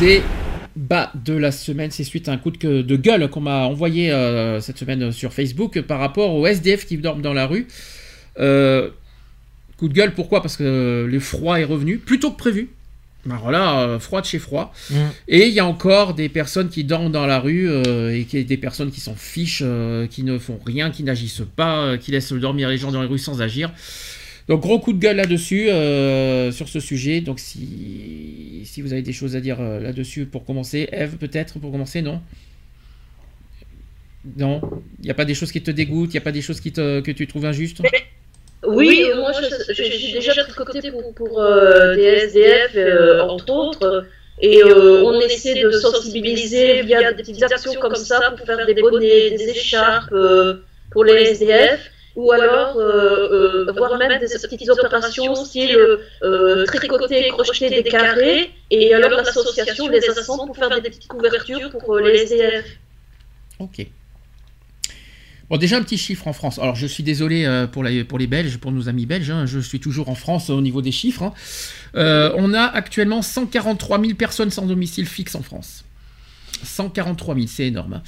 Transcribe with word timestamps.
Débat 0.00 1.12
de 1.14 1.34
la 1.34 1.52
semaine, 1.52 1.90
c'est 1.90 2.04
suite 2.04 2.26
à 2.30 2.32
un 2.32 2.38
coup 2.38 2.50
de, 2.50 2.80
de 2.80 2.96
gueule 2.96 3.28
qu'on 3.28 3.42
m'a 3.42 3.64
envoyé 3.66 4.10
euh, 4.10 4.58
cette 4.60 4.78
semaine 4.78 5.12
sur 5.12 5.34
Facebook 5.34 5.78
par 5.82 6.00
rapport 6.00 6.34
aux 6.34 6.46
SDF 6.46 6.86
qui 6.86 6.96
dorment 6.96 7.20
dans 7.20 7.34
la 7.34 7.46
rue. 7.46 7.68
Euh, 8.38 8.88
coup 9.76 9.88
de 9.88 9.92
gueule, 9.92 10.14
pourquoi? 10.14 10.40
Parce 10.40 10.56
que 10.56 11.06
le 11.06 11.20
froid 11.20 11.60
est 11.60 11.64
revenu, 11.64 11.98
plus 11.98 12.18
tôt 12.18 12.30
que 12.30 12.38
prévu. 12.38 12.70
Ben 13.26 13.38
voilà, 13.42 13.80
euh, 13.80 13.98
froid 13.98 14.22
de 14.22 14.26
chez 14.26 14.38
froid. 14.38 14.72
Mm. 14.90 14.96
Et 15.28 15.48
il 15.48 15.52
y 15.52 15.60
a 15.60 15.66
encore 15.66 16.14
des 16.14 16.30
personnes 16.30 16.70
qui 16.70 16.84
dorment 16.84 17.12
dans 17.12 17.26
la 17.26 17.38
rue 17.38 17.68
et 17.68 18.24
qui, 18.24 18.42
des 18.42 18.56
personnes 18.56 18.90
qui 18.90 19.00
s'en 19.00 19.14
fichent, 19.14 19.64
qui 20.08 20.22
ne 20.22 20.38
font 20.38 20.58
rien, 20.64 20.90
qui 20.90 21.02
n'agissent 21.02 21.42
pas, 21.56 21.98
qui 21.98 22.10
laissent 22.10 22.32
dormir 22.32 22.70
les 22.70 22.78
gens 22.78 22.90
dans 22.90 23.02
les 23.02 23.08
rues 23.08 23.18
sans 23.18 23.42
agir. 23.42 23.70
Donc 24.50 24.62
gros 24.62 24.80
coup 24.80 24.92
de 24.92 24.98
gueule 24.98 25.14
là-dessus, 25.14 25.70
euh, 25.70 26.50
sur 26.50 26.68
ce 26.68 26.80
sujet. 26.80 27.20
Donc 27.20 27.38
si, 27.38 28.62
si 28.64 28.82
vous 28.82 28.92
avez 28.92 29.02
des 29.02 29.12
choses 29.12 29.36
à 29.36 29.40
dire 29.40 29.60
euh, 29.60 29.78
là-dessus 29.78 30.26
pour 30.26 30.44
commencer, 30.44 30.88
Eve 30.90 31.18
peut-être 31.18 31.60
pour 31.60 31.70
commencer, 31.70 32.02
non? 32.02 32.20
Non? 34.36 34.60
Il 34.98 35.04
n'y 35.04 35.10
a 35.12 35.14
pas 35.14 35.24
des 35.24 35.34
choses 35.34 35.52
qui 35.52 35.62
te 35.62 35.70
dégoûtent, 35.70 36.10
il 36.10 36.14
n'y 36.14 36.18
a 36.18 36.22
pas 36.22 36.32
des 36.32 36.42
choses 36.42 36.60
qui 36.60 36.72
te, 36.72 36.98
que 36.98 37.12
tu 37.12 37.28
trouves 37.28 37.44
injustes? 37.44 37.80
Oui, 38.66 39.04
moi 39.14 39.32
suis 39.32 40.12
déjà 40.14 40.32
côté 40.56 40.90
pour, 40.90 41.14
pour 41.14 41.40
euh, 41.40 41.94
des 41.94 42.02
SDF, 42.02 42.72
euh, 42.74 43.20
entre 43.20 43.50
autres, 43.50 44.04
et 44.42 44.64
on 44.64 45.20
essaie 45.20 45.62
de 45.62 45.70
sensibiliser 45.70 46.82
via 46.82 47.12
des 47.12 47.22
petites 47.22 47.40
actions 47.40 47.74
comme 47.80 47.94
ça 47.94 48.32
pour 48.36 48.44
faire 48.44 48.66
des 48.66 48.74
bonnets, 48.74 49.30
des 49.30 49.48
écharpes 49.50 50.12
pour 50.90 51.04
les 51.04 51.12
SDF, 51.12 51.88
ou 52.16 52.32
alors 52.32 52.76
euh, 52.76 53.66
euh, 53.68 53.72
voire 53.76 53.96
même 53.98 54.18
des 54.20 54.26
petites 54.26 54.68
opérations 54.68 55.34
style 55.36 55.76
euh, 56.22 56.64
tricoter, 56.66 57.28
crocheter 57.28 57.70
des 57.70 57.82
carrés, 57.84 58.50
et 58.70 58.92
alors 58.94 59.10
l'association 59.10 59.88
les 59.88 60.08
assemble 60.10 60.46
pour 60.46 60.56
faire 60.56 60.70
des 60.80 60.90
petites 60.90 61.06
couvertures 61.08 61.70
pour 61.70 61.94
euh, 61.96 62.00
les 62.08 62.18
SDF. 62.22 62.64
Ok. 63.58 63.86
Bon, 65.48 65.56
déjà 65.56 65.78
un 65.78 65.82
petit 65.82 65.98
chiffre 65.98 66.28
en 66.28 66.32
France. 66.32 66.60
Alors, 66.60 66.76
je 66.76 66.86
suis 66.86 67.02
désolé 67.02 67.44
pour, 67.72 67.82
la- 67.82 68.04
pour 68.04 68.18
les 68.20 68.28
Belges, 68.28 68.58
pour 68.58 68.70
nos 68.70 68.88
amis 68.88 69.04
belges. 69.04 69.30
hein, 69.32 69.46
je 69.46 69.58
suis 69.58 69.80
toujours 69.80 70.08
en 70.08 70.14
France 70.14 70.48
au 70.48 70.60
niveau 70.60 70.80
des 70.80 70.92
chiffres. 70.92 71.24
hein. 71.94 72.32
On 72.36 72.54
a 72.54 72.62
actuellement 72.62 73.20
143 73.20 74.00
000 74.00 74.14
personnes 74.14 74.50
sans 74.50 74.66
domicile 74.66 75.06
fixe 75.06 75.34
en 75.34 75.42
France. 75.42 75.84
143 76.62 77.34
000, 77.34 77.46
c'est 77.48 77.66
énorme. 77.66 77.94
hein. 77.94 78.02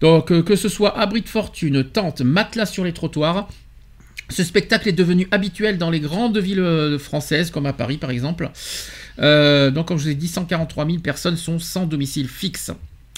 Donc, 0.00 0.32
euh, 0.32 0.42
que 0.42 0.56
ce 0.56 0.68
soit 0.68 0.98
abri 0.98 1.20
de 1.22 1.28
fortune, 1.28 1.84
tente, 1.84 2.20
matelas 2.20 2.66
sur 2.66 2.84
les 2.84 2.92
trottoirs, 2.92 3.48
ce 4.28 4.44
spectacle 4.44 4.88
est 4.88 4.92
devenu 4.92 5.26
habituel 5.32 5.76
dans 5.78 5.90
les 5.90 6.00
grandes 6.00 6.38
villes 6.38 6.60
euh, 6.60 6.98
françaises, 6.98 7.50
comme 7.50 7.66
à 7.66 7.72
Paris 7.72 7.96
par 7.96 8.10
exemple. 8.10 8.50
Euh, 9.20 9.70
donc, 9.70 9.88
comme 9.88 9.98
je 9.98 10.04
vous 10.04 10.10
ai 10.10 10.14
dit, 10.14 10.28
143 10.28 10.86
000 10.86 10.98
personnes 10.98 11.36
sont 11.36 11.58
sans 11.58 11.84
domicile 11.86 12.28
fixe. 12.28 12.70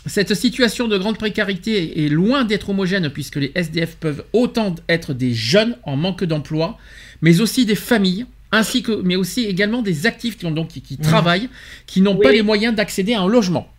Cette 0.06 0.34
situation 0.34 0.88
de 0.88 0.98
grande 0.98 1.16
précarité 1.16 2.04
est 2.04 2.08
loin 2.08 2.44
d'être 2.44 2.70
homogène 2.70 3.08
puisque 3.10 3.36
les 3.36 3.52
SDF 3.54 3.96
peuvent 3.96 4.24
autant 4.32 4.74
être 4.88 5.14
des 5.14 5.32
jeunes 5.32 5.76
en 5.84 5.96
manque 5.96 6.24
d'emploi, 6.24 6.76
mais 7.20 7.40
aussi 7.40 7.66
des 7.66 7.76
familles, 7.76 8.26
ainsi 8.50 8.82
que, 8.82 9.00
mais 9.02 9.14
aussi 9.14 9.44
également 9.44 9.80
des 9.80 10.06
actifs 10.06 10.36
qui, 10.38 10.46
ont 10.46 10.50
donc, 10.50 10.68
qui, 10.68 10.82
qui 10.82 10.96
travaillent, 10.98 11.48
qui 11.86 12.00
n'ont 12.00 12.16
pas 12.16 12.32
les 12.32 12.42
moyens 12.42 12.74
d'accéder 12.74 13.14
à 13.14 13.20
un 13.20 13.28
logement. 13.28 13.72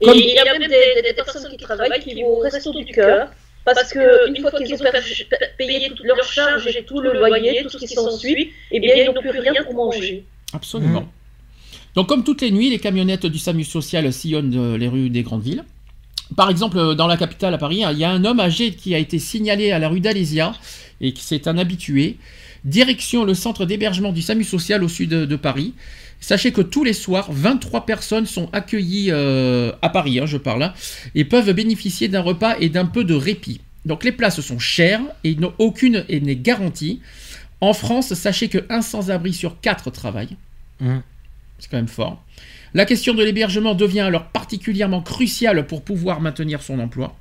Et 0.00 0.04
Comme- 0.06 0.18
il 0.18 0.34
y 0.34 0.38
a 0.38 0.44
même 0.44 0.68
des, 0.68 1.02
des 1.02 1.14
personnes 1.14 1.48
qui 1.50 1.56
travaillent 1.56 2.00
qui 2.00 2.14
vont 2.20 2.28
au 2.28 2.38
resto 2.40 2.72
du 2.72 2.84
cœur 2.86 3.28
parce 3.64 3.90
que 3.92 4.28
une 4.28 4.36
fois 4.40 4.52
qu'ils 4.52 4.72
ont 4.74 4.78
payé 5.58 5.88
toutes 5.88 6.06
leurs 6.06 6.22
charges 6.22 6.66
et 6.68 6.84
tout 6.84 7.00
le 7.00 7.12
loyer, 7.14 7.62
tout 7.62 7.70
ce 7.70 7.78
qui 7.78 7.88
s'ensuit, 7.88 8.52
eh 8.70 8.78
bien 8.80 8.94
ils 8.96 9.06
n'ont 9.06 9.20
plus 9.20 9.30
rien 9.30 9.62
pour 9.64 9.74
manger. 9.74 10.24
Absolument. 10.52 11.08
Donc, 11.96 12.08
comme 12.08 12.24
toutes 12.24 12.42
les 12.42 12.50
nuits, 12.50 12.70
les 12.70 12.78
camionnettes 12.78 13.26
du 13.26 13.38
SAMU 13.38 13.64
social 13.64 14.12
sillonnent 14.12 14.54
euh, 14.56 14.76
les 14.78 14.86
rues 14.86 15.08
des 15.08 15.22
grandes 15.22 15.42
villes. 15.42 15.64
Par 16.36 16.50
exemple, 16.50 16.78
euh, 16.78 16.94
dans 16.94 17.06
la 17.06 17.16
capitale 17.16 17.54
à 17.54 17.58
Paris, 17.58 17.82
il 17.90 17.98
y 17.98 18.04
a 18.04 18.10
un 18.10 18.24
homme 18.24 18.38
âgé 18.38 18.72
qui 18.72 18.94
a 18.94 18.98
été 18.98 19.18
signalé 19.18 19.70
à 19.72 19.78
la 19.78 19.88
rue 19.88 20.00
d'Alésia 20.00 20.52
et 21.00 21.12
qui 21.12 21.22
c'est 21.22 21.48
un 21.48 21.56
habitué. 21.56 22.18
Direction 22.64 23.24
le 23.24 23.32
centre 23.34 23.64
d'hébergement 23.64 24.12
du 24.12 24.20
SAMU 24.22 24.44
social 24.44 24.84
au 24.84 24.88
sud 24.88 25.08
de, 25.10 25.24
de 25.24 25.36
Paris. 25.36 25.72
Sachez 26.20 26.52
que 26.52 26.60
tous 26.60 26.82
les 26.82 26.92
soirs, 26.92 27.28
23 27.30 27.86
personnes 27.86 28.26
sont 28.26 28.48
accueillies 28.52 29.10
euh, 29.10 29.72
à 29.82 29.88
Paris, 29.90 30.18
hein, 30.18 30.26
je 30.26 30.38
parle, 30.38 30.62
hein, 30.64 30.74
et 31.14 31.24
peuvent 31.24 31.52
bénéficier 31.52 32.08
d'un 32.08 32.20
repas 32.22 32.56
et 32.58 32.68
d'un 32.68 32.86
peu 32.86 33.04
de 33.04 33.14
répit. 33.14 33.60
Donc 33.84 34.02
les 34.02 34.12
places 34.12 34.40
sont 34.40 34.58
chères 34.58 35.02
et 35.22 35.36
n'ont 35.36 35.52
aucune 35.58 36.04
n'est 36.08 36.34
garantie. 36.36 37.00
En 37.60 37.72
France, 37.72 38.12
sachez 38.14 38.48
que 38.48 38.64
un 38.68 38.82
sans-abri 38.82 39.32
sur 39.32 39.60
quatre 39.60 39.90
travaille. 39.90 40.36
Mm. 40.80 40.96
C'est 41.58 41.70
quand 41.70 41.76
même 41.76 41.86
fort. 41.88 42.22
La 42.74 42.84
question 42.84 43.14
de 43.14 43.22
l'hébergement 43.22 43.74
devient 43.74 44.00
alors 44.00 44.26
particulièrement 44.26 45.00
cruciale 45.02 45.66
pour 45.66 45.82
pouvoir 45.82 46.20
maintenir 46.20 46.62
son 46.62 46.78
emploi. 46.80 47.16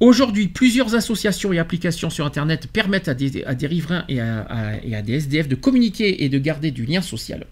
Aujourd'hui, 0.00 0.48
plusieurs 0.48 0.94
associations 0.94 1.52
et 1.52 1.58
applications 1.58 2.08
sur 2.10 2.24
Internet 2.24 2.68
permettent 2.72 3.08
à 3.08 3.14
des, 3.14 3.44
à 3.44 3.54
des 3.54 3.66
riverains 3.66 4.04
et 4.08 4.20
à, 4.20 4.40
à- 4.42 4.76
et 4.82 4.94
à 4.94 5.02
des 5.02 5.14
SDF 5.14 5.48
de 5.48 5.54
communiquer 5.56 6.24
et 6.24 6.28
de 6.28 6.38
garder 6.38 6.70
du 6.70 6.84
lien 6.86 7.02
social. 7.02 7.46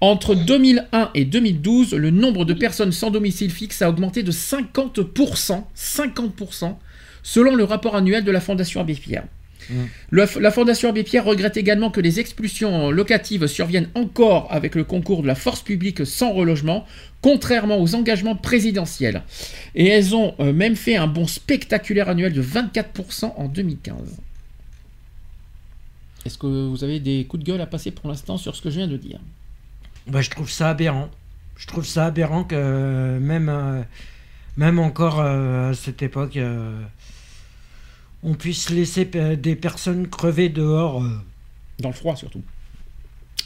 Entre 0.00 0.34
2001 0.34 1.10
et 1.14 1.24
2012, 1.24 1.94
le 1.94 2.10
nombre 2.10 2.44
de 2.44 2.52
personnes 2.52 2.92
sans 2.92 3.10
domicile 3.10 3.50
fixe 3.50 3.80
a 3.80 3.88
augmenté 3.88 4.22
de 4.22 4.30
50%, 4.30 5.64
50%, 5.74 6.76
selon 7.22 7.54
le 7.54 7.64
rapport 7.64 7.96
annuel 7.96 8.22
de 8.24 8.30
la 8.30 8.40
Fondation 8.40 8.80
Abbé 8.80 8.94
Pierre. 8.94 9.24
Le- 10.10 10.26
la 10.40 10.50
Fondation 10.52 10.90
Abbé 10.90 11.02
Pierre 11.02 11.24
regrette 11.24 11.56
également 11.56 11.90
que 11.90 12.00
les 12.00 12.20
expulsions 12.20 12.90
locatives 12.90 13.46
surviennent 13.48 13.88
encore 13.94 14.46
avec 14.52 14.74
le 14.74 14.84
concours 14.84 15.22
de 15.22 15.26
la 15.26 15.34
force 15.34 15.62
publique 15.62 16.06
sans 16.06 16.32
relogement, 16.32 16.84
contrairement 17.22 17.80
aux 17.80 17.94
engagements 17.96 18.36
présidentiels. 18.36 19.22
Et 19.74 19.86
elles 19.88 20.14
ont 20.14 20.34
euh, 20.40 20.52
même 20.52 20.76
fait 20.76 20.94
un 20.96 21.06
bond 21.08 21.26
spectaculaire 21.26 22.08
annuel 22.10 22.32
de 22.34 22.42
24% 22.42 23.32
en 23.36 23.48
2015. 23.48 23.96
Est-ce 26.26 26.38
que 26.38 26.46
vous 26.46 26.84
avez 26.84 27.00
des 27.00 27.24
coups 27.24 27.42
de 27.42 27.50
gueule 27.50 27.60
à 27.60 27.66
passer 27.66 27.90
pour 27.90 28.08
l'instant 28.08 28.36
sur 28.36 28.54
ce 28.54 28.62
que 28.62 28.70
je 28.70 28.76
viens 28.76 28.88
de 28.88 28.96
dire? 28.96 29.18
Bah, 30.06 30.20
je 30.20 30.30
trouve 30.30 30.50
ça 30.50 30.70
aberrant. 30.70 31.10
Je 31.56 31.66
trouve 31.66 31.86
ça 31.86 32.06
aberrant 32.06 32.44
que 32.44 32.54
euh, 32.54 33.18
même, 33.18 33.48
euh, 33.48 33.82
même 34.56 34.78
encore 34.78 35.20
euh, 35.20 35.70
à 35.70 35.74
cette 35.74 36.02
époque, 36.02 36.38
on 38.22 38.34
puisse 38.34 38.70
laisser 38.70 39.04
des 39.04 39.56
personnes 39.56 40.08
crever 40.08 40.48
dehors. 40.48 41.02
Dans 41.78 41.90
le 41.90 41.94
froid 41.94 42.16
surtout. 42.16 42.42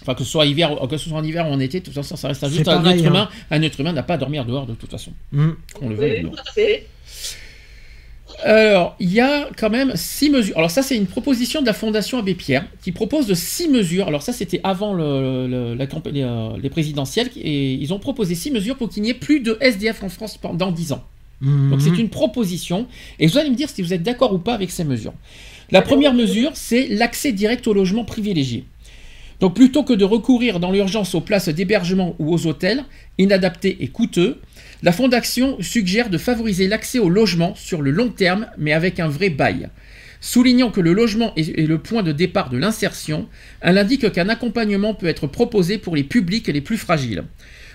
Enfin, 0.02 0.14
que 0.14 0.24
ce 0.24 0.30
soit 0.30 0.46
hiver, 0.46 0.78
que 0.88 0.96
ce 0.96 1.08
soit 1.08 1.18
en 1.18 1.24
hiver 1.24 1.46
ou 1.48 1.52
en 1.52 1.60
été, 1.60 1.80
de 1.80 1.84
toute 1.84 1.94
façon, 1.94 2.16
ça 2.16 2.28
reste 2.28 2.48
juste 2.48 2.68
un 2.68 2.84
être 2.84 3.04
hein. 3.04 3.08
humain. 3.08 3.28
Un 3.50 3.60
être 3.62 3.78
humain 3.80 3.92
n'a 3.92 4.02
pas 4.02 4.14
à 4.14 4.18
dormir 4.18 4.44
dehors 4.44 4.66
de 4.66 4.74
toute 4.74 4.90
façon. 4.90 5.12
Mm. 5.32 5.50
Qu'on 5.74 5.88
le 5.88 5.94
veuille 5.94 6.20
ou 6.20 6.28
non. 6.28 6.30
tout 6.30 6.42
à 6.48 6.52
fait. 6.52 6.86
Alors, 8.44 8.96
il 9.00 9.12
y 9.12 9.20
a 9.20 9.48
quand 9.56 9.70
même 9.70 9.92
six 9.96 10.30
mesures. 10.30 10.56
Alors 10.56 10.70
ça, 10.70 10.82
c'est 10.82 10.96
une 10.96 11.06
proposition 11.06 11.60
de 11.60 11.66
la 11.66 11.72
Fondation 11.72 12.18
Abbé 12.18 12.34
Pierre 12.34 12.64
qui 12.82 12.92
propose 12.92 13.26
de 13.26 13.34
six 13.34 13.68
mesures. 13.68 14.08
Alors 14.08 14.22
ça, 14.22 14.32
c'était 14.32 14.60
avant 14.64 14.94
le- 14.94 15.46
le- 15.46 15.74
la 15.74 15.84
les, 16.10 16.22
euh, 16.22 16.50
les 16.62 16.70
présidentielles 16.70 17.28
et 17.36 17.74
ils 17.74 17.92
ont 17.92 17.98
proposé 17.98 18.34
six 18.34 18.50
mesures 18.50 18.76
pour 18.76 18.88
qu'il 18.88 19.02
n'y 19.02 19.10
ait 19.10 19.14
plus 19.14 19.40
de 19.40 19.58
SDF 19.60 20.02
en 20.02 20.08
France 20.08 20.38
pendant 20.38 20.70
10 20.72 20.92
ans. 20.92 21.04
Mhm. 21.42 21.70
Donc 21.70 21.80
c'est 21.82 21.98
une 21.98 22.08
proposition 22.08 22.86
et 23.18 23.26
vous 23.26 23.36
allez 23.38 23.50
me 23.50 23.56
dire 23.56 23.68
si 23.68 23.82
vous 23.82 23.92
êtes 23.94 24.02
d'accord 24.02 24.32
ou 24.32 24.38
pas 24.38 24.54
avec 24.54 24.70
ces 24.70 24.84
mesures. 24.84 25.14
La 25.70 25.82
première 25.82 26.14
mesure, 26.14 26.50
c'est 26.54 26.88
l'accès 26.88 27.32
direct 27.32 27.66
au 27.66 27.72
logement 27.74 28.04
privilégié. 28.04 28.64
Donc 29.40 29.54
plutôt 29.54 29.84
que 29.84 29.94
de 29.94 30.04
recourir 30.04 30.60
dans 30.60 30.70
l'urgence 30.70 31.14
aux 31.14 31.20
places 31.22 31.48
d'hébergement 31.48 32.14
ou 32.18 32.34
aux 32.34 32.46
hôtels, 32.46 32.84
inadaptés 33.16 33.78
et 33.80 33.88
coûteux, 33.88 34.38
la 34.82 34.92
Fondation 34.92 35.56
suggère 35.60 36.10
de 36.10 36.18
favoriser 36.18 36.68
l'accès 36.68 36.98
au 36.98 37.08
logement 37.08 37.54
sur 37.54 37.82
le 37.82 37.90
long 37.90 38.08
terme, 38.08 38.46
mais 38.58 38.72
avec 38.72 39.00
un 39.00 39.08
vrai 39.08 39.30
bail. 39.30 39.68
Soulignant 40.22 40.70
que 40.70 40.80
le 40.80 40.92
logement 40.92 41.32
est, 41.36 41.66
le 41.66 41.78
point 41.78 42.02
de 42.02 42.12
départ 42.12 42.50
de 42.50 42.58
l'insertion, 42.58 43.28
elle 43.60 43.78
indique 43.78 44.12
qu'un 44.12 44.28
accompagnement 44.28 44.94
peut 44.94 45.06
être 45.06 45.26
proposé 45.26 45.78
pour 45.78 45.96
les 45.96 46.04
publics 46.04 46.48
les 46.48 46.60
plus 46.60 46.76
fragiles. 46.76 47.24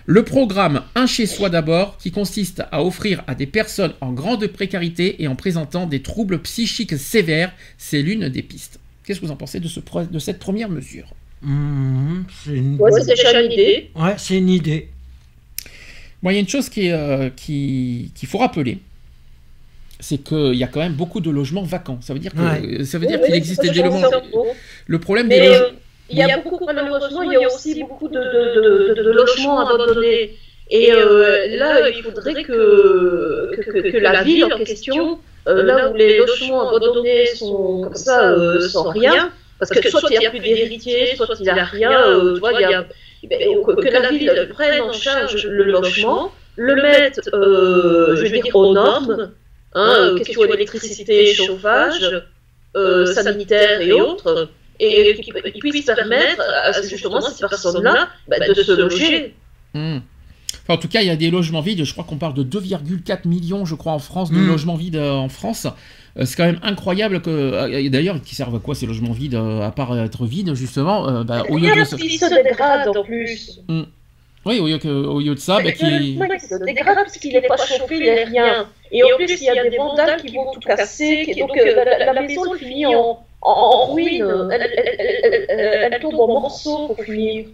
Le 0.07 0.23
programme 0.23 0.83
Un 0.93 1.07
chez 1.07 1.25
soi 1.25 1.49
d'abord, 1.49 1.97
qui 1.97 2.11
consiste 2.11 2.61
à 2.71 2.83
offrir 2.83 3.23
à 3.25 3.33
des 3.33 3.47
personnes 3.47 3.93
en 4.01 4.13
grande 4.13 4.45
précarité 4.45 5.23
et 5.23 5.27
en 5.27 5.35
présentant 5.35 5.87
des 5.87 6.03
troubles 6.03 6.39
psychiques 6.43 6.97
sévères, 6.99 7.51
c'est 7.79 8.03
l'une 8.03 8.29
des 8.29 8.43
pistes. 8.43 8.79
Qu'est-ce 9.03 9.19
que 9.19 9.25
vous 9.25 9.31
en 9.31 9.35
pensez 9.35 9.59
de, 9.59 9.67
ce 9.67 9.79
pro- 9.79 10.03
de 10.03 10.19
cette 10.19 10.37
première 10.37 10.69
mesure? 10.69 11.07
C'est 11.41 12.55
une... 12.55 12.77
Ouais, 12.79 12.91
c'est 12.91 13.07
déjà 13.15 13.41
une 13.41 13.51
idée. 13.51 13.89
Ouais, 13.95 14.13
c'est 14.17 14.37
une 14.37 14.49
idée. 14.49 14.89
Bon, 16.25 16.31
il 16.31 16.33
y 16.33 16.37
a 16.37 16.39
une 16.39 16.49
chose 16.49 16.69
qui 16.69 16.87
est, 16.87 16.91
euh, 16.91 17.29
qui- 17.29 18.11
qu'il 18.15 18.27
faut 18.27 18.39
rappeler, 18.39 18.79
c'est 19.99 20.17
qu'il 20.17 20.55
y 20.55 20.63
a 20.63 20.67
quand 20.67 20.79
même 20.79 20.93
beaucoup 20.93 21.19
de 21.19 21.29
logements 21.29 21.61
vacants. 21.61 21.99
Ça 22.01 22.13
veut 22.15 22.19
dire 22.19 22.33
que 22.33 22.39
Ouais. 22.39 22.83
ça 22.83 22.97
veut 22.97 23.05
dire 23.05 23.19
Oui, 23.21 23.43
qu'il 23.43 23.45
ça, 23.45 23.61
des 23.61 23.69
logements. 23.69 24.01
Le 24.87 24.97
problème 24.99 25.29
des 25.29 25.39
Mais 25.39 25.49
logements. 25.49 25.65
euh, 25.65 26.09
il 26.09 26.17
y 26.17 26.23
a 26.23 26.39
beaucoup, 26.39 26.65
malheureusement, 26.65 27.21
il 27.21 27.31
y 27.33 27.35
a 27.35 27.45
aussi 27.45 27.79
beaucoup 27.83 28.07
de, 28.07 28.17
de, 28.17 28.93
de, 28.95 29.03
de 29.03 29.11
logements 29.11 29.59
abandonnés. 29.67 30.31
Et 30.71 30.91
euh, 30.91 31.45
là, 31.57 31.89
il 31.91 32.01
faudrait 32.01 32.41
que, 32.43 33.51
que, 33.55 33.61
que, 33.61 33.91
que 33.91 33.97
la 33.97 34.23
ville 34.23 34.45
en 34.45 34.57
question, 34.63 35.19
euh, 35.47 35.61
là 35.61 35.91
où 35.91 35.95
les 35.95 36.17
logements 36.17 36.69
abandonnés 36.69 37.27
sont 37.35 37.81
comme 37.83 37.93
ça, 37.93 38.31
euh, 38.31 38.59
sans 38.67 38.89
rien, 38.89 39.29
parce 39.59 39.69
que 39.69 39.87
soit 39.91 40.01
il 40.09 40.17
n'y 40.17 40.25
a 40.25 40.31
plus 40.31 40.39
d'héritiers, 40.39 41.15
soit 41.15 41.27
il 41.39 41.43
n'y 41.43 41.49
a 41.49 41.63
rien, 41.65 41.91
euh, 41.91 42.33
tu 42.33 42.39
vois, 42.39 42.53
il 42.53 42.61
y 42.61 42.73
a, 42.73 42.83
que, 43.27 43.81
que 43.81 43.89
la 43.89 44.09
ville 44.09 44.49
prenne 44.53 44.81
en 44.81 44.91
charge 44.91 45.45
le 45.45 45.63
logement, 45.63 46.31
le 46.55 46.75
mette, 46.75 47.21
euh, 47.33 48.15
je 48.15 48.21
vais 48.23 48.39
dire, 48.39 48.55
aux 48.55 48.73
normes, 48.73 49.31
hein, 49.73 50.15
question 50.17 50.45
électricité, 50.45 51.33
chauffage, 51.33 52.23
euh, 52.75 53.05
sanitaire 53.05 53.81
et 53.81 53.91
autres, 53.91 54.49
et 54.79 55.15
qui 55.15 55.31
qui 55.31 55.59
puisse 55.59 55.85
permettre 55.85 56.41
à 56.41 56.81
justement 56.81 57.21
ces 57.21 57.47
personnes-là 57.47 58.09
bah, 58.27 58.37
de 58.47 58.53
se 58.53 58.71
loger. 58.71 59.33
Enfin, 60.67 60.73
en 60.73 60.81
tout 60.81 60.87
cas, 60.87 61.01
il 61.01 61.07
y 61.07 61.11
a 61.11 61.15
des 61.15 61.29
logements 61.29 61.61
vides. 61.61 61.83
Je 61.83 61.91
crois 61.93 62.03
qu'on 62.03 62.17
parle 62.17 62.33
de 62.33 62.43
2,4 62.43 63.27
millions, 63.27 63.65
je 63.65 63.75
crois, 63.75 63.91
en 63.93 63.99
France, 63.99 64.31
de 64.31 64.37
Hmm. 64.37 64.47
logements 64.47 64.75
vides 64.75 64.95
euh, 64.95 65.11
en 65.11 65.29
France. 65.29 65.67
Euh, 66.17 66.25
c'est 66.25 66.35
quand 66.35 66.45
même 66.45 66.59
incroyable 66.63 67.21
que. 67.21 67.29
euh, 67.29 67.79
et 67.79 67.89
D'ailleurs, 67.89 68.19
qui 68.21 68.33
servent 68.35 68.55
à 68.55 68.59
quoi 68.59 68.73
ces 68.73 68.85
logements 68.87 69.11
vides, 69.11 69.35
euh, 69.35 69.61
à 69.61 69.71
part 69.71 69.95
être 69.99 70.25
vides, 70.25 70.53
justement 70.55 71.07
euh, 71.07 71.23
bah, 71.23 71.43
au 71.49 71.57
lieu 71.57 71.69
de 71.75 71.83
se- 71.83 71.95
qui 71.95 72.17
se 72.17 72.43
dégrade 72.43 72.87
en 72.87 73.03
plus. 73.03 73.59
Oui, 74.47 74.59
au 74.59 74.67
lieu, 74.67 74.77
que, 74.77 74.87
au 74.87 75.19
lieu 75.21 75.33
de 75.35 75.39
ça, 75.39 75.59
bah, 75.61 75.71
qui. 75.71 75.83
Le 76.15 76.39
se 76.39 76.63
dégrade 76.63 76.95
parce 76.97 77.17
qu'il 77.17 77.33
n'est 77.33 77.41
pas 77.41 77.57
chauffé, 77.57 77.95
il 77.97 77.99
n'est 78.03 78.23
rien. 78.25 78.67
Et 78.91 79.03
en 79.03 79.07
plus, 79.17 79.25
il 79.41 79.43
y 79.43 79.49
a 79.49 79.69
des 79.69 79.75
vandales 79.77 80.21
qui 80.21 80.35
vont 80.35 80.51
tout 80.51 80.59
casser. 80.61 81.25
qui- 81.31 81.39
Donc 81.39 81.49
euh, 81.57 81.83
la, 81.99 82.13
la 82.13 82.21
maison 82.21 82.53
finit 82.53 82.85
en, 82.85 83.19
en, 83.41 83.51
en 83.51 83.93
ruine. 83.93 84.49
Elle, 84.51 84.61
elle, 84.61 84.95
elle, 84.99 85.45
elle- 85.49 85.89
elle 85.93 86.01
tombe 86.01 86.19
en 86.19 86.27
morceaux 86.27 86.87
pour 86.87 87.03
finir. 87.03 87.45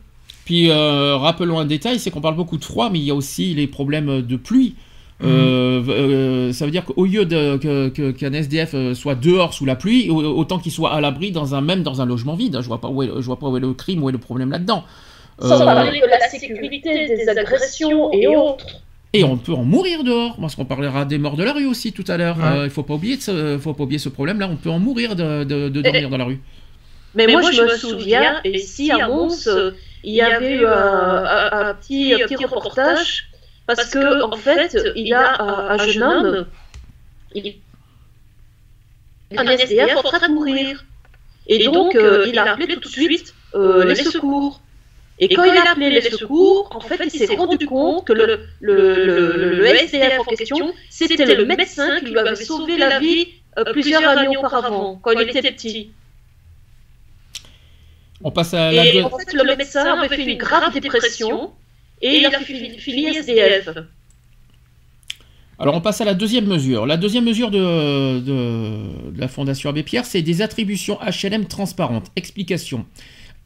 Puis 0.52 0.70
euh, 0.70 1.16
rappelons 1.16 1.60
un 1.60 1.66
détail, 1.66 1.98
c'est 1.98 2.12
qu'on 2.12 2.20
parle 2.20 2.36
beaucoup 2.36 2.58
de 2.58 2.66
froid, 2.66 2.90
mais 2.90 3.00
il 3.00 3.06
y 3.06 3.10
a 3.12 3.16
aussi 3.16 3.54
les 3.54 3.68
problèmes 3.68 4.22
de 4.22 4.36
pluie. 4.36 4.76
Euh, 5.24 5.82
euh, 5.88 6.52
ça 6.52 6.66
veut 6.66 6.72
dire 6.72 6.84
qu'au 6.84 7.06
lieu 7.06 7.24
de, 7.24 7.56
que, 7.56 7.88
que- 7.88 8.12
qu'un 8.12 8.34
SDF 8.34 8.76
soit 8.94 9.16
dehors 9.16 9.54
sous 9.54 9.64
la 9.64 9.78
pluie, 9.78 10.10
au- 10.10 10.22
autant 10.22 10.60
qu'il 10.60 10.74
soit 10.74 10.92
à 10.94 11.00
l'abri 11.00 11.32
dans 11.32 11.56
un 11.56 11.62
même 11.62 11.84
dans 11.84 12.02
un 12.02 12.06
logement 12.06 12.36
vide. 12.36 12.58
Je 12.60 12.68
vois 12.68 12.82
pas 12.82 12.90
où 12.90 13.02
est, 13.02 13.08
je 13.08 13.22
vois 13.22 13.40
pas 13.40 13.48
où 13.48 13.56
est 13.56 13.62
le 13.62 13.72
crime, 13.72 14.04
où 14.04 14.10
est 14.10 14.12
le 14.12 14.18
problème 14.18 14.52
là-dedans. 14.52 14.84
Sans 15.40 15.62
Euh, 15.62 15.64
parler 15.64 16.02
de 16.02 16.06
la 16.06 16.28
sécurité, 16.28 17.08
des 17.16 17.30
agressions 17.30 18.12
et 18.12 18.28
autres. 18.28 18.66
et 19.14 19.24
on 19.24 19.38
peut 19.38 19.54
en 19.54 19.64
mourir 19.64 20.04
dehors, 20.04 20.36
parce 20.36 20.56
qu'on 20.56 20.66
parlera 20.66 21.06
des 21.06 21.18
morts 21.18 21.38
de 21.38 21.46
la 21.46 21.54
rue 21.54 21.66
aussi 21.66 21.94
tout 21.94 22.04
à 22.10 22.18
l'heure. 22.18 22.36
Ouais. 22.38 22.44
Euh, 22.44 22.64
il 22.66 22.72
faut 22.72 22.84
pas 22.84 22.96
oublier, 22.96 23.16
ce, 23.22 23.58
faut 23.58 23.74
pas 23.74 23.84
oublier 23.86 24.00
ce 24.00 24.10
problème-là. 24.10 24.50
On 24.52 24.58
peut 24.58 24.70
en 24.70 24.80
mourir 24.80 25.16
de, 25.16 25.46
de- 25.46 25.70
de 25.70 25.82
dormir 25.82 26.10
dans 26.10 26.18
la 26.18 26.26
rue. 26.26 26.42
Mais, 27.16 27.28
moi, 27.28 27.42
je 27.52 27.62
me 27.62 27.70
souviens, 27.78 28.42
et 28.44 28.56
ici 28.58 28.92
à 28.92 29.08
Mons, 29.08 29.48
euh, 29.48 29.72
il 30.04 30.14
y 30.14 30.22
avait 30.22 30.56
eu 30.56 30.66
un, 30.66 31.74
petit, 31.76 32.14
un 32.14 32.20
petit 32.20 32.36
reportage, 32.36 33.30
parce 33.68 33.90
que 33.90 34.24
en 34.24 34.38
fait, 34.38 34.78
il 34.96 35.08
y 35.08 35.14
a 35.14 35.42
un, 35.42 35.70
un 35.70 35.78
jeune 35.78 36.04
homme, 36.04 36.48
il, 37.34 37.62
un 39.38 39.46
SDF 39.48 39.96
en 39.96 40.04
train 40.04 40.28
de 40.28 40.34
mourir. 40.34 40.86
Et 41.48 41.60
donc, 41.60 41.96
euh, 41.96 42.26
il 42.28 42.38
a 42.40 42.44
appelé 42.44 42.68
tout 42.68 42.80
de 42.80 42.88
suite 42.88 43.36
euh, 43.56 43.84
les 43.86 43.96
secours. 43.96 44.62
Et 45.20 45.30
quand 45.30 45.44
il 45.44 45.58
a 45.58 45.72
appelé 45.72 45.90
les 45.90 46.02
secours, 46.02 46.70
en 46.72 46.80
fait, 46.82 47.02
il 47.06 47.12
s'est 47.12 47.36
rendu 47.36 47.60
compte 47.68 48.06
que 48.08 48.14
le, 48.14 48.48
le, 48.60 49.06
le, 49.06 49.54
le 49.56 49.66
SDF 49.66 50.20
en 50.20 50.24
question, 50.24 50.74
c'était 50.90 51.26
le 51.26 51.46
médecin 51.46 52.02
qui 52.02 52.12
lui 52.12 52.20
avait 52.20 52.36
sauvé 52.36 52.78
la 52.78 52.90
vie 52.90 53.28
euh, 53.58 53.66
plusieurs 53.66 54.06
années 54.08 54.38
auparavant, 54.38 54.98
quand 55.02 55.12
il 55.12 55.22
était 55.22 55.42
petit. 55.42 55.96
On 58.24 58.32
passe 58.32 58.54
à 58.54 58.72
la 58.72 58.86
Et 58.86 59.02
en 59.02 59.10
fait, 59.10 59.34
le 59.34 59.44
médecin 59.56 60.00
avait 60.00 60.16
fait 60.16 60.32
une 60.32 60.38
grave 60.38 60.74
dépression 60.80 61.52
et 62.02 62.18
il 62.18 62.26
a 62.26 62.32
fini 62.40 63.06
SDF. 63.16 63.70
Alors 65.60 65.76
on 65.76 65.82
passe 65.82 66.02
à 66.02 66.06
la 66.06 66.16
deuxième 66.16 66.46
mesure. 66.48 66.86
La 66.88 66.98
deuxième 66.98 67.24
mesure 67.26 67.52
de, 67.52 68.20
de- 68.20 69.12
de 69.12 69.20
la 69.20 69.28
Fondation 69.28 69.70
Abbé 69.70 69.84
Pierre, 69.84 70.06
c'est 70.06 70.24
des 70.24 70.42
attributions 70.42 70.98
HLM 71.06 71.46
transparentes. 71.46 72.08
Explication. 72.16 72.86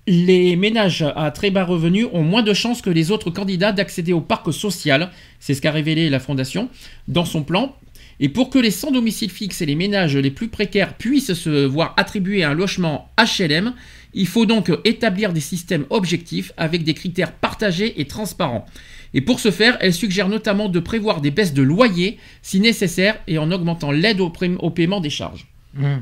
Les 0.07 0.56
ménages 0.56 1.04
à 1.16 1.31
très 1.31 1.50
bas 1.50 1.66
revenus 1.66 2.07
ont 2.13 2.22
moins 2.22 2.44
de 2.44 2.54
chances 2.54 2.81
que 2.81 2.89
les 2.92 3.12
autres 3.12 3.31
candidats 3.31 3.72
d'accéder 3.74 4.13
au 4.13 4.22
parc 4.22 4.54
social. 4.54 5.10
C'est 5.39 5.56
ce 5.56 5.62
qu'a 5.62 5.72
révélé 5.72 6.10
la 6.10 6.19
Fondation 6.19 6.69
dans 7.10 7.25
son 7.25 7.44
plan. 7.44 7.75
Et 8.19 8.29
pour 8.29 8.50
que 8.50 8.59
les 8.59 8.71
sans 8.71 8.91
domicile 8.91 9.29
fixe 9.29 9.62
et 9.62 9.65
les 9.65 9.75
ménages 9.75 10.15
les 10.15 10.31
plus 10.31 10.47
précaires 10.47 10.95
puissent 10.95 11.33
se 11.33 11.65
voir 11.65 11.94
attribuer 11.97 12.44
un 12.44 12.53
logement 12.53 13.12
HLM, 13.19 13.73
il 14.13 14.27
faut 14.27 14.45
donc 14.45 14.71
établir 14.85 15.33
des 15.33 15.41
systèmes 15.41 15.85
objectifs 15.89 16.53
avec 16.56 16.83
des 16.83 16.94
critères 16.94 17.33
partagés 17.33 18.00
et 18.00 18.06
transparents. 18.06 18.65
Et 19.13 19.21
pour 19.21 19.39
ce 19.39 19.51
faire, 19.51 19.77
elle 19.81 19.94
suggère 19.94 20.29
notamment 20.29 20.69
de 20.69 20.79
prévoir 20.79 21.21
des 21.21 21.31
baisses 21.31 21.53
de 21.53 21.62
loyer 21.62 22.17
si 22.41 22.59
nécessaire 22.59 23.17
et 23.27 23.38
en 23.38 23.51
augmentant 23.51 23.91
l'aide 23.91 24.21
au, 24.21 24.29
paiement 24.29 25.01
des 25.01 25.09
charges. 25.09 25.47
Mhm. 25.73 26.01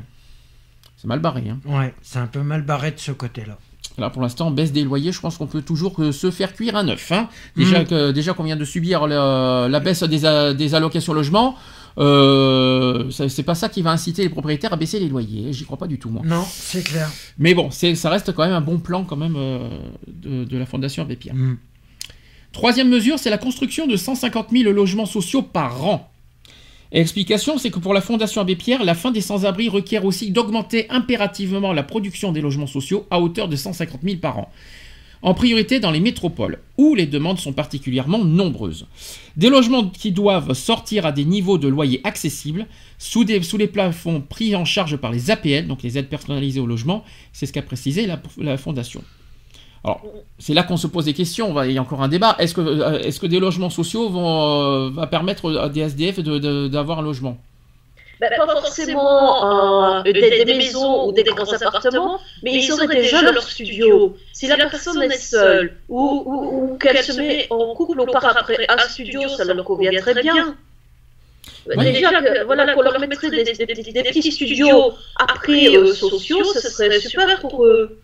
C'est 0.96 1.08
mal 1.08 1.20
barré. 1.20 1.44
Hein. 1.48 1.60
Ouais, 1.64 1.94
c'est 2.02 2.18
un 2.18 2.26
peu 2.26 2.42
mal 2.42 2.62
barré 2.62 2.92
de 2.92 2.98
ce 2.98 3.12
côté-là. 3.12 3.58
Là, 3.98 4.10
pour 4.10 4.22
l'instant, 4.22 4.50
baisse 4.50 4.72
des 4.72 4.82
loyers, 4.82 5.12
je 5.12 5.20
pense 5.20 5.36
qu'on 5.36 5.46
peut 5.46 5.62
toujours 5.62 5.94
euh, 6.02 6.10
se 6.10 6.30
faire 6.32 6.54
cuire 6.54 6.74
un 6.74 6.88
œuf. 6.88 7.12
hein. 7.12 7.28
Déjà 7.56 7.84
que 7.84 8.10
déjà 8.10 8.32
qu'on 8.32 8.42
vient 8.42 8.56
de 8.56 8.64
subir 8.64 9.06
la 9.06 9.80
baisse 9.80 10.02
des, 10.02 10.54
des 10.56 10.74
allocations 10.74 11.12
logement, 11.12 11.56
euh, 11.98 13.10
c'est 13.10 13.42
pas 13.42 13.54
ça 13.54 13.68
qui 13.68 13.82
va 13.82 13.90
inciter 13.90 14.22
les 14.22 14.28
propriétaires 14.28 14.72
à 14.72 14.76
baisser 14.76 14.98
les 14.98 15.08
loyers. 15.08 15.52
J'y 15.52 15.64
crois 15.64 15.78
pas 15.78 15.86
du 15.86 15.98
tout, 15.98 16.10
moi. 16.10 16.22
Non, 16.24 16.44
c'est 16.48 16.82
clair. 16.82 17.10
Mais 17.38 17.54
bon, 17.54 17.70
ça 17.70 18.10
reste 18.10 18.32
quand 18.32 18.44
même 18.44 18.52
un 18.54 18.60
bon 18.60 18.78
plan 18.78 19.04
quand 19.04 19.16
même 19.16 19.34
euh, 19.36 19.68
de, 20.06 20.44
de 20.44 20.58
la 20.58 20.66
Fondation 20.66 21.02
Abbé 21.02 21.16
Pierre. 21.16 21.34
Mhm. 21.34 21.58
Troisième 22.52 22.88
mesure, 22.88 23.18
c'est 23.18 23.30
la 23.30 23.38
construction 23.38 23.86
de 23.86 23.96
150 23.96 24.50
000 24.52 24.72
logements 24.72 25.06
sociaux 25.06 25.42
par 25.42 25.84
an. 25.84 26.08
Et 26.92 27.00
Explication, 27.00 27.58
c'est 27.58 27.70
que 27.70 27.80
pour 27.80 27.92
la 27.92 28.00
Fondation 28.00 28.40
Abbé 28.40 28.54
Pierre, 28.54 28.84
la 28.84 28.94
fin 28.94 29.10
des 29.10 29.20
sans-abri 29.20 29.68
requiert 29.68 30.04
aussi 30.04 30.30
d'augmenter 30.30 30.86
impérativement 30.90 31.72
la 31.72 31.82
production 31.82 32.30
des 32.30 32.40
logements 32.40 32.68
sociaux 32.68 33.06
à 33.10 33.20
hauteur 33.20 33.48
de 33.48 33.56
150 33.56 34.02
000 34.02 34.16
par 34.18 34.38
an. 34.38 34.48
En 35.24 35.32
priorité 35.32 35.80
dans 35.80 35.90
les 35.90 36.00
métropoles, 36.00 36.58
où 36.76 36.94
les 36.94 37.06
demandes 37.06 37.38
sont 37.38 37.54
particulièrement 37.54 38.22
nombreuses. 38.22 38.86
Des 39.38 39.48
logements 39.48 39.88
qui 39.88 40.12
doivent 40.12 40.52
sortir 40.52 41.06
à 41.06 41.12
des 41.12 41.24
niveaux 41.24 41.56
de 41.56 41.66
loyer 41.66 42.02
accessibles, 42.04 42.66
sous, 42.98 43.24
les 43.24 43.66
plafonds 43.66 44.20
pris 44.20 44.54
en 44.54 44.66
charge 44.66 44.98
par 44.98 45.10
les 45.10 45.30
APL, 45.30 45.66
donc 45.66 45.82
les 45.82 45.96
aides 45.96 46.10
personnalisées 46.10 46.60
au 46.60 46.66
logement, 46.66 47.04
c'est 47.32 47.46
ce 47.46 47.54
qu'a 47.54 47.62
précisé 47.62 48.06
la, 48.06 48.58
Fondation. 48.58 49.02
Alors, 49.82 50.02
c'est 50.38 50.52
là 50.52 50.62
qu'on 50.62 50.76
se 50.76 50.86
pose 50.86 51.06
des 51.06 51.14
questions. 51.14 51.62
Il 51.62 51.72
y 51.72 51.78
a 51.78 51.80
encore 51.80 52.02
un 52.02 52.08
débat. 52.08 52.36
Est-ce 52.38 52.54
que, 52.54 52.60
euh, 52.60 53.28
des 53.28 53.40
logements 53.40 53.70
sociaux 53.70 54.10
vont 54.10 54.90
euh, 54.98 55.06
permettre 55.06 55.56
à 55.56 55.70
des 55.70 55.80
SDF 55.80 56.20
d'avoir 56.20 56.98
un 56.98 57.02
logement? 57.02 57.38
Ben, 58.20 58.30
pas 58.36 58.46
forcément 58.62 59.98
euh, 59.98 60.02
des, 60.12 60.12
des 60.44 60.44
maisons 60.58 61.06
ou 61.08 61.12
des 61.12 61.22
grands 61.24 61.44
appartements, 61.68 62.20
mais 62.42 62.52
ils 62.54 62.72
auraient 62.72 62.86
déjà 63.02 63.22
leur 63.32 63.42
studio. 63.48 64.16
Si 64.32 64.46
la 64.46 64.56
personne 64.70 65.02
est 65.02 65.08
seule 65.18 65.76
ou, 65.88 66.22
ou, 66.26 66.32
ou 66.72 66.78
qu'elle 66.78 67.02
se 67.02 67.12
met 67.28 67.46
en 67.50 67.74
couple 67.74 68.00
au 68.00 68.06
par 68.06 68.22
après 68.36 68.66
un 68.68 68.78
studio, 68.88 69.20
ça 69.28 69.44
leur 69.44 69.64
convient 69.64 69.90
très 70.00 70.14
bien. 70.22 70.56
Oui. 71.76 71.92
Déjà, 71.92 72.10
que, 72.22 72.44
voilà, 72.44 72.72
qu'on 72.74 72.82
leur 72.82 72.98
mettrait 73.00 73.30
des, 73.30 73.42
des- 73.44 73.52
des- 73.54 73.74
des 73.92 74.02
petits 74.02 74.32
studios 74.32 74.92
après 75.18 75.66
euh, 75.76 75.92
sociaux, 75.94 76.44
ce 76.44 76.60
serait 76.68 77.00
super 77.00 77.40
pour 77.40 77.64
eux. 77.66 77.98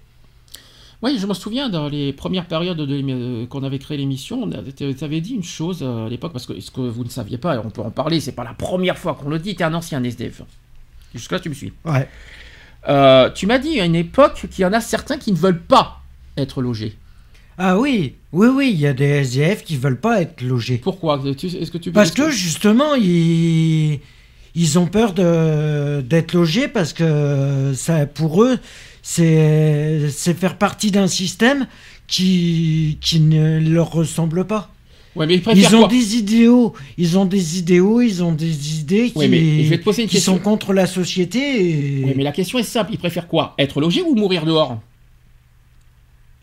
Oui, 1.03 1.19
je 1.19 1.27
me 1.27 1.33
souviens 1.33 1.71
dans 1.71 1.89
les 1.89 2.13
premières 2.13 2.47
périodes 2.47 2.79
euh, 2.79 3.47
qu'on 3.47 3.63
avait 3.63 3.79
créé 3.79 3.97
l'émission, 3.97 4.49
tu 4.77 5.05
avais 5.05 5.21
dit 5.21 5.35
une 5.35 5.43
chose 5.43 5.79
euh, 5.83 6.07
à 6.07 6.09
l'époque, 6.11 6.33
parce 6.33 6.45
que 6.47 6.61
ce 6.61 6.71
que 6.71 6.83
vous 6.83 7.05
ne 7.05 7.09
saviez 7.09 7.39
pas, 7.39 7.55
et 7.55 7.59
on 7.59 7.71
peut 7.71 7.81
en 7.81 7.91
parler, 7.91 8.21
c'est 8.21 8.33
pas 8.33 8.45
la 8.45 8.53
première 8.53 8.99
fois 8.99 9.15
qu'on 9.15 9.31
le 9.31 9.39
dit, 9.39 9.55
tu 9.55 9.63
es 9.63 9.65
un 9.65 9.73
ancien 9.73 10.03
SDF. 10.05 10.43
Jusque-là, 11.15 11.41
tu 11.41 11.49
me 11.49 11.55
suis. 11.55 11.73
Ouais. 11.87 12.07
Euh, 12.89 13.31
tu 13.31 13.47
m'as 13.47 13.59
dit 13.59 13.81
à 13.81 13.87
une 13.87 13.95
époque 13.95 14.47
qu'il 14.51 14.63
y 14.63 14.67
en 14.67 14.73
a 14.73 14.81
certains 14.81 15.17
qui 15.17 15.33
ne 15.33 15.37
veulent 15.37 15.63
pas 15.63 16.03
être 16.37 16.61
logés. 16.61 16.97
Ah 17.57 17.79
oui, 17.79 18.15
oui, 18.33 18.49
oui, 18.49 18.71
il 18.73 18.81
y 18.81 18.87
a 18.87 18.93
des 18.93 19.05
SDF 19.05 19.65
qui 19.65 19.77
veulent 19.77 20.01
pas 20.01 20.21
être 20.21 20.43
logés. 20.43 20.79
Pourquoi? 20.79 21.21
Est-ce 21.25 21.71
que 21.71 21.79
tu 21.79 21.93
Parce 21.93 22.11
que 22.11 22.31
justement, 22.31 22.95
ils, 22.95 24.01
ils 24.55 24.79
ont 24.79 24.87
peur 24.87 25.13
d'être 25.13 26.33
logés 26.33 26.69
parce 26.69 26.93
que 26.93 27.73
ça, 27.75 28.07
pour 28.07 28.43
eux, 28.43 28.59
c'est 29.03 30.09
faire 30.35 30.57
partie 30.59 30.91
d'un 30.91 31.07
système 31.09 31.67
qui, 32.07 32.99
qui 33.01 33.21
ne 33.21 33.59
leur 33.61 33.91
ressemble 33.93 34.45
pas. 34.45 34.71
Ouais, 35.17 35.27
mais 35.27 35.43
ils 35.55 35.75
ont 35.75 35.81
quoi 35.81 35.89
des 35.89 36.17
idéaux, 36.17 36.73
ils 36.97 37.19
ont 37.19 37.25
des 37.25 37.59
idéaux, 37.59 38.01
ils 38.01 38.23
ont 38.23 38.33
des 38.33 38.79
idées 38.79 39.11
qui, 39.11 39.19
Ouais, 39.19 39.27
mais 39.29 39.65
je 39.65 39.71
vais 39.71 39.79
te 39.79 39.83
poser 39.85 40.03
une 40.03 40.09
qui 40.09 40.17
question. 40.17 40.35
sont 40.35 40.39
contre 40.39 40.73
la 40.73 40.87
société. 40.87 41.41
Et... 41.41 42.15
Mais 42.17 42.23
la 42.23 42.31
question 42.31 42.59
est 42.61 42.63
simple, 42.63 42.91
ils 42.93 42.99
préfèrent 42.99 43.27
quoi? 43.27 43.55
Être 43.59 43.81
logés 43.81 44.03
ou 44.03 44.15
mourir 44.15 44.45
dehors? 44.45 44.79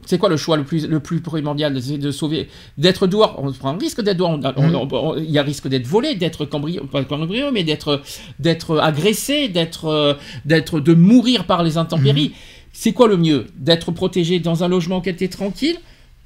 C'est 0.08 0.18
quoi 0.18 0.30
le 0.30 0.38
choix 0.38 0.58
le 0.58 0.64
plus, 0.64 0.88
le 0.88 1.00
plus 1.00 1.20
primordial 1.22 1.80
C'est 1.82 1.98
de 1.98 2.12
sauver, 2.12 2.48
d'être 2.78 3.06
dehors? 3.08 3.36
On 3.44 3.52
prend 3.52 3.72
un 3.76 3.78
risque 3.78 4.02
d'être 4.02 4.18
dehors. 4.18 4.38
Mhm. 4.38 4.76
on- 4.92 5.18
Il 5.18 5.30
y 5.30 5.38
a 5.38 5.44
risque 5.44 5.68
d'être 5.68 5.86
volé, 5.86 6.16
d'être 6.16 6.46
cambriolé, 6.46 6.88
pas 6.92 7.04
cambriolé, 7.04 7.50
mais 7.54 7.64
d'être, 7.64 8.02
d'être 8.40 8.80
agressé, 8.80 9.50
d'être, 9.50 9.86
euh, 9.86 10.14
d'être, 10.46 10.80
de 10.80 10.94
mourir 10.94 11.46
par 11.46 11.62
les 11.62 11.78
intempéries. 11.78 12.32
C'est 12.72 12.94
quoi 12.94 13.08
le 13.08 13.18
mieux? 13.18 13.48
D'être 13.58 13.92
protégé 13.92 14.40
dans 14.40 14.64
un 14.64 14.68
logement 14.70 15.02
qui 15.02 15.10
était 15.10 15.28
tranquille 15.28 15.78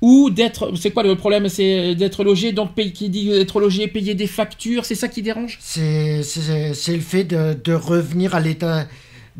ou 0.01 0.29
d'être, 0.29 0.71
c'est 0.75 0.91
quoi 0.91 1.03
le 1.03 1.15
problème? 1.15 1.47
C'est 1.50 1.95
d'être 1.95 2.23
logé, 2.23 2.51
donc 2.51 2.73
payer, 2.75 2.91
qui 2.91 3.09
dit 3.09 3.31
être 3.31 3.59
logé, 3.59 3.88
payer 3.88 4.15
des 4.15 4.27
factures, 4.27 4.83
c'est 4.85 4.95
ça 4.95 5.07
qui 5.07 5.21
dérange? 5.21 5.57
C'est 5.61 6.21
le 6.95 7.00
fait 7.00 7.23
de, 7.23 7.55
de 7.63 7.73
revenir 7.73 8.35
à 8.35 8.39
l'état, 8.39 8.88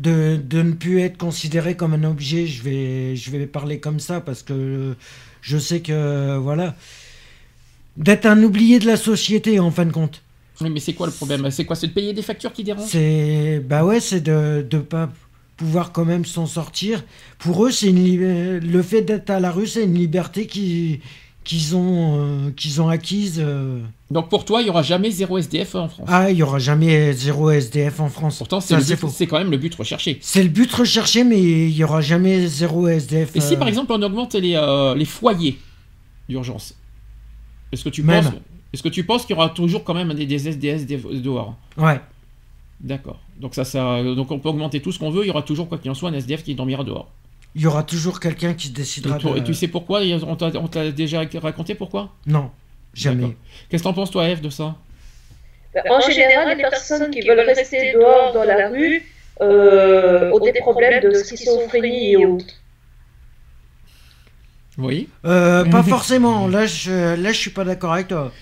de, 0.02 0.36
de 0.36 0.62
ne 0.62 0.72
plus 0.72 1.00
être 1.00 1.16
considéré 1.16 1.76
comme 1.76 1.94
un 1.94 2.04
objet. 2.04 2.46
Je 2.46 2.62
vais, 2.62 3.16
je 3.16 3.30
vais 3.30 3.46
parler 3.46 3.78
comme 3.78 4.00
ça 4.00 4.20
parce 4.20 4.42
que 4.42 4.94
je 5.40 5.58
sais 5.58 5.80
que, 5.80 6.36
voilà, 6.38 6.74
d'être 7.96 8.26
un 8.26 8.42
oublié 8.42 8.78
de 8.78 8.86
la 8.86 8.96
société 8.96 9.60
en 9.60 9.70
fin 9.70 9.86
de 9.86 9.92
compte. 9.92 10.22
Oui, 10.60 10.70
mais 10.70 10.80
c'est 10.80 10.92
quoi 10.94 11.06
le 11.06 11.12
problème? 11.12 11.50
C'est 11.50 11.64
quoi? 11.64 11.76
C'est 11.76 11.88
de 11.88 11.92
payer 11.92 12.12
des 12.12 12.22
factures 12.22 12.52
qui 12.52 12.62
dérangent? 12.62 12.90
C'est, 12.90 13.60
bah 13.60 13.84
ouais, 13.84 14.00
c'est 14.00 14.20
de 14.20 14.64
ne 14.70 14.78
pas 14.78 15.10
pouvoir 15.56 15.92
quand 15.92 16.04
même 16.04 16.24
s'en 16.24 16.46
sortir. 16.46 17.04
Pour 17.38 17.64
eux, 17.64 17.70
c'est 17.70 17.88
une 17.88 18.58
le 18.58 18.82
fait 18.82 19.02
d'être 19.02 19.30
à 19.30 19.40
la 19.40 19.50
rue, 19.50 19.66
c'est 19.66 19.84
une 19.84 19.94
liberté 19.94 20.46
qui 20.46 21.00
qu'ils 21.44 21.74
ont, 21.76 22.18
euh, 22.46 22.50
qu'ils 22.52 22.80
ont 22.80 22.88
acquise. 22.88 23.40
euh. 23.44 23.80
Donc 24.10 24.28
pour 24.28 24.44
toi, 24.44 24.60
il 24.60 24.66
y 24.66 24.70
aura 24.70 24.82
jamais 24.82 25.10
zéro 25.10 25.38
SDF 25.38 25.74
en 25.74 25.88
France. 25.88 26.06
Ah, 26.10 26.30
il 26.30 26.36
y 26.36 26.42
aura 26.42 26.58
jamais 26.58 27.12
zéro 27.12 27.50
SDF 27.50 28.00
en 28.00 28.08
France. 28.08 28.38
Pourtant, 28.38 28.60
c'est 28.60 28.74
Ça, 28.74 28.78
le 28.78 28.84
c'est 28.84 28.94
but- 28.94 29.00
faux. 29.00 29.08
c'est 29.08 29.26
quand 29.26 29.38
même 29.38 29.50
le 29.50 29.56
but 29.56 29.74
recherché. 29.74 30.18
C'est 30.20 30.42
le 30.42 30.48
but 30.48 30.70
recherché, 30.72 31.24
mais 31.24 31.40
il 31.40 31.70
y 31.76 31.82
aura 31.84 32.00
jamais 32.00 32.46
zéro 32.46 32.86
SDF. 32.88 33.34
Et 33.36 33.40
si 33.40 33.54
euh, 33.54 33.58
par 33.58 33.68
exemple 33.68 33.92
on 33.92 34.02
augmente 34.02 34.34
les, 34.34 34.54
euh, 34.54 34.94
les 34.94 35.04
foyers 35.04 35.58
d'urgence, 36.28 36.74
est-ce 37.72 37.84
que 37.84 37.88
tu 37.88 38.02
Même. 38.02 38.24
penses, 38.24 38.34
est-ce 38.72 38.82
que 38.82 38.88
tu 38.88 39.04
penses 39.04 39.26
qu'il 39.26 39.34
y 39.34 39.38
aura 39.38 39.48
toujours 39.50 39.82
quand 39.84 39.94
même 39.94 40.12
des, 40.14 40.26
des 40.26 40.48
SDS 40.48 40.84
des- 40.86 40.96
dehors? 40.98 41.56
Ouais. 41.76 42.00
D'accord. 42.80 43.20
Donc 43.40 43.54
ça, 43.54 43.64
ça, 43.64 44.02
donc 44.02 44.30
on 44.30 44.38
peut 44.38 44.48
augmenter 44.48 44.80
tout 44.80 44.92
ce 44.92 44.98
qu'on 44.98 45.10
veut, 45.10 45.24
il 45.24 45.28
y 45.28 45.30
aura 45.30 45.42
toujours 45.42 45.68
quoi 45.68 45.78
qu'il 45.78 45.90
en 45.90 45.94
soit 45.94 46.10
un 46.10 46.14
SDF 46.14 46.42
qui 46.42 46.54
dormira 46.54 46.82
dehors. 46.84 47.10
Il 47.54 47.62
y 47.62 47.66
aura 47.66 47.82
toujours 47.82 48.18
quelqu'un 48.20 48.54
qui 48.54 48.68
se 48.68 48.72
Et, 48.72 48.74
décidera 48.74 49.18
toi- 49.18 49.32
de... 49.34 49.38
et 49.38 49.44
tu 49.44 49.52
sais 49.54 49.68
pourquoi 49.68 50.00
On 50.26 50.36
t'a 50.68 50.90
déjà 50.90 51.22
raconté 51.42 51.74
pourquoi 51.74 52.12
Non, 52.26 52.50
jamais. 52.94 53.36
Qu'est-ce 53.68 53.82
que 53.82 53.88
t'en 53.88 53.92
penses 53.94 54.10
toi, 54.10 54.28
Eve, 54.28 54.40
de 54.40 54.48
ça 54.50 54.74
Ben, 55.74 55.82
En 55.90 56.00
général, 56.00 56.56
les 56.56 56.62
personnes 56.62 57.10
qui 57.10 57.20
veulent 57.20 57.40
rester 57.40 57.92
dehors 57.92 58.32
dans 58.32 58.44
la 58.44 58.68
rue 58.70 59.02
euh, 59.40 60.30
ont 60.32 60.38
des 60.38 60.52
problèmes 60.60 61.02
de 61.02 61.12
schizophrénie 61.12 62.12
et 62.12 62.26
autres. 62.26 62.54
Oui. 64.78 65.08
Euh, 65.24 65.64
pas 65.66 65.82
forcément. 65.96 66.48
Là, 66.48 66.66
je, 66.66 67.14
là, 67.20 67.32
je 67.32 67.38
suis 67.38 67.50
pas 67.50 67.64
d'accord 67.64 67.92
avec 67.92 68.08
toi. 68.08 68.32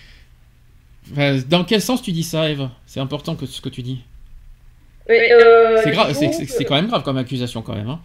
Enfin, 1.13 1.39
dans 1.49 1.65
quel 1.65 1.81
sens 1.83 2.03
tu 2.03 2.13
dis 2.13 2.23
ça, 2.23 2.49
Eve? 2.49 2.69
C'est 2.87 3.01
important 3.01 3.35
que 3.35 3.47
ce 3.47 3.61
que 3.61 3.69
tu 3.69 3.83
dis. 3.83 4.01
Euh, 5.09 5.81
C'est 5.83 5.91
grave, 5.91 6.13
c'est 6.15 6.65
quand 6.65 6.77
même 6.77 6.87
grave 6.87 7.03
comme 7.03 7.17
accusation 7.19 7.63
quand 7.63 7.75
même. 7.75 7.89
hein. 7.89 8.01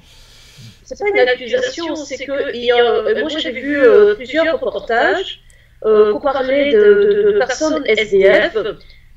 C'est 0.86 0.98
pas 1.00 1.10
une 1.10 1.18
accusation, 1.28 1.96
c'est 1.96 2.18
que 2.26 2.32
euh, 2.32 3.20
moi 3.22 3.30
j'ai 3.30 3.52
vu 3.52 3.78
euh, 3.78 4.16
plusieurs 4.16 4.48
reportages 4.54 5.42
euh, 5.86 6.14
qu'on 6.14 6.20
parlait 6.22 6.72
de, 6.72 6.80
de- 6.80 7.32
de 7.34 7.38
personnes 7.40 7.84
SDF. 7.86 8.58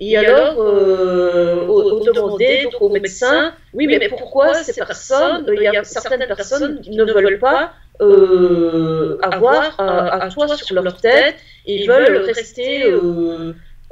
Et 0.01 0.17
alors, 0.17 0.61
euh, 0.61 1.67
on, 1.69 2.01
demandait 2.05 2.63
donc 2.65 2.81
aux 2.81 2.89
médecins, 2.89 3.53
oui, 3.75 3.87
mais 3.89 4.09
pourquoi 4.09 4.55
ces 4.55 4.73
personnes, 4.73 5.45
euh, 5.49 5.57
il 5.57 5.63
y 5.63 5.67
a 5.67 5.83
certaines 5.85 6.25
personnes 6.27 6.81
qui 6.81 6.91
ne 6.93 7.05
veulent 7.05 7.39
pas 7.41 7.73
euh, 8.01 9.19
avoir 9.23 9.79
un, 9.81 10.21
un 10.21 10.29
toit 10.29 10.47
sur 10.57 10.75
leur 10.75 11.01
tête, 11.01 11.37
ils 11.67 11.87
veulent 11.89 12.19
rester 12.19 12.85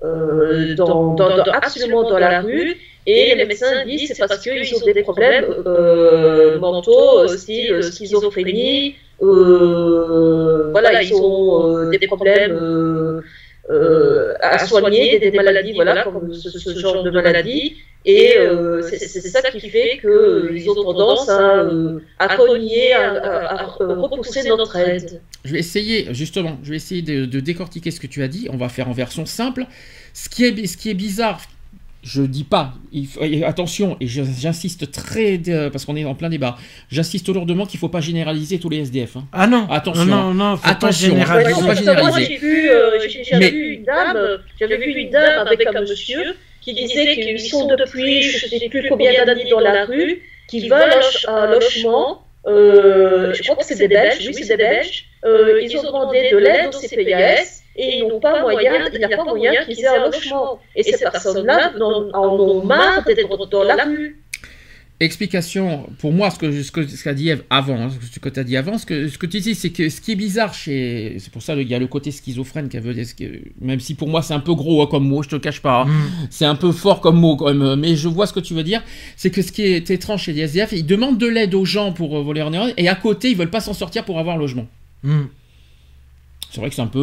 euh, 0.05 0.75
dans, 0.75 1.15
dans- 1.15 1.37
dans- 1.37 1.45
absolument 1.53 2.03
dans 2.09 2.19
la 2.19 2.41
rue. 2.41 2.77
Et 3.07 3.35
les 3.35 3.45
médecins 3.47 3.85
disent 3.85 4.09
c'est 4.09 4.19
parce 4.19 4.39
qu'ils 4.41 4.75
ont 4.75 4.85
des 4.85 5.03
problèmes 5.03 5.45
euh, 5.67 6.59
mentaux, 6.59 7.21
euh, 7.21 7.29
style 7.29 7.73
euh, 7.73 7.83
schizophrénie, 7.83 8.97
euh, 9.23 10.71
voilà, 10.73 11.03
ils 11.03 11.15
ont 11.15 11.77
euh, 11.79 11.91
des 11.91 12.07
problèmes 12.07 13.23
euh, 13.71 14.33
euh, 14.33 14.35
à 14.41 14.59
soigner, 14.59 15.19
des, 15.19 15.31
des 15.31 15.37
maladies, 15.37 15.73
voilà, 15.75 16.03
comme 16.05 16.33
ce, 16.33 16.51
ce 16.51 16.79
genre 16.79 17.03
de 17.03 17.11
maladie. 17.11 17.77
Et 18.09 18.37
euh, 18.39 18.83
c'est 18.83 18.99
c'est 18.99 19.21
ça 19.21 19.43
qui 19.51 19.69
fait 19.69 19.99
qu'ils 20.01 20.71
ont 20.71 20.75
tendance 20.75 21.29
à, 21.29 21.59
euh, 21.65 21.99
à 22.21 22.37
cogner, 22.37 22.93
à, 22.93 23.15
à- 23.15 23.63
à 23.63 23.67
repousser 23.67 24.45
notre 24.49 24.77
aide. 24.77 25.21
Je 25.45 25.53
vais 25.53 25.59
essayer, 25.59 26.15
justement, 26.15 26.59
je 26.63 26.71
vais 26.71 26.77
essayer 26.77 27.03
de, 27.03 27.25
de 27.25 27.41
décortiquer 27.41 27.91
ce 27.91 27.99
que 27.99 28.07
tu 28.07 28.23
as 28.23 28.29
dit. 28.29 28.49
On 28.53 28.57
va 28.57 28.69
faire 28.69 28.89
en 28.89 28.93
version 28.93 29.27
simple. 29.27 29.65
Ce 30.15 30.29
qui 30.29 30.45
est, 30.45 30.67
ce 30.67 30.77
qui 30.77 30.91
est 30.91 30.95
bizarre, 30.95 31.41
je 32.09 32.23
dis 32.23 32.45
pas, 32.45 32.73
il 32.93 33.07
faut- 33.09 33.21
et 33.25 33.43
attention, 33.43 33.97
et 34.01 34.07
j'insiste 34.07 34.93
très, 34.93 35.41
euh, 35.49 35.71
parce 35.71 35.85
qu'on 35.85 35.97
est 35.97 36.05
en 36.05 36.15
plein 36.15 36.29
débat, 36.29 36.57
j'insiste 36.89 37.29
lourdement 37.29 37.67
qu'il 37.67 37.81
faut 37.81 37.89
pas 37.89 38.01
généraliser 38.01 38.61
tous 38.61 38.69
les 38.69 38.79
SDF. 38.79 39.17
hein. 39.17 39.25
Ah 39.33 39.49
non. 39.49 39.67
Attention, 39.69 40.05
Non, 40.05 40.33
non, 40.33 40.57
faut 40.57 40.69
Attention. 40.69 40.87
pas 40.87 40.93
généraliser. 40.93 41.53
faut 41.61 41.67
pas 41.67 41.75
généraliser. 41.75 42.27
j'ai 42.31 42.37
vu, 42.37 42.71
euh, 42.71 43.01
j'ai- 43.09 43.25
j'avais 43.25 43.45
Mais- 43.47 43.51
vu 43.51 43.75
une 43.75 43.83
dame, 43.85 44.17
euh, 44.17 44.39
j'avais 44.61 44.77
vu 44.77 44.93
une 44.93 45.11
dame 45.11 45.47
avec 45.49 45.67
un 45.67 45.81
monsieur 45.81 46.37
qui 46.61 46.75
disait 46.75 47.15
qu'ils 47.15 47.41
sont 47.41 47.67
depuis 47.67 48.23
je 48.23 48.47
ne 48.55 48.61
sais 48.61 48.69
plus 48.69 48.87
combien 48.89 49.25
d'années 49.25 49.49
dans 49.51 49.61
la 49.61 49.85
rue, 49.85 50.23
qui 50.49 50.69
veulent 50.69 50.95
un, 51.27 51.47
logement. 51.51 52.23
euh, 52.47 53.35
je 53.35 53.43
crois 53.43 53.57
que 53.57 53.65
c'est 53.65 53.79
des 53.79 53.89
Belges, 53.89 54.25
oui, 54.29 54.33
c'est 54.33 54.47
des 54.47 54.57
Belges. 54.57 55.07
Euh, 55.25 55.61
ils 55.61 55.77
ont 55.77 55.83
demandé 55.83 56.29
de 56.31 56.37
l'aide 56.37 56.69
au 56.73 56.79
CPAS 56.79 57.63
et 57.77 57.99
ils 57.99 58.09
n'ont 58.09 58.21
pas 58.21 58.41
moyen, 58.41 58.89
il 58.93 58.99
n'y 58.99 59.05
a 59.05 59.17
pas 59.17 59.25
moyen 59.25 59.53
qu'ils 59.65 59.81
aient 59.81 59.87
un 59.87 60.07
logement. 60.07 60.59
Et 60.75 60.83
ces 60.83 60.99
personnes-là 60.99 61.73
en 62.15 62.29
ont 62.39 62.65
marre 62.65 63.05
d'être 63.05 63.47
dans 63.49 63.63
la 63.63 63.85
rue. 63.85 64.23
Explication, 64.99 65.91
pour 65.99 66.11
moi, 66.11 66.31
ce 66.31 66.39
que 66.39 66.63
ce 66.63 66.73
que 66.73 66.87
ce 66.87 67.05
qu'a 67.05 67.13
dit 67.13 67.29
Eve 67.29 67.43
avant, 67.51 67.79
hein, 67.79 67.91
ce 68.15 68.19
que 68.19 68.31
tu 68.31 68.41
as 68.41 68.45
dit 68.45 68.57
avant, 68.57 68.79
ce 68.79 68.87
que, 68.87 69.09
ce 69.09 69.19
que 69.19 69.27
tu 69.27 69.41
dis, 69.41 69.55
c'est 69.55 69.69
que 69.69 69.91
ce 69.91 70.01
qui 70.01 70.13
est 70.13 70.17
bizarre 70.17 70.55
chez. 70.55 71.17
C'est 71.19 71.31
pour 71.31 71.43
ça 71.43 71.55
qu'il 71.55 71.69
y 71.69 71.75
a 71.75 71.79
le 71.79 71.87
côté 71.87 72.11
schizophrène 72.11 72.71
qui 72.71 72.79
veut 72.79 72.95
dire. 72.95 73.05
Même 73.61 73.79
si 73.79 73.93
pour 73.95 74.09
moi 74.09 74.23
c'est 74.23 74.33
un 74.33 74.41
peu 74.41 74.55
gros 74.55 74.81
hein, 74.81 74.89
comme 74.91 75.07
mot, 75.07 75.23
je 75.23 75.29
te 75.29 75.35
le 75.35 75.43
cache 75.43 75.61
pas. 75.61 75.83
hein. 75.83 75.85
Mm. 75.85 76.29
C'est 76.31 76.47
un 76.47 76.55
peu 76.55 76.73
fort 76.73 77.03
comme 77.03 77.21
mot, 77.21 77.37
quand 77.37 77.53
même, 77.53 77.79
mais 77.79 77.95
je 77.95 78.09
vois 78.09 78.27
ce 78.27 78.33
que 78.33 78.41
tu 78.41 78.55
veux 78.55 78.63
dire. 78.63 78.83
C'est 79.19 79.29
que 79.29 79.43
ce 79.43 79.53
qui 79.53 79.65
est 79.65 79.91
étrange 79.91 80.23
chez 80.23 80.33
les 80.33 80.41
SDF, 80.41 80.73
ils 80.73 80.87
demandent 80.87 81.19
de 81.19 81.27
l'aide 81.27 81.55
aux 81.55 81.67
gens 81.67 81.93
pour 81.93 82.17
euh, 82.17 82.23
voler 82.23 82.41
leur 82.41 82.51
néant, 82.51 82.69
et 82.75 82.89
à 82.89 82.95
côté, 82.95 83.29
ils 83.29 83.37
veulent 83.37 83.51
pas 83.51 83.61
s'en 83.61 83.75
sortir 83.75 84.03
pour 84.07 84.19
avoir 84.19 84.37
un 84.37 84.39
logement. 84.39 84.67
Mm. 85.03 85.25
C'est 86.51 86.61
vrai 86.61 86.71
que 86.71 86.77
c'est 86.77 86.83
un 86.83 86.87
peu, 86.87 87.01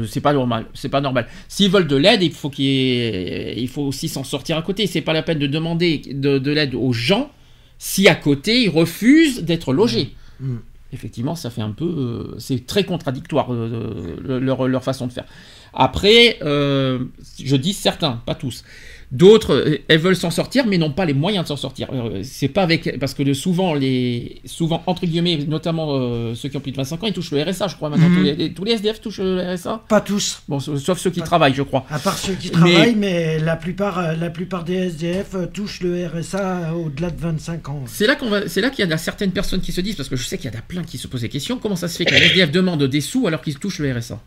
euh, 0.00 0.06
c'est 0.06 0.20
pas 0.20 0.32
normal, 0.32 0.66
c'est 0.74 0.88
pas 0.88 1.00
normal. 1.00 1.26
S'ils 1.48 1.70
veulent 1.70 1.86
de 1.86 1.96
l'aide, 1.96 2.22
il 2.22 2.32
faut 2.32 2.50
qu'il 2.50 2.64
y 2.66 2.68
ait- 3.00 3.54
il 3.56 3.68
faut 3.68 3.82
aussi 3.82 4.08
s'en 4.08 4.24
sortir 4.24 4.56
à 4.58 4.62
côté. 4.62 4.86
C'est 4.86 5.00
pas 5.00 5.12
la 5.12 5.22
peine 5.22 5.38
de 5.38 5.46
demander 5.46 6.02
de, 6.12 6.38
de 6.38 6.50
l'aide 6.50 6.74
aux 6.74 6.92
gens 6.92 7.30
si 7.78 8.08
à 8.08 8.14
côté 8.14 8.62
ils 8.64 8.68
refusent 8.68 9.42
d'être 9.42 9.72
logés. 9.72 10.12
Mm. 10.40 10.56
Effectivement, 10.92 11.36
ça 11.36 11.50
fait 11.50 11.62
un 11.62 11.70
peu, 11.70 11.84
euh, 11.84 12.34
c'est 12.38 12.66
très 12.66 12.82
contradictoire 12.84 13.52
euh, 13.54 14.16
le- 14.20 14.38
leur, 14.40 14.66
leur 14.66 14.82
façon 14.82 15.06
de 15.06 15.12
faire. 15.12 15.24
Après, 15.72 16.38
euh, 16.42 16.98
je 17.42 17.54
dis 17.56 17.72
certains, 17.72 18.20
pas 18.26 18.34
tous. 18.34 18.64
D'autres, 19.12 19.54
euh, 19.54 19.78
elles 19.88 19.98
veulent 19.98 20.14
s'en 20.14 20.30
sortir, 20.30 20.66
mais 20.68 20.78
n'ont 20.78 20.92
pas 20.92 21.04
les 21.04 21.14
moyens 21.14 21.44
de 21.44 21.48
s'en 21.48 21.56
sortir. 21.56 21.88
Euh, 21.92 22.20
C'est 22.22 22.46
pas 22.46 22.62
avec, 22.62 22.96
parce 23.00 23.12
que 23.12 23.34
souvent 23.34 23.74
les, 23.74 24.40
souvent 24.44 24.84
entre 24.86 25.04
guillemets, 25.04 25.38
notamment 25.48 25.88
euh, 25.96 26.36
ceux 26.36 26.48
qui 26.48 26.56
ont 26.56 26.60
plus 26.60 26.70
de 26.70 26.76
25 26.76 27.02
ans, 27.02 27.06
ils 27.08 27.12
touchent 27.12 27.32
le 27.32 27.42
RSA, 27.42 27.66
je 27.66 27.74
crois 27.74 27.88
maintenant. 27.90 28.08
Mhm. 28.08 28.16
Tous, 28.16 28.22
les, 28.22 28.52
tous 28.54 28.64
les 28.64 28.72
SDF 28.72 29.00
touchent 29.00 29.18
le 29.18 29.52
RSA. 29.54 29.82
Pas 29.88 30.00
tous. 30.00 30.42
Bon, 30.48 30.60
sauf 30.60 30.98
ceux 31.00 31.10
qui 31.10 31.22
travaillent, 31.22 31.54
je 31.54 31.62
crois. 31.62 31.84
À 31.90 31.98
part 31.98 32.16
ceux 32.16 32.34
qui 32.34 32.52
Mais- 32.52 32.72
travaillent, 32.72 32.94
mais, 32.94 33.40
la, 33.40 33.56
plupart, 33.56 34.16
la 34.16 34.30
plupart 34.30 34.62
des 34.62 34.74
SDF 34.74 35.34
touchent 35.52 35.80
le 35.80 36.06
RSA 36.06 36.76
au-delà 36.76 37.10
de 37.10 37.20
25 37.20 37.68
ans. 37.68 37.82
C'est 37.86 38.06
là 38.06 38.14
qu'on 38.14 38.30
va, 38.30 38.46
c'est 38.48 38.60
là 38.60 38.70
qu'il 38.70 38.88
y 38.88 38.92
a 38.92 38.96
certaines 38.96 39.32
personnes 39.32 39.60
qui 39.60 39.72
se 39.72 39.80
disent, 39.80 39.96
parce 39.96 40.08
que 40.08 40.14
je 40.16 40.22
sais 40.22 40.38
qu'il 40.38 40.48
y 40.52 40.54
en 40.54 40.58
a 40.58 40.62
plein 40.62 40.84
qui 40.84 40.98
se 40.98 41.08
posent 41.08 41.22
des 41.22 41.28
questions, 41.28 41.58
comment 41.58 41.74
ça 41.74 41.88
se 41.88 41.96
fait 41.96 42.04
qu'un 42.04 42.14
SDF 42.16 42.52
demande 42.52 42.84
des 42.84 43.00
sous 43.00 43.26
alors 43.26 43.42
qu'ils 43.42 43.58
touchent 43.58 43.80
le 43.80 43.92
RSA 43.92 44.20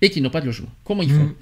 et 0.00 0.08
qu'ils 0.08 0.22
n'ont 0.22 0.30
pas 0.30 0.40
de 0.40 0.46
logement? 0.46 0.68
Comment 0.82 1.02
ils 1.02 1.10
font? 1.10 1.24
Mm. 1.24 1.34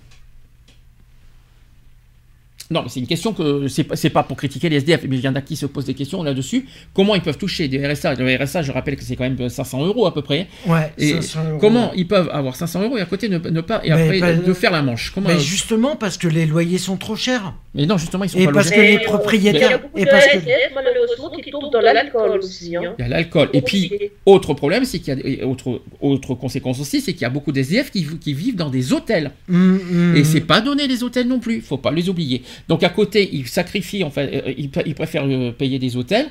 Non, 2.71 2.83
mais 2.83 2.89
c'est 2.89 3.01
une 3.01 3.07
question 3.07 3.33
que 3.33 3.69
c'est 3.69 3.85
pas, 3.85 3.97
pas 4.11 4.23
pour 4.23 4.37
critiquer 4.37 4.69
les 4.69 4.77
SDF, 4.77 5.03
mais 5.09 5.17
il 5.19 5.23
y 5.23 5.29
en 5.29 5.35
a 5.35 5.41
qui 5.43 5.55
se 5.57 5.67
posent 5.67 5.85
des 5.85 5.95
questions 5.95 6.23
là-dessus. 6.23 6.67
Comment 6.95 7.15
ils 7.15 7.21
peuvent 7.21 7.37
toucher 7.39 7.69
des 7.69 7.87
RSA 7.87 8.15
Le 8.15 8.43
RSA, 8.43 8.63
je 8.63 8.73
rappelle 8.73 8.97
que 8.97 9.03
c'est 9.05 9.17
quand 9.17 9.25
même 9.29 9.49
500 9.49 9.85
euros 9.87 10.07
à 10.07 10.15
peu 10.15 10.23
près. 10.23 10.49
Ouais, 10.67 10.93
Et 10.99 11.13
500 11.21 11.41
euros. 11.51 11.59
Comment 11.59 11.93
ils 11.95 12.09
peuvent 12.09 12.31
avoir 12.33 12.57
500 12.57 12.83
euros 12.83 12.97
et 12.97 13.01
à 13.03 13.07
côté 13.07 13.29
ne, 13.29 13.39
ne 13.39 13.61
pas 13.61 13.81
et 13.85 13.91
Mais 13.91 14.03
après 14.03 14.19
pas- 14.21 14.33
de 14.35 14.53
faire 14.55 14.71
la 14.73 14.83
manche? 14.83 15.11
Comment 15.15 15.29
Mais 15.29 15.39
justement 15.39 15.97
parce 15.97 16.17
que 16.17 16.27
les 16.29 16.47
loyers 16.47 16.79
sont 16.79 16.97
trop 16.97 17.17
chers. 17.17 17.53
Mais 17.75 17.87
non, 17.87 17.99
justement, 17.99 18.23
ils 18.25 18.31
sont 18.31 18.39
Et 18.39 18.45
pas 18.47 18.53
parce 18.53 18.71
logés. 18.71 18.77
que 18.77 18.81
les 18.83 18.87
Et, 18.87 18.93
Il 18.93 19.01
y 19.01 19.05
a 19.05 19.05
propriétaires. 19.05 19.81
beaucoup 19.81 19.99
Et 19.99 20.05
de 20.05 20.11
parce 20.11 20.27
que. 20.27 20.37
SDF, 20.39 20.73
malheureusement, 20.75 21.31
qui 21.31 21.51
tombent 21.51 21.73
dans 21.73 21.81
l'alcool 21.81 22.39
aussi. 22.39 22.77
Hein. 22.77 22.95
Il 22.99 23.03
y 23.03 23.05
a 23.05 23.09
l'alcool. 23.09 23.49
Et 23.53 23.63
puis, 23.63 23.91
autre 24.27 24.55
problème, 24.55 24.85
c'est 24.85 25.01
qu'il 25.01 25.19
y 25.19 25.41
a 25.41 25.47
autre, 25.47 25.83
autre 26.01 26.35
conséquence 26.35 26.81
aussi, 26.81 27.01
c'est 27.01 27.13
qu'il 27.13 27.23
y 27.23 27.25
a 27.25 27.31
beaucoup 27.31 27.51
d'SDF 27.51 27.91
qui, 27.91 28.07
qui 28.19 28.33
vivent 28.33 28.57
dans 28.57 28.71
des 28.71 28.93
hôtels. 28.93 29.33
Mm, 29.49 29.75
mm, 29.75 30.17
Et 30.17 30.25
c'est 30.25 30.41
pas 30.43 30.61
donné 30.61 30.87
les 30.87 31.03
hôtels 31.03 31.27
non 31.27 31.41
plus, 31.41 31.61
faut 31.61 31.79
pas 31.79 31.91
les 31.91 32.09
oublier. 32.09 32.43
Donc 32.69 32.83
à 32.85 32.91
côté, 32.91 33.29
ils 33.33 33.49
sacrifient, 33.49 34.05
enfin, 34.05 34.23
euh, 34.23 34.53
ils, 34.57 34.71
ils 34.87 34.95
préfèrent 34.95 35.27
euh, 35.27 35.51
payer 35.51 35.79
des 35.81 35.97
hôtels 35.97 36.27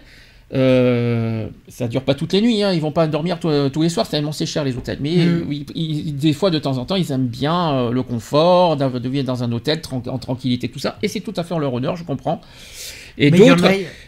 Euh, 0.53 1.47
ça 1.67 1.87
dure 1.87 2.03
pas 2.03 2.13
toutes 2.13 2.33
les 2.33 2.41
nuits, 2.41 2.61
hein. 2.61 2.71
ils 2.73 2.81
vont 2.81 2.91
pas 2.91 3.07
dormir 3.07 3.39
tous- 3.39 3.81
les 3.81 3.89
soirs, 3.89 4.05
c'est 4.05 4.11
tellement 4.11 4.31
c'est 4.31 4.45
cher 4.45 4.63
les 4.63 4.77
hôtels. 4.77 4.99
Mais 5.01 5.15
Mm. 5.25 5.51
ils- 5.75 6.15
des 6.15 6.33
fois, 6.33 6.51
de 6.51 6.59
temps 6.59 6.77
en 6.77 6.85
temps, 6.85 6.95
ils 6.95 7.11
aiment 7.11 7.25
bien 7.27 7.73
euh, 7.73 7.91
le 7.91 8.03
confort, 8.03 8.77
de 8.77 9.09
vivre 9.09 9.25
dans 9.25 9.43
un 9.43 9.51
hôtel 9.51 9.81
en 10.07 10.17
tranquillité, 10.19 10.69
tout 10.69 10.79
ça. 10.79 10.97
Et 11.01 11.07
c'est 11.07 11.21
tout 11.21 11.33
à 11.37 11.43
fait 11.43 11.53
en 11.53 11.59
leur 11.59 11.73
honneur, 11.73 11.95
je 11.95 12.03
comprends. 12.03 12.39
Et 13.17 13.29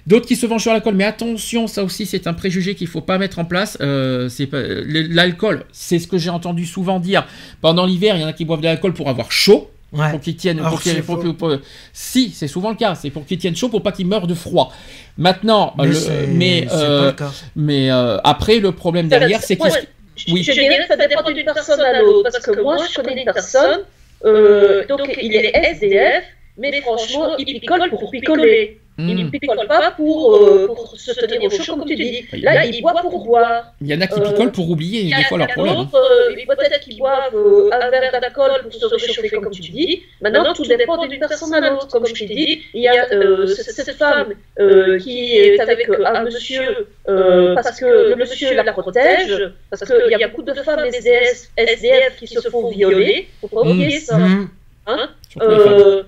d'autres, 0.08 0.26
qui 0.28 0.36
se 0.36 0.46
vengent 0.48 0.64
sur 0.64 0.72
l'alcool. 0.74 0.96
Mais 0.96 1.04
attention, 1.04 1.68
ça 1.68 1.84
aussi, 1.84 2.06
c'est 2.08 2.26
un 2.26 2.34
préjugé 2.34 2.74
qu'il 2.74 2.88
faut 2.88 3.02
pas 3.02 3.18
mettre 3.20 3.38
en 3.40 3.46
place. 3.46 3.78
Euh, 3.82 4.30
c'est 4.30 4.50
l'alcool, 4.54 5.66
c'est 5.72 6.00
ce 6.00 6.08
que 6.08 6.18
j'ai 6.18 6.32
entendu 6.32 6.66
souvent 6.66 7.00
dire. 7.00 7.26
Pendant 7.62 7.86
l'hiver, 7.86 8.16
il 8.16 8.22
y 8.22 8.26
en 8.26 8.28
a 8.28 8.34
qui 8.34 8.46
boivent 8.46 8.62
de 8.62 8.66
l'alcool 8.66 8.94
pour 8.94 9.10
avoir 9.10 9.32
chaud. 9.32 9.70
Ouais. 9.96 10.12
Pour 10.12 10.20
qu'ils 10.20 10.36
tiennent. 10.36 10.60
Pour 10.62 10.82
qu'ils- 10.82 10.92
c'est 10.94 11.02
pour- 11.02 11.22
faux. 11.22 11.34
pour- 11.34 11.58
si, 11.94 12.32
c'est 12.32 12.48
souvent 12.48 12.70
le 12.70 12.76
cas. 12.76 12.96
C'est 12.96 13.10
pour 13.10 13.26
qu'ils 13.26 13.38
tiennent 13.38 13.56
chaud, 13.56 13.70
pour 13.70 13.82
pas 13.82 13.92
qu'ils 13.92 14.08
meurent 14.08 14.28
de 14.28 14.34
froid. 14.34 14.72
Maintenant, 15.18 15.74
Mais 15.78 15.88
le- 15.88 15.94
c'est- 15.94 16.28
mais, 16.28 16.68
euh, 16.72 17.00
pas 17.00 17.06
le 17.06 17.12
cas. 17.14 17.32
mais 17.56 17.90
euh, 17.92 18.18
après, 18.24 18.60
le 18.60 18.72
problème 18.72 19.08
derrière, 19.08 19.42
c'est 19.42 19.56
qu'ils. 19.56 19.72
Je- 20.18 20.34
Oui. 20.34 20.44
Je 20.44 20.52
dirais 20.54 20.78
que 20.80 20.88
ça 20.88 20.96
dépend 20.96 21.24
d'une 21.30 21.44
personne 21.46 21.82
à 21.82 22.02
l'autre, 22.02 22.30
parce 22.32 22.46
que 22.46 22.62
moi, 22.62 22.78
je 22.90 22.96
connais 22.96 23.22
une 23.22 23.26
personne, 23.34 23.80
euh, 24.26 24.86
donc 24.88 25.02
il 25.22 25.36
est 25.36 25.52
SDF, 25.54 26.24
mais 26.58 26.82
franchement, 26.82 27.36
il 27.38 27.46
picole 27.60 27.90
pour 27.90 28.10
picoler. 28.12 28.80
Il 28.98 29.04
Hmm. 29.14 29.24
ne 29.26 29.30
picole 29.30 29.68
pas 29.68 29.92
pour, 29.92 30.36
euh, 30.38 30.68
pour 30.68 30.96
se 30.98 31.12
tenir 31.12 31.44
au 31.44 31.50
chaud, 31.50 31.76
comme 31.76 31.86
tu 31.86 31.96
dis. 31.96 32.26
Là, 32.42 32.66
il 32.66 32.82
boit 32.82 32.94
pour 33.02 33.26
boire. 33.26 33.74
Il 33.82 33.88
y 33.88 33.94
en 33.94 34.00
a 34.00 34.08
qui 34.08 34.22
picolent 34.22 34.54
pour 34.54 34.70
oublier 34.70 35.14
des 35.14 35.24
fois 35.24 35.38
leurs 35.38 35.48
problèmes. 35.50 35.76
hein. 35.76 35.90
peut-être 35.92 36.80
qu'ils 36.80 36.98
boivent 36.98 37.36
euh, 37.36 37.70
un 37.74 37.90
verre 37.90 38.10
d'alcool 38.22 38.52
pour 38.64 38.74
se 38.74 38.86
réchauffer, 38.86 39.30
comme 39.30 39.50
tu 39.52 39.62
dis. 39.72 40.04
Maintenant, 40.22 40.54
tout 40.54 40.66
dépend 40.66 40.98
d'une 41.06 41.20
personne 41.20 41.54
à 41.54 41.70
l'autre. 41.70 41.88
Comme 41.90 42.06
je 42.06 42.14
t'ai 42.14 42.26
dit, 42.26 42.62
il 42.74 42.84
y 42.84 42.88
a 42.88 43.08
euh, 43.12 43.48
cette 43.48 43.92
femme 43.98 44.30
euh, 44.60 44.98
qui 45.00 45.36
est 45.38 45.60
avec 45.60 45.90
un 45.90 46.24
monsieur 46.24 46.88
parce 47.06 47.78
que 47.80 48.10
le 48.12 48.16
monsieur 48.16 48.54
la 48.56 48.64
protège, 48.72 49.52
parce 49.70 49.84
qu'il 49.84 50.10
y 50.20 50.24
a 50.24 50.28
beaucoup 50.30 50.44
de 50.44 50.54
femmes 50.54 50.86
SDF, 50.86 51.50
SDF 51.58 52.16
qui 52.20 52.28
se 52.28 52.48
font 52.50 52.70
violer. 52.70 53.28
Faut 53.42 53.48
pas 53.50 53.62
oublier 53.62 54.00
ça. 54.00 54.18
Mhm. 54.18 54.50
Hein. 54.88 55.10
Euh, 55.42 56.04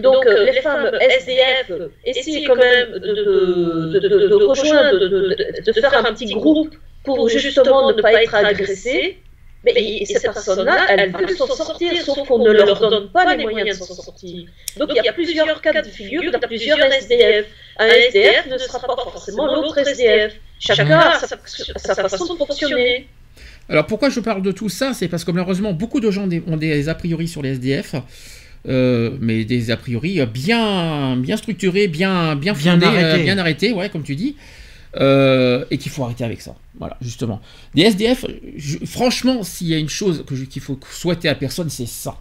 donc 0.00 0.26
euh, 0.26 0.44
les 0.44 0.60
femmes 0.60 0.90
SDF 1.00 1.72
essayent 2.04 2.44
quand 2.44 2.56
même 2.56 2.92
de, 2.92 2.98
de, 2.98 3.98
de, 3.98 4.08
de, 4.08 4.28
de 4.28 4.34
rejoindre, 4.34 4.98
de, 5.00 5.08
de, 5.08 5.72
de 5.72 5.80
faire 5.80 6.06
un 6.06 6.12
petit 6.12 6.26
groupe 6.32 6.74
pour 7.04 7.28
justement 7.28 7.88
ne 7.92 8.00
pas 8.02 8.22
être 8.22 8.34
agressées. 8.34 9.18
Mais 9.64 10.04
ces 10.04 10.20
personnes-là, 10.20 10.86
elles 10.90 11.10
veulent 11.12 11.36
s'en 11.36 11.46
sortir, 11.48 11.90
sauf 12.04 12.28
qu'on 12.28 12.38
ne 12.38 12.52
leur 12.52 12.78
donne 12.78 13.08
pas 13.10 13.34
les 13.34 13.42
moyens 13.42 13.76
de 13.80 13.84
s'en 13.84 13.94
sortir. 13.94 14.46
Donc 14.78 14.90
il 14.94 15.02
y 15.04 15.08
a 15.08 15.12
plusieurs 15.12 15.60
cas 15.60 15.82
de 15.82 15.88
figure, 15.88 16.22
il 16.22 16.30
y 16.30 16.34
a 16.34 16.38
plusieurs 16.38 16.78
SDF. 16.78 17.46
Un 17.78 17.86
SDF 17.88 18.46
ne 18.48 18.58
sera 18.58 18.78
pas 18.80 18.94
forcément 19.02 19.46
l'autre 19.46 19.76
SDF. 19.78 20.34
Chacun 20.60 20.98
a 20.98 21.18
sa, 21.18 21.36
sa 21.76 21.94
façon 22.08 22.34
de 22.34 22.38
fonctionner. 22.38 23.08
Alors 23.68 23.86
pourquoi 23.86 24.08
je 24.10 24.20
parle 24.20 24.42
de 24.42 24.52
tout 24.52 24.68
ça? 24.68 24.92
C'est 24.94 25.08
parce 25.08 25.24
que 25.24 25.32
malheureusement 25.32 25.72
beaucoup 25.72 25.98
de 25.98 26.10
gens 26.12 26.24
ont 26.24 26.28
des- 26.28 26.44
ont 26.46 26.56
des 26.56 26.88
a 26.88 26.94
priori 26.94 27.26
sur 27.26 27.42
les 27.42 27.50
SDF, 27.54 27.96
euh, 28.68 29.16
mais 29.20 29.44
des 29.44 29.70
a 29.70 29.76
priori 29.76 30.20
euh, 30.20 30.26
bien, 30.26 31.16
bien 31.16 31.36
structurés, 31.36 31.88
bien, 31.88 32.36
bien 32.36 32.52
Bien 32.54 32.72
fondés, 32.74 32.86
arrêtés. 32.86 33.20
euh, 33.20 33.22
bien 33.24 33.38
arrêtés, 33.38 33.72
ouais, 33.72 33.88
comme 33.90 34.02
tu 34.02 34.16
dis, 34.16 34.36
euh, 34.98 35.64
et 35.70 35.78
qu'il 35.78 35.92
faut 35.92 36.04
arrêter 36.04 36.24
avec 36.24 36.40
ça. 36.40 36.54
Voilà, 36.78 36.96
justement. 37.00 37.40
Des 37.74 37.82
SDF, 37.82 38.24
je- 38.56 38.78
franchement, 38.86 39.42
s'il 39.42 39.68
y 39.68 39.74
a 39.74 39.78
une 39.78 39.88
chose 39.88 40.24
qu'il 40.50 40.62
faut 40.62 40.78
souhaiter 40.90 41.28
à 41.28 41.34
personne, 41.34 41.70
c'est 41.70 41.86
ça. 41.86 42.16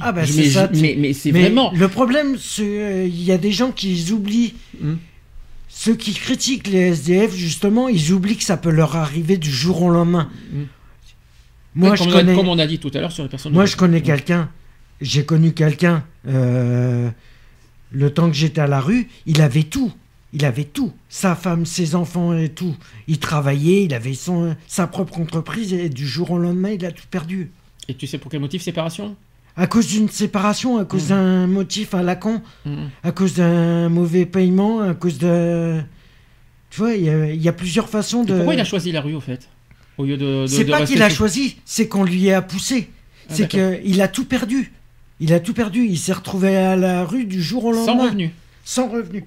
Ah 0.00 0.12
bah 0.12 0.24
c'est 0.24 0.36
mais, 0.42 0.48
ça. 0.50 0.70
mais, 0.74 0.94
mais 0.98 1.12
c'est 1.12 1.32
vraiment. 1.32 1.72
Le 1.74 1.88
problème, 1.88 2.36
euh, 2.60 3.06
il 3.08 3.22
y 3.24 3.32
a 3.32 3.38
des 3.38 3.50
gens 3.50 3.72
qui 3.72 4.06
oublient. 4.12 4.54
Hmm. 4.80 4.94
Ceux 5.68 5.96
qui 5.96 6.14
critiquent 6.14 6.68
les 6.68 6.92
SDF, 6.92 7.34
justement, 7.34 7.88
ils 7.88 8.12
oublient 8.12 8.36
que 8.36 8.44
ça 8.44 8.56
peut 8.56 8.70
leur 8.70 8.94
arriver 8.94 9.36
du 9.36 9.50
jour 9.50 9.82
au 9.82 9.90
lendemain. 9.90 10.30
Hmm. 10.52 10.62
Moi, 11.74 11.90
Ouais, 11.90 11.96
je 11.96 12.02
comme, 12.04 12.12
on 12.12 12.14
a- 12.14 12.20
connais, 12.20 12.34
comme 12.36 12.48
on 12.48 12.58
a 12.60 12.66
dit 12.68 12.78
tout 12.78 12.90
à 12.94 13.00
l'heure 13.00 13.10
sur 13.10 13.24
les 13.24 13.28
personnes. 13.28 13.52
moi, 13.52 13.66
je 13.66 13.76
connais 13.76 14.00
quelqu'un. 14.00 14.48
J'ai 15.00 15.24
connu 15.24 15.52
quelqu'un. 15.52 16.04
euh, 16.26 17.10
le 17.92 18.10
temps 18.12 18.28
que 18.28 18.34
j'étais 18.36 18.60
à 18.60 18.66
la 18.66 18.80
rue, 18.80 19.08
il 19.26 19.40
avait 19.40 19.62
tout. 19.64 19.92
Il 20.32 20.44
avait 20.44 20.64
tout. 20.64 20.92
Sa 21.08 21.36
femme, 21.36 21.64
ses 21.64 21.94
enfants 21.94 22.36
et 22.36 22.48
tout. 22.48 22.74
Il 23.06 23.18
travaillait, 23.20 23.84
il 23.84 23.94
avait 23.94 24.14
son, 24.14 24.56
sa 24.66 24.86
propre 24.88 25.20
entreprise 25.20 25.72
et 25.72 25.88
du 25.88 26.06
jour 26.06 26.32
au 26.32 26.38
lendemain, 26.38 26.70
il 26.70 26.84
a 26.84 26.90
tout 26.90 27.04
perdu. 27.10 27.50
Et 27.88 27.94
tu 27.94 28.06
sais 28.08 28.18
pour 28.18 28.30
quel 28.32 28.40
motif 28.40 28.62
séparation? 28.62 29.14
À 29.56 29.68
cause 29.68 29.86
d'une 29.86 30.08
séparation, 30.08 30.78
à 30.78 30.84
cause 30.84 31.04
Hmm. 31.04 31.08
d'un 31.10 31.46
motif 31.46 31.94
à 31.94 32.02
la 32.02 32.16
con. 32.16 32.42
Mhm. 32.66 32.90
à 33.04 33.12
cause 33.12 33.34
d'un 33.34 33.88
mauvais 33.88 34.26
paiement, 34.26 34.80
à 34.80 34.94
cause 34.94 35.18
de... 35.18 35.80
Tu 36.70 36.80
vois, 36.80 36.94
il 36.94 37.04
y, 37.04 37.08
a- 37.10 37.30
il 37.30 37.40
y 37.40 37.48
a 37.48 37.52
plusieurs 37.52 37.88
façons 37.88 38.24
Et 38.24 38.26
de... 38.26 38.34
pourquoi 38.34 38.54
il 38.54 38.60
a 38.60 38.64
choisi 38.64 38.90
la 38.90 39.00
rue 39.02 39.14
au 39.14 39.20
fait? 39.20 39.48
Au 39.98 40.04
lieu 40.04 40.16
de. 40.16 40.42
de- 40.42 40.46
C'est 40.48 40.64
pas 40.64 40.84
qu'il 40.84 41.00
a 41.02 41.08
choisi, 41.10 41.58
c'est 41.64 41.86
qu'on 41.86 42.02
lui 42.02 42.32
a 42.32 42.42
poussé. 42.42 42.90
Ah, 43.30 43.34
c'est 43.34 43.48
qu'il 43.48 44.00
a 44.02 44.08
tout 44.08 44.24
perdu. 44.24 44.72
Il 45.20 45.32
a 45.32 45.40
tout 45.40 45.54
perdu. 45.54 45.84
Il 45.86 45.98
s'est 45.98 46.12
retrouvé 46.12 46.56
à 46.56 46.76
la 46.76 47.04
rue 47.04 47.24
du 47.24 47.42
jour 47.42 47.64
au 47.66 47.72
lendemain. 47.72 47.94
Sans 47.94 48.02
revenu. 48.04 48.30
Sans 48.64 48.88
revenu. 48.88 49.24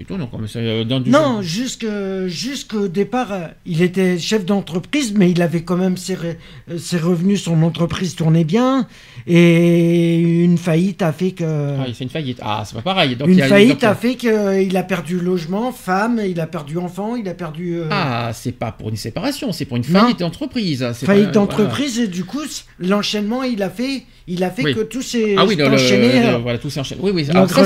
Étonnant 0.00 0.28
comme 0.28 0.48
ça. 0.48 0.58
euh, 0.60 0.82
dans 0.84 0.98
du 0.98 1.10
Non, 1.10 1.42
jusque- 1.42 1.86
jusqu'au 2.26 2.88
départ, 2.88 3.32
euh, 3.32 3.46
il 3.66 3.82
était 3.82 4.18
chef 4.18 4.46
d'entreprise, 4.46 5.12
mais 5.14 5.30
il 5.30 5.42
avait 5.42 5.60
quand 5.62 5.76
même 5.76 5.98
ses, 5.98 6.14
euh, 6.16 6.78
ses 6.78 6.96
revenus, 6.96 7.42
son 7.44 7.62
entreprise 7.62 8.14
tournait 8.16 8.44
bien, 8.44 8.86
et 9.26 10.18
une 10.42 10.56
faillite 10.56 11.02
a 11.02 11.12
fait 11.12 11.32
que... 11.32 11.44
Ah, 11.44 11.84
il 11.86 11.94
fait 11.94 12.04
une 12.04 12.10
faillite. 12.10 12.38
Ah, 12.40 12.62
c'est 12.66 12.74
pas 12.76 12.82
pareil. 12.82 13.14
Donc, 13.16 13.28
une 13.28 13.34
il 13.34 13.38
y 13.40 13.42
a- 13.42 13.48
faillite 13.48 13.82
donc, 13.82 13.84
a 13.84 13.94
fait 13.94 14.14
qu'il 14.14 14.76
a 14.76 14.82
perdu 14.82 15.20
logement, 15.20 15.70
femme, 15.72 16.20
il 16.26 16.40
a 16.40 16.46
perdu 16.46 16.78
enfant, 16.78 17.16
il 17.16 17.28
a 17.28 17.34
perdu... 17.34 17.74
euh, 17.80 17.88
Ah, 17.90 18.30
c'est 18.32 18.52
pas 18.52 18.72
pour 18.72 18.88
une 18.88 18.96
séparation, 18.96 19.52
c'est 19.52 19.66
pour 19.66 19.76
une 19.76 19.84
faillite 19.84 20.20
d'entreprise. 20.20 20.86
faillite 21.04 21.32
d'entreprise, 21.32 21.98
et 21.98 22.08
du 22.08 22.24
coup, 22.24 22.40
l'enchènement, 22.78 23.42
il 23.42 23.62
a 23.62 23.68
fait, 23.70 24.04
il 24.26 24.44
a 24.44 24.50
fait 24.50 24.62
Oui. 24.64 24.74
que 24.74 24.80
tout 24.80 25.02
s'est. 25.02 25.34
Ah 25.36 25.44
oui, 25.46 25.56
le, 25.56 25.64
le- 25.68 25.74
enchaîné. 25.74 26.20
le- 26.20 26.26
euh, 26.28 26.38
voilà, 26.38 26.58
tout 26.58 26.70
s'est 26.70 26.80
enchaîné. 26.80 27.00
Oui, 27.04 27.10
oui. 27.14 27.26
alors 27.30 27.50
ça, 27.50 27.62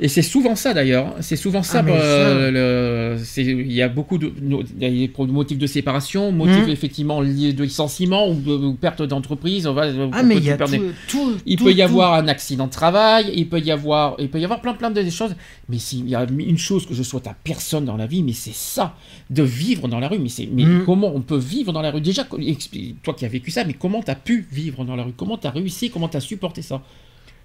et 0.00 0.08
c'est 0.08 0.22
souvent 0.22 0.56
ça 0.56 0.74
d'ailleurs. 0.74 1.14
C'est 1.20 1.36
souvent 1.36 1.62
ça. 1.62 1.69
Ah, 1.78 1.84
euh, 1.88 3.18
c'est- 3.22 3.44
il 3.44 3.72
y 3.72 3.82
a 3.82 3.88
beaucoup 3.88 4.18
de, 4.18 4.32
y 4.78 5.04
a 5.04 5.24
motifs 5.26 5.58
de 5.58 5.66
séparation, 5.66 6.32
motifs 6.32 6.64
Mhm. 6.66 6.70
effectivement 6.70 7.20
liés 7.20 7.52
de 7.52 7.62
licenciement 7.64 8.28
ou 8.28 8.34
de 8.34 8.52
ou 8.52 8.74
perte 8.74 9.02
d'entreprise. 9.02 9.66
on 9.66 9.72
va- 9.74 9.86
Ah, 10.12 10.20
on 10.20 10.26
mais 10.26 10.34
peut 10.34 10.40
il 10.40 10.46
y 10.46 10.50
a 10.50 10.56
perdre 10.56 10.74
tout, 10.76 10.82
des- 10.82 10.92
tout- 11.08 11.32
Il 11.46 11.56
tout- 11.56 11.64
peut 11.64 11.72
y 11.72 11.82
avoir 11.82 12.14
un 12.14 12.28
accident 12.28 12.66
de 12.66 12.70
travail, 12.72 13.30
il 13.34 13.48
peut 13.48 13.60
y 13.60 13.70
avoir, 13.70 14.16
il 14.18 14.28
peut 14.28 14.40
y 14.40 14.44
avoir 14.44 14.60
plein 14.60 14.74
plein 14.74 14.90
de 14.90 15.08
choses. 15.10 15.34
Mais 15.68 15.78
s'il 15.78 16.08
y 16.08 16.14
a 16.14 16.26
une 16.28 16.58
chose 16.58 16.86
que 16.86 16.94
je 16.94 17.02
souhaite 17.02 17.26
à 17.26 17.34
personne 17.44 17.84
dans 17.84 17.96
la 17.96 18.06
vie, 18.06 18.22
mais 18.22 18.32
c'est 18.32 18.54
ça, 18.54 18.94
de 19.30 19.42
vivre 19.42 19.88
dans 19.88 20.00
la 20.00 20.08
rue. 20.08 20.18
Mais 20.18 20.28
c'est, 20.28 20.48
mais 20.52 20.64
Mm. 20.64 20.84
comment 20.86 21.12
on 21.14 21.20
peut 21.20 21.36
vivre 21.38 21.72
dans 21.72 21.82
la 21.82 21.90
rue? 21.90 22.00
Déjà, 22.00 22.24
toi 22.24 23.14
qui 23.14 23.24
as 23.24 23.28
vécu 23.28 23.50
ça, 23.50 23.64
mais 23.64 23.74
comment 23.74 24.02
tu 24.02 24.10
as 24.10 24.14
pu 24.14 24.46
vivre 24.50 24.84
dans 24.84 24.96
la 24.96 25.04
rue? 25.04 25.12
Comment 25.16 25.38
tu 25.38 25.46
as 25.46 25.50
réussi? 25.50 25.90
Comment 25.90 26.08
tu 26.08 26.16
as 26.16 26.20
supporté 26.20 26.62
ça? 26.62 26.82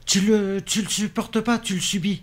Tu 0.06 0.22
le, 0.22 0.62
tu 0.66 0.82
le 0.84 0.88
supportes 0.90 1.40
pas, 1.42 1.58
tu 1.58 1.76
le 1.76 1.82
subis. 1.82 2.22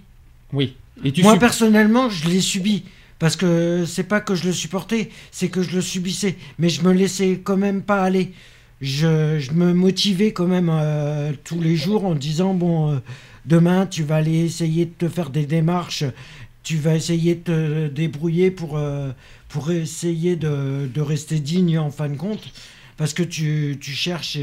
Oui. 0.53 0.75
Et 1.05 1.13
tu 1.13 1.23
Moi, 1.23 1.39
personnellement, 1.39 2.09
je 2.11 2.29
l'ai 2.29 2.41
subi. 2.41 2.85
Parce 3.19 3.37
que 3.37 3.85
c'est 3.87 4.03
pas 4.03 4.21
que 4.21 4.35
je 4.35 4.45
le 4.47 4.53
supportais, 4.53 5.09
c'est 5.31 5.49
que 5.49 5.63
je 5.63 5.77
le 5.77 5.81
subissais. 5.81 6.37
Mais 6.59 6.69
je 6.69 6.83
me 6.83 6.93
laissais 6.93 7.41
quand 7.43 7.57
même 7.57 7.83
pas 7.83 8.03
aller. 8.03 8.33
Je, 8.81 9.39
je 9.39 9.53
me 9.53 9.73
motivais 9.73 10.33
quand 10.33 10.49
même 10.49 10.69
euh, 10.69 11.33
tous 11.45 11.61
les 11.61 11.77
jours 11.77 12.05
en 12.05 12.17
disant 12.17 12.53
bon, 12.53 12.91
euh, 12.91 12.99
demain 13.47 13.87
tu 13.87 14.03
vas 14.03 14.17
aller 14.17 14.45
essayer 14.45 14.87
de 14.87 14.91
te 14.91 15.09
faire 15.09 15.31
des 15.31 15.47
démarches, 15.47 16.03
tu 16.65 16.79
vas 16.79 16.97
essayer 16.97 17.37
de 17.37 17.43
te 17.43 17.87
débrouiller 17.87 18.51
pour, 18.51 18.77
euh, 18.77 19.13
pour 19.49 19.71
essayer 19.71 20.35
de, 20.35 20.91
de 20.93 21.01
rester 21.01 21.39
digne 21.39 21.79
en 21.79 21.93
fin 21.93 22.09
de 22.09 22.17
compte. 22.17 22.53
Parce 22.97 23.15
que 23.15 23.23
tu, 23.23 23.79
tu 23.81 23.93
cherches. 23.93 24.37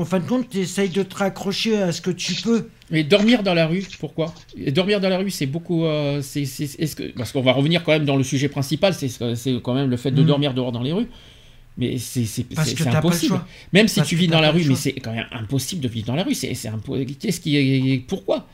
En 0.00 0.04
fin 0.04 0.18
de 0.20 0.26
compte, 0.28 0.48
tu 0.50 0.58
essayes 0.58 0.88
de 0.88 1.02
te 1.02 1.14
raccrocher 1.16 1.80
à 1.82 1.92
ce 1.92 2.00
que 2.00 2.10
tu 2.10 2.34
peux. 2.34 2.68
Mais 2.90 3.04
dormir 3.04 3.42
dans 3.42 3.54
la 3.54 3.66
rue, 3.66 3.84
pourquoi? 4.00 4.34
Et 4.56 4.70
Dormir 4.72 5.00
dans 5.00 5.08
la 5.08 5.18
rue, 5.18 5.30
c'est 5.30 5.46
beaucoup. 5.46 5.84
euh, 5.84 6.22
c'est, 6.22 6.44
c'est- 6.46 6.78
est-ce 6.80 6.96
que, 6.96 7.02
parce 7.16 7.32
qu'on 7.32 7.42
va 7.42 7.52
revenir 7.52 7.84
quand 7.84 7.92
même 7.92 8.04
dans 8.06 8.16
le 8.16 8.24
sujet 8.24 8.48
principal, 8.48 8.94
c'est, 8.94 9.08
c'est 9.08 9.60
quand 9.62 9.74
même 9.74 9.90
le 9.90 9.96
fait 9.96 10.10
de 10.10 10.22
Mm. 10.22 10.26
dormir 10.26 10.54
dehors 10.54 10.72
dans 10.72 10.82
les 10.82 10.92
rues. 10.92 11.08
Mais 11.76 11.98
c'est, 11.98 12.24
c'est, 12.24 12.42
Parce 12.44 12.68
c'est- 12.68 12.74
que 12.74 12.78
c'est 12.78 12.84
t'as 12.86 12.90
pas 12.96 13.00
le 13.02 13.06
impossible. 13.08 13.34
choix. 13.36 13.46
Même 13.72 13.86
si 13.88 13.96
Parce 14.00 14.08
tu 14.08 14.16
vis 14.16 14.26
dans 14.26 14.40
la 14.40 14.50
rue, 14.50 14.64
mais 14.66 14.74
c'est 14.74 14.92
quand 14.94 15.12
même 15.12 15.26
impossible 15.32 15.80
de 15.80 15.88
vivre 15.88 16.06
dans 16.06 16.16
la 16.16 16.24
rue. 16.24 16.34
C'est, 16.34 16.48
Qu'est-ce 16.48 17.40
qui 17.40 17.56
est. 17.56 17.98
Pourquoi? 18.08 18.48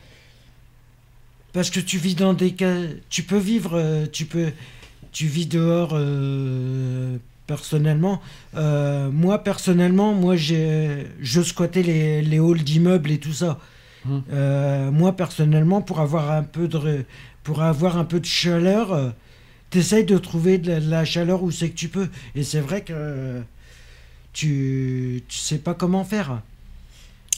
Parce 1.53 1.69
que 1.69 1.79
tu 1.79 1.97
vis 1.97 2.15
dans 2.15 2.33
des 2.33 2.51
cas. 2.51 2.75
Tu 3.09 3.23
peux 3.23 3.37
vivre. 3.37 3.71
euh, 3.75 4.05
tu 4.11 4.25
peux. 4.25 4.51
Tu 5.11 5.25
vis 5.27 5.45
dehors 5.47 5.91
euh, 5.93 7.17
personnellement. 7.47 8.21
Euh, 8.55 9.09
moi, 9.11 9.43
personnellement, 9.43 10.13
moi, 10.13 10.35
j'ai, 10.35 11.07
je 11.21 11.41
squattais 11.41 11.83
les, 11.83 12.21
les 12.21 12.39
halls 12.39 12.63
d'immeubles 12.63 13.11
et 13.11 13.19
tout 13.19 13.33
ça. 13.33 13.59
Mhm. 14.05 14.23
Euh, 14.31 14.91
moi, 14.91 15.15
personnellement, 15.15 15.81
pour 15.81 15.99
avoir 15.99 16.31
un 16.31 16.43
peu 16.43 16.67
de, 16.67 17.05
pour 17.43 17.61
avoir 17.61 17.97
un 17.97 18.05
peu 18.05 18.19
de 18.19 18.25
chaleur, 18.25 18.93
euh, 18.93 19.09
t'essayes 19.69 20.05
de 20.05 20.17
trouver 20.17 20.57
de 20.57 20.69
la, 20.69 20.79
de 20.79 20.89
la 20.89 21.05
chaleur 21.05 21.43
où 21.43 21.51
c'est 21.51 21.69
que 21.69 21.75
tu 21.75 21.89
peux. 21.89 22.09
Et 22.35 22.43
c'est 22.43 22.61
vrai 22.61 22.81
que 22.81 22.93
euh, 22.95 23.41
tu, 24.33 25.23
tu 25.27 25.37
sais 25.37 25.59
pas 25.59 25.73
comment 25.73 26.03
faire. 26.03 26.41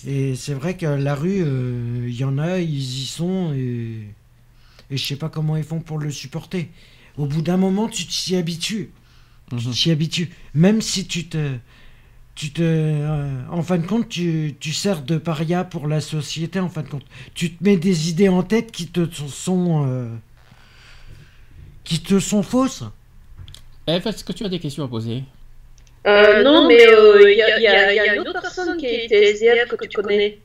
Et 0.05 0.35
c'est 0.35 0.53
vrai 0.53 0.77
que 0.77 0.85
la 0.85 1.15
rue, 1.15 1.41
euh, 1.43 2.05
il 2.07 2.15
y 2.15 2.23
en 2.23 2.37
a, 2.37 2.59
ils 2.59 3.03
y 3.03 3.05
sont 3.05 3.53
et, 3.53 4.07
et 4.91 4.97
je 4.97 5.05
sais 5.05 5.15
pas 5.15 5.29
comment 5.29 5.57
ils 5.57 5.63
font 5.63 5.79
pour 5.79 5.97
le 5.97 6.11
supporter. 6.11 6.69
au 7.17 7.25
bout 7.25 7.41
d'un 7.41 7.57
moment, 7.57 7.87
tu 7.87 8.05
t'y 8.05 8.35
habitues. 8.35 8.91
Mhm. 9.51 9.59
Tu 9.59 9.69
t'y 9.71 9.91
habitues. 9.91 10.29
Même 10.53 10.81
si 10.81 11.07
tu 11.07 11.27
te. 11.27 11.55
Tu 12.35 12.51
te, 12.51 12.61
euh, 12.63 13.41
en 13.51 13.63
fin 13.63 13.77
de 13.79 13.87
compte, 13.87 14.09
tu, 14.09 14.55
tu 14.59 14.71
sers 14.73 15.01
de 15.01 15.17
paria 15.17 15.63
pour 15.63 15.87
la 15.87 16.01
société. 16.01 16.59
En 16.59 16.69
fin 16.69 16.83
de 16.83 16.87
compte, 16.89 17.05
tu 17.33 17.51
te 17.53 17.63
mets 17.63 17.77
des 17.77 18.09
idées 18.09 18.29
en 18.29 18.43
tête 18.43 18.71
qui 18.71 18.87
te 18.87 19.07
sont, 19.27 19.85
euh, 19.87 20.09
qui 21.83 21.99
te 21.99 22.19
sont 22.19 22.43
fausses. 22.43 22.83
Eve, 23.87 24.05
est-ce 24.07 24.23
que 24.23 24.33
tu 24.33 24.45
as 24.45 24.49
des 24.49 24.59
questions 24.59 24.83
à 24.83 24.87
poser? 24.87 25.23
Euh, 26.05 26.43
non, 26.43 26.67
mais 26.67 26.85
euh, 26.87 27.31
il 27.31 27.37
y, 27.37 27.41
a- 27.41 27.93
y 27.93 27.95
y 27.95 28.15
une 28.15 28.27
autre 28.27 28.41
personne 28.41 28.77
qui 28.77 28.85
était 28.85 29.31
SDF 29.31 29.75
que 29.75 29.85
tu 29.85 30.01
connais. 30.01 30.39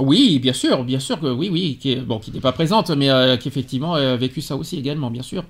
Oui, 0.00 0.38
bien 0.38 0.52
sûr, 0.54 0.84
bien 0.84 0.98
sûr 0.98 1.20
que 1.20 1.26
oui, 1.26 1.48
oui, 1.50 1.78
qui 1.80 1.92
est, 1.92 1.96
bon, 1.96 2.18
qui 2.18 2.30
n'est 2.32 2.40
pas 2.40 2.52
présente, 2.52 2.90
mais 2.90 3.10
euh, 3.10 3.36
qui 3.36 3.48
effectivement 3.48 3.94
a 3.94 4.16
vécu 4.16 4.40
ça 4.40 4.56
aussi 4.56 4.78
également, 4.78 5.10
bien 5.10 5.22
sûr. 5.22 5.44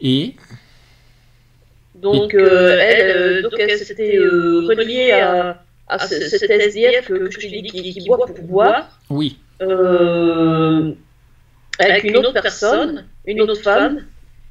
Et? 0.00 0.34
Donc, 2.02 2.34
euh, 2.34 2.78
elle, 2.80 3.16
euh, 3.16 3.42
donc 3.42 3.52
elle 3.58 3.70
s'était 3.78 4.16
euh, 4.18 4.60
reliée 4.68 5.12
à, 5.12 5.64
à 5.88 5.98
ce- 5.98 6.14
cet 6.38 6.50
SDF 6.50 7.06
que, 7.08 7.14
que 7.14 7.30
je 7.30 7.38
t'ai 7.40 7.48
dit 7.62 7.62
qui, 7.70 7.92
qui 7.92 8.00
boit 8.06 8.18
pour 8.26 8.42
boire, 8.42 9.00
oui, 9.10 9.38
euh, 9.62 10.92
avec 11.78 12.04
une 12.04 12.16
autre 12.16 12.32
personne, 12.42 13.06
une 13.26 13.40
autre 13.40 13.56
femme, 13.62 14.06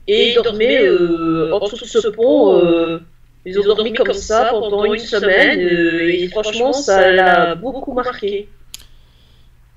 et 0.08 0.29
ils 0.31 0.36
dormaient 0.43 0.81
euh, 0.84 1.51
en 1.53 1.60
dessous 1.60 1.86
de 1.86 1.89
ce 1.89 2.08
pont. 2.08 2.55
euh, 2.58 2.99
ils 3.47 3.60
ont 3.60 3.63
dormi 3.75 3.93
comme 3.93 4.08
ça 4.13 4.45
pendant 4.62 4.84
une 4.86 4.99
semaine, 4.99 5.60
euh, 5.62 6.10
et 6.10 6.27
franchement, 6.29 6.73
ça 6.73 7.12
l'a 7.12 7.55
beaucoup 7.55 7.93
marqué. 7.93 8.49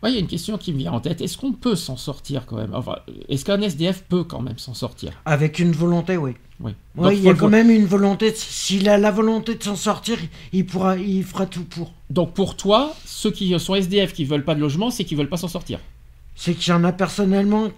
Ouais, 0.03 0.11
il 0.11 0.15
y 0.15 0.17
a 0.17 0.21
une 0.21 0.29
question 0.29 0.57
qui 0.59 0.73
me 0.73 0.79
vient 0.79 0.93
en 0.93 1.01
tête. 1.01 1.21
Est-ce 1.21 1.37
qu'on 1.37 1.53
peut 1.53 1.75
s'en 1.75 1.97
sortir 1.97 2.47
quand 2.47 2.57
même? 2.57 2.73
Enfin, 2.73 2.97
est-ce 3.29 3.45
qu'un 3.45 3.61
SDF 3.61 4.05
peut 4.09 4.23
quand 4.25 4.41
même 4.41 4.59
s'en 4.59 4.75
sortir? 4.75 5.13
Avec 5.25 5.59
une 5.59 5.73
volonté, 5.73 6.17
oui. 6.17 6.33
Oui. 6.61 6.73
Il 7.13 7.21
y 7.23 7.29
a 7.29 7.35
quand 7.35 7.49
même 7.49 7.71
une 7.71 7.85
volonté. 7.87 8.31
de- 8.33 8.37
S'il 8.37 8.89
a 8.89 8.99
la 8.99 9.11
volonté 9.11 9.55
de 9.57 9.63
s'en 9.63 9.77
sortir, 9.77 10.17
il 10.53 10.67
pourra, 10.67 10.97
il 10.97 11.23
fera 11.25 11.47
tout 11.47 11.65
pour. 11.65 11.93
Donc 12.11 12.33
pour 12.35 12.57
toi, 12.57 12.95
ceux 13.05 13.31
qui 13.31 13.59
sont 13.61 13.75
SDF 13.75 14.13
qui 14.13 14.25
veulent 14.25 14.45
pas 14.45 14.55
de 14.57 14.61
logement, 14.61 14.91
c'est 14.91 15.05
qu'ils 15.05 15.17
veulent 15.19 15.29
pas 15.29 15.37
s'en 15.37 15.49
sortir? 15.49 15.79
C'est 16.37 16.55
qu'il 16.55 16.73
y 16.73 16.77
en 16.77 16.85
a 16.85 16.93
personnellement. 16.93 17.69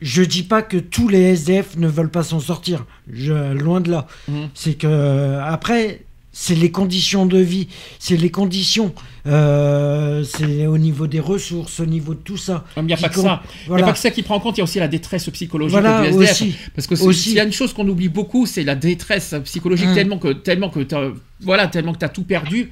Je 0.00 0.22
dis 0.22 0.42
pas 0.44 0.62
que 0.62 0.76
tous 0.78 1.08
les 1.08 1.20
SDF 1.34 1.76
ne 1.76 1.86
veulent 1.86 2.10
pas 2.10 2.22
s'en 2.22 2.40
sortir. 2.40 2.84
Je, 3.12 3.52
loin 3.52 3.80
de 3.80 3.90
là. 3.90 4.06
Mhm. 4.28 4.48
C'est 4.54 4.74
que 4.74 5.38
après, 5.42 6.04
c'est 6.32 6.54
les 6.54 6.70
conditions 6.70 7.26
de 7.26 7.38
vie, 7.38 7.68
c'est 7.98 8.16
les 8.16 8.30
conditions, 8.30 8.94
euh, 9.26 10.22
c'est 10.24 10.66
au 10.66 10.78
niveau 10.78 11.06
des 11.06 11.20
ressources, 11.20 11.80
au 11.80 11.86
niveau 11.86 12.14
de 12.14 12.20
tout 12.20 12.36
ça. 12.36 12.64
Il 12.76 12.84
n'y 12.84 12.92
a 12.92 12.96
pas 12.96 13.08
que 13.08 13.16
compte. 13.16 13.24
ça. 13.24 13.42
Il 13.44 13.48
n'y 13.48 13.64
a 13.64 13.68
Voilà. 13.68 13.86
pas 13.86 13.92
que 13.92 13.98
ça 13.98 14.10
qui 14.10 14.22
prend 14.22 14.36
en 14.36 14.40
compte, 14.40 14.56
il 14.56 14.60
y 14.60 14.62
a 14.62 14.64
aussi 14.64 14.78
la 14.78 14.88
détresse 14.88 15.28
psychologique 15.30 15.72
Voilà, 15.72 16.02
du 16.02 16.08
SDF. 16.08 16.30
aussi. 16.30 16.54
Parce 16.74 16.86
que 16.86 16.94
Aussi. 16.94 17.20
s'il 17.20 17.34
y 17.34 17.40
a 17.40 17.44
une 17.44 17.52
chose 17.52 17.72
qu'on 17.72 17.88
oublie 17.88 18.08
beaucoup, 18.08 18.46
c'est 18.46 18.62
la 18.64 18.74
détresse 18.76 19.34
psychologique 19.44 19.88
Hum. 19.88 19.94
tellement 19.94 20.18
que 20.18 20.28
tellement 20.32 20.70
que 20.70 20.80
t'as- 20.80 21.10
voilà 21.40 21.66
tellement 21.68 21.92
que 21.92 21.98
t'as 21.98 22.08
tout 22.08 22.22
perdu. 22.24 22.70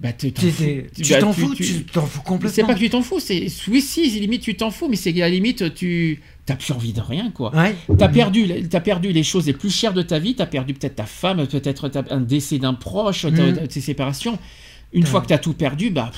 Bah, 0.00 0.12
t'es- 0.12 0.30
t'en 0.30 0.42
fous. 0.42 0.64
Tu 0.94 1.12
bah, 1.12 1.18
t'en 1.20 1.32
fous, 1.32 1.54
tu 1.56 1.84
t'en 1.84 2.02
fous 2.06 2.18
C'est 2.18 2.24
complètement. 2.24 2.66
pas 2.68 2.74
que 2.74 2.78
tu 2.78 2.90
t'en 2.90 3.02
fous, 3.02 3.18
c'est 3.18 3.48
oui 3.66 3.80
si 3.82 4.08
limite 4.20 4.42
tu 4.42 4.54
t'en 4.56 4.70
fous, 4.70 4.86
mais 4.88 4.94
c'est 4.94 5.10
à 5.10 5.24
la 5.24 5.28
limite 5.28 5.74
tu 5.74 6.20
t'as 6.46 6.54
plus 6.54 6.72
envie 6.72 6.92
de 6.92 7.00
rien 7.00 7.32
quoi. 7.32 7.52
Ouais. 7.54 7.74
T'as 7.98 8.08
perdu, 8.08 8.46
t'as 8.70 8.78
perdu 8.80 9.10
les 9.12 9.24
choses 9.24 9.46
les 9.46 9.52
plus 9.54 9.70
chères 9.74 9.92
de 9.94 10.02
ta 10.02 10.20
vie. 10.20 10.36
T'as 10.36 10.46
perdu 10.46 10.72
peut-être 10.74 10.94
ta 10.96 11.04
femme, 11.06 11.44
peut-être 11.48 11.90
un 12.10 12.20
décès 12.20 12.58
d'un 12.58 12.74
proche, 12.74 13.26
t'as- 13.34 13.66
tes 13.66 13.80
séparations. 13.80 14.38
Une 14.92 15.04
fois 15.04 15.20
que 15.20 15.26
t'as 15.26 15.38
tout 15.38 15.52
perdu, 15.54 15.90
bah 15.90 16.12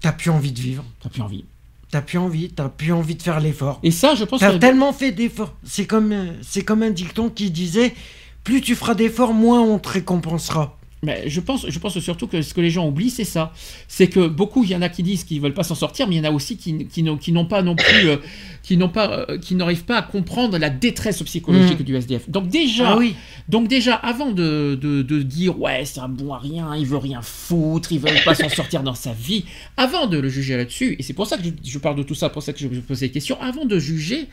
T'as 0.00 0.12
plus 0.12 0.30
envie 0.30 0.52
de 0.52 0.60
vivre. 0.60 0.84
t'as 1.00 1.08
plus 1.08 1.22
envie. 1.22 1.44
T'as 1.90 2.02
plus 2.02 2.18
envie. 2.18 2.48
T'as 2.50 2.68
plus 2.68 2.92
envie 2.92 3.14
de 3.14 3.22
faire 3.22 3.38
l'effort. 3.38 3.78
Et 3.84 3.92
ça, 3.92 4.16
je 4.16 4.24
pense 4.24 4.40
T'as 4.40 4.52
que 4.54 4.58
tellement 4.58 4.92
fait 4.92 5.12
d'efforts. 5.12 5.54
C'est 5.62 5.86
comme, 5.86 6.10
euh, 6.12 6.32
c'est 6.42 6.64
comme 6.64 6.82
un 6.82 6.90
dicton 6.90 7.30
qui 7.30 7.50
disait 7.52 7.94
plus 8.42 8.60
tu 8.60 8.74
feras 8.74 8.94
d'efforts, 8.96 9.32
moins 9.32 9.62
on 9.62 9.78
te 9.78 9.88
récompensera. 9.90 10.76
Mais 11.04 11.28
je 11.28 11.40
pense, 11.40 11.66
je 11.68 11.78
pense 11.78 11.98
surtout 12.00 12.26
que 12.26 12.42
ce 12.42 12.54
que 12.54 12.60
les 12.60 12.70
gens 12.70 12.86
oublient, 12.88 13.10
c'est 13.10 13.24
ça. 13.24 13.52
C'est 13.88 14.08
que 14.08 14.26
beaucoup, 14.26 14.64
il 14.64 14.70
y 14.70 14.76
en 14.76 14.82
a 14.82 14.88
qui 14.88 15.02
disent 15.02 15.24
qu'ils 15.24 15.40
veulent 15.40 15.54
pas 15.54 15.62
s'en 15.62 15.74
sortir, 15.74 16.08
mais 16.08 16.16
il 16.16 16.18
y 16.18 16.20
en 16.20 16.30
a 16.30 16.32
aussi 16.32 16.56
qui, 16.56 16.86
qui 16.86 17.32
n'ont 17.32 17.44
pas 17.46 17.62
non 17.62 17.76
plus, 17.76 18.08
euh, 18.08 18.16
qui 18.62 18.76
n'ont 18.76 18.88
pas, 18.88 19.26
euh, 19.28 19.38
qui 19.38 19.54
n'arrivent 19.54 19.84
pas 19.84 19.98
à 19.98 20.02
comprendre 20.02 20.56
la 20.58 20.70
détresse 20.70 21.22
psychologique 21.22 21.80
Mm. 21.80 21.82
du 21.84 21.96
SDF. 21.96 22.30
Donc 22.30 22.48
déjà, 22.48 22.90
Ah 22.92 22.96
oui. 22.98 23.14
donc 23.48 23.68
déjà, 23.68 23.94
avant 23.94 24.30
de, 24.32 24.78
de, 24.80 25.02
de 25.02 25.22
dire 25.22 25.60
ouais, 25.60 25.84
c'est 25.84 26.00
un 26.00 26.08
bon 26.08 26.32
à 26.32 26.38
rien, 26.38 26.74
il 26.76 26.86
veut 26.86 26.96
rien 26.98 27.20
foutre, 27.22 27.92
il 27.92 27.98
veut 28.00 28.08
pas 28.24 28.34
s'en 28.34 28.48
sortir 28.48 28.82
dans 28.82 28.94
sa 28.94 29.12
vie, 29.12 29.44
avant 29.76 30.06
de 30.06 30.18
le 30.18 30.28
juger 30.28 30.56
là-dessus, 30.56 30.96
et 30.98 31.02
c'est 31.02 31.12
pour 31.12 31.26
ça 31.26 31.36
que 31.36 31.44
je, 31.44 31.50
je 31.70 31.78
parle 31.78 31.96
de 31.96 32.02
tout 32.02 32.14
ça, 32.14 32.28
pour 32.30 32.42
ça 32.42 32.52
que 32.52 32.58
je, 32.60 32.68
je 32.72 32.80
pose 32.80 32.98
ces 32.98 33.10
questions, 33.10 33.40
avant 33.40 33.64
de 33.66 33.78
juger, 33.78 34.28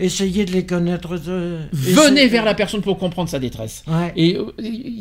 Essayez 0.00 0.44
de 0.44 0.52
les 0.52 0.64
connaître. 0.64 1.18
euh, 1.28 1.66
venez 1.72 2.28
vers 2.28 2.44
la 2.44 2.54
personne 2.54 2.80
pour 2.82 2.98
comprendre 2.98 3.28
sa 3.28 3.40
détresse. 3.40 3.82
Ouais. 3.88 4.12
Et 4.14 4.36
euh, 4.36 4.52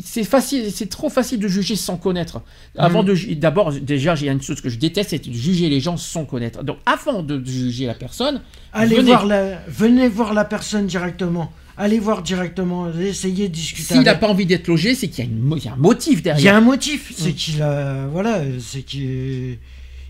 c'est 0.03 0.23
facile, 0.23 0.71
c'est 0.73 0.89
trop 0.89 1.09
facile 1.09 1.39
de 1.39 1.47
juger 1.47 1.75
sans 1.75 1.97
connaître. 1.97 2.41
Avant 2.77 3.03
Mhm. 3.03 3.09
de, 3.13 3.33
d'abord, 3.35 3.71
déjà, 3.73 4.15
j'ai 4.15 4.27
une 4.27 4.41
chose 4.41 4.59
que 4.59 4.69
je 4.69 4.77
déteste, 4.79 5.11
c'est 5.11 5.27
de 5.27 5.31
juger 5.31 5.69
les 5.69 5.79
gens 5.79 5.97
sans 5.97 6.25
connaître. 6.25 6.63
Donc, 6.63 6.77
avant 6.87 7.21
de 7.21 7.39
juger 7.45 7.85
la 7.85 7.93
personne, 7.93 8.41
Allez 8.73 8.95
venez. 8.95 9.07
voir 9.11 9.25
la, 9.27 9.59
venez 9.67 10.07
voir 10.07 10.33
la 10.33 10.45
personne 10.45 10.87
directement. 10.87 11.51
Allez 11.77 11.99
voir 11.99 12.23
directement. 12.23 12.91
Essayez 12.99 13.49
de 13.49 13.53
discuter. 13.53 13.93
s'il 13.93 14.01
n'a 14.01 14.15
pas 14.15 14.27
envie 14.27 14.47
d'être 14.47 14.67
logé, 14.67 14.95
c'est 14.95 15.09
qu'il 15.09 15.23
y 15.23 15.27
a, 15.27 15.29
une 15.29 15.37
mo- 15.39 15.57
il 15.57 15.63
y 15.63 15.67
a 15.67 15.73
un 15.73 15.75
motif 15.75 16.13
Il 16.21 16.25
y 16.25 16.29
a 16.29 16.33
derrière. 16.33 16.55
un 16.55 16.61
motif. 16.61 17.13
C'est 17.15 17.29
Mm. 17.29 17.33
qu'il 17.35 17.61
a, 17.61 18.07
voilà, 18.07 18.41
c'est 18.59 18.81
qu'il, 18.81 19.59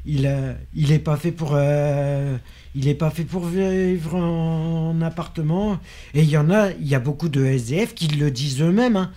il 0.06 0.26
a, 0.28 0.56
il 0.74 0.94
est 0.94 1.00
pas 1.00 1.18
fait 1.18 1.34
pour, 1.34 1.52
euh, 1.56 2.38
il 2.78 2.88
est 2.88 2.94
pas 2.94 3.10
fait 3.10 3.24
pour 3.24 3.46
vivre 3.46 4.16
en 4.16 5.02
appartement. 5.02 5.80
Et 6.14 6.22
il 6.22 6.30
y 6.30 6.38
en 6.38 6.50
a, 6.52 6.70
il 6.72 6.88
y 6.88 6.94
a 6.96 7.00
beaucoup 7.00 7.28
de 7.30 7.44
SDF 7.44 7.96
qui 7.96 8.08
le 8.08 8.30
disent 8.32 8.62
eux-mêmes. 8.62 8.96
hein. 8.98 9.12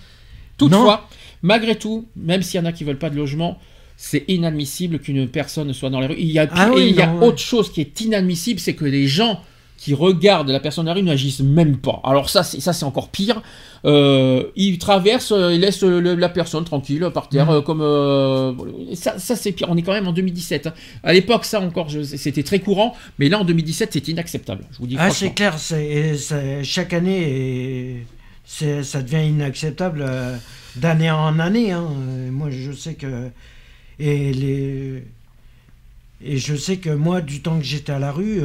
Toutefois, 0.56 1.08
malgré 1.42 1.74
tout, 1.76 2.06
même 2.16 2.42
s'il 2.42 2.58
y 2.60 2.62
en 2.62 2.66
a 2.66 2.72
qui 2.72 2.84
veulent 2.84 2.98
pas 2.98 3.10
de 3.10 3.16
logement, 3.16 3.58
c'est 3.96 4.24
inadmissible 4.28 4.98
qu'une 4.98 5.28
personne 5.28 5.72
soit 5.74 5.90
dans 5.90 6.00
la 6.00 6.06
rue. 6.08 6.16
Il 6.18 6.30
y 6.30 6.38
a, 6.38 6.48
Ah 6.52 6.68
et 6.68 6.70
oui, 6.74 6.86
il 6.90 6.96
y 6.96 7.02
a 7.02 7.14
ouais. 7.14 7.26
autre 7.26 7.38
chose 7.38 7.70
qui 7.72 7.80
est 7.82 8.00
inadmissible, 8.00 8.58
c'est 8.60 8.74
que 8.74 8.84
les 8.86 9.06
gens 9.06 9.40
qui 9.82 9.94
regardent 9.94 10.50
la 10.50 10.60
personne 10.60 10.86
rue 10.90 11.02
n'agissent 11.02 11.40
même 11.40 11.78
pas. 11.78 12.02
Alors 12.04 12.28
ça, 12.28 12.42
c'est 12.42 12.60
ça, 12.60 12.74
c'est 12.74 12.84
encore 12.84 13.08
pire. 13.08 13.40
Euh, 13.86 14.44
ils 14.54 14.76
traversent, 14.76 15.32
euh, 15.32 15.54
ils 15.54 15.60
laissent 15.62 15.82
le- 15.82 16.14
la 16.14 16.28
personne 16.28 16.64
tranquille 16.64 17.08
par 17.14 17.30
terre, 17.30 17.46
Mhm. 17.46 17.52
euh, 17.54 17.60
comme 17.62 17.80
euh, 17.80 18.52
ça, 18.94 19.18
ça 19.18 19.36
c'est 19.36 19.52
pire. 19.52 19.68
On 19.70 19.76
est 19.78 19.82
quand 19.82 19.94
même 19.94 20.06
en 20.06 20.12
2017. 20.12 20.66
hein. 20.66 20.74
À 21.02 21.14
l'époque, 21.14 21.46
ça 21.46 21.62
encore, 21.62 21.88
c'était 22.04 22.42
très 22.42 22.58
courant, 22.58 22.94
mais 23.18 23.30
là 23.30 23.38
en 23.40 23.44
2017, 23.44 23.88
c'est 23.94 24.06
inacceptable. 24.08 24.64
Je 24.72 24.78
vous 24.80 24.86
dis 24.86 24.96
Ah, 24.98 25.08
c'est 25.10 25.30
clair. 25.32 25.58
C'est, 25.58 26.62
chaque 26.62 26.92
année, 26.92 27.22
et 27.22 28.06
ça 28.44 29.00
devient 29.00 29.26
inacceptable 29.30 30.04
euh, 30.06 30.36
d'année 30.76 31.10
en 31.10 31.38
année. 31.38 31.72
hein. 31.72 31.86
Euh, 32.06 32.30
Moi, 32.30 32.50
je 32.50 32.72
sais 32.72 32.94
que 32.96 33.30
et 33.98 34.32
les 34.34 35.04
et 36.22 36.36
je 36.36 36.54
sais 36.54 36.76
que 36.76 36.90
moi, 36.90 37.22
du 37.22 37.40
temps 37.40 37.58
que 37.58 37.64
j'étais 37.64 37.92
à 37.92 37.98
la 37.98 38.12
rue. 38.12 38.40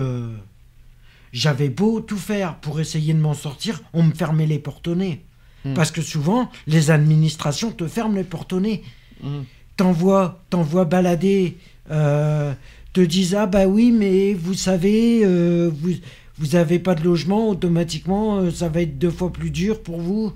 J'avais 1.34 1.70
beau 1.70 2.00
tout 2.00 2.18
faire 2.18 2.56
pour 2.56 2.80
essayer 2.80 3.14
de 3.14 3.20
m'en 3.20 3.34
sortir, 3.34 3.82
on 3.94 4.04
me 4.04 4.14
fermait 4.14 4.48
les 4.48 4.60
portes 4.60 4.88
au 4.88 4.96
nez. 4.96 5.24
Hmm. 5.64 5.74
Parce 5.74 5.92
que 5.92 6.02
souvent, 6.02 6.50
les 6.68 6.92
administrations 6.92 7.72
te 7.72 7.88
ferment 7.88 8.16
les 8.16 8.24
portes 8.24 8.54
au 8.54 8.60
nez. 8.60 8.84
Mhm. 9.24 9.46
T'envoies, 9.78 10.42
t'envoies 10.50 10.86
balader, 10.86 11.58
euh, 11.92 12.54
te 12.94 13.02
disent 13.02 13.36
ah 13.36 13.46
bah 13.46 13.68
oui 13.68 13.92
mais 13.92 14.34
vous 14.34 14.54
savez 14.54 15.22
euh, 15.26 15.70
vous 15.70 15.92
vous 16.38 16.56
avez 16.56 16.80
pas 16.80 16.96
de 16.96 17.04
logement 17.04 17.50
automatiquement 17.50 18.38
euh, 18.38 18.52
ça 18.52 18.70
va 18.70 18.82
être 18.82 18.98
deux 18.98 19.12
fois 19.12 19.34
plus 19.34 19.52
dur 19.52 19.84
pour 19.84 20.00
vous 20.00 20.34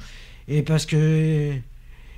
et 0.50 0.62
parce 0.62 0.86
que 0.86 1.54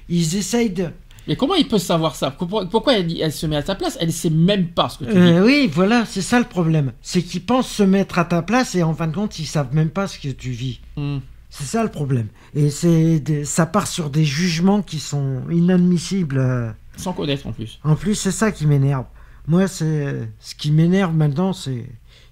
ils 0.09 0.35
essayent 0.35 0.71
de 0.71 0.87
Mais 1.27 1.35
comment 1.35 1.55
il 1.55 1.67
peut 1.67 1.77
savoir 1.77 2.15
ça? 2.15 2.31
Pourquoi, 2.31 2.95
elle, 2.97 3.21
elle 3.21 3.31
se 3.31 3.45
met 3.45 3.55
à 3.55 3.63
ta 3.63 3.75
place? 3.75 3.97
Elle 4.01 4.11
sait 4.11 4.29
même 4.31 4.67
pas 4.69 4.89
ce 4.89 4.97
que 4.99 5.05
tu 5.05 5.11
dis. 5.11 5.17
Euh, 5.17 5.45
oui 5.45 5.69
voilà 5.71 6.05
c'est 6.05 6.21
ça 6.21 6.39
le 6.39 6.45
problème 6.45 6.91
c'est 7.01 7.21
qu'ils 7.21 7.43
pensent 7.43 7.69
se 7.69 7.83
mettre 7.83 8.17
à 8.19 8.25
ta 8.25 8.41
place 8.41 8.73
et 8.75 8.81
en 8.83 8.93
fin 8.93 9.07
de 9.07 9.13
compte 9.15 9.37
ils 9.39 9.45
savent 9.45 9.73
même 9.75 9.89
pas 9.89 10.07
ce 10.07 10.17
que 10.19 10.29
tu 10.29 10.49
vis 10.51 10.79
Mhm. 10.97 11.21
c'est 11.49 11.65
ça 11.65 11.83
le 11.83 11.89
problème 11.89 12.27
et 12.55 12.69
c'est 12.69 13.45
ça 13.45 13.65
part 13.65 13.87
sur 13.87 14.09
des 14.09 14.25
jugements 14.25 14.81
qui 14.81 14.99
sont 14.99 15.41
inadmissibles 15.51 16.37
euh. 16.39 16.71
Sans 16.97 17.13
connaître 17.13 17.47
en 17.47 17.51
plus. 17.53 17.79
En 17.83 17.95
plus, 17.95 18.15
c'est 18.15 18.31
ça 18.31 18.51
qui 18.51 18.65
m'énerve. 18.67 19.05
Moi, 19.47 19.67
c'est 19.67 20.27
ce 20.39 20.53
qui 20.55 20.71
m'énerve 20.71 21.15
maintenant, 21.15 21.53
c'est 21.53 21.85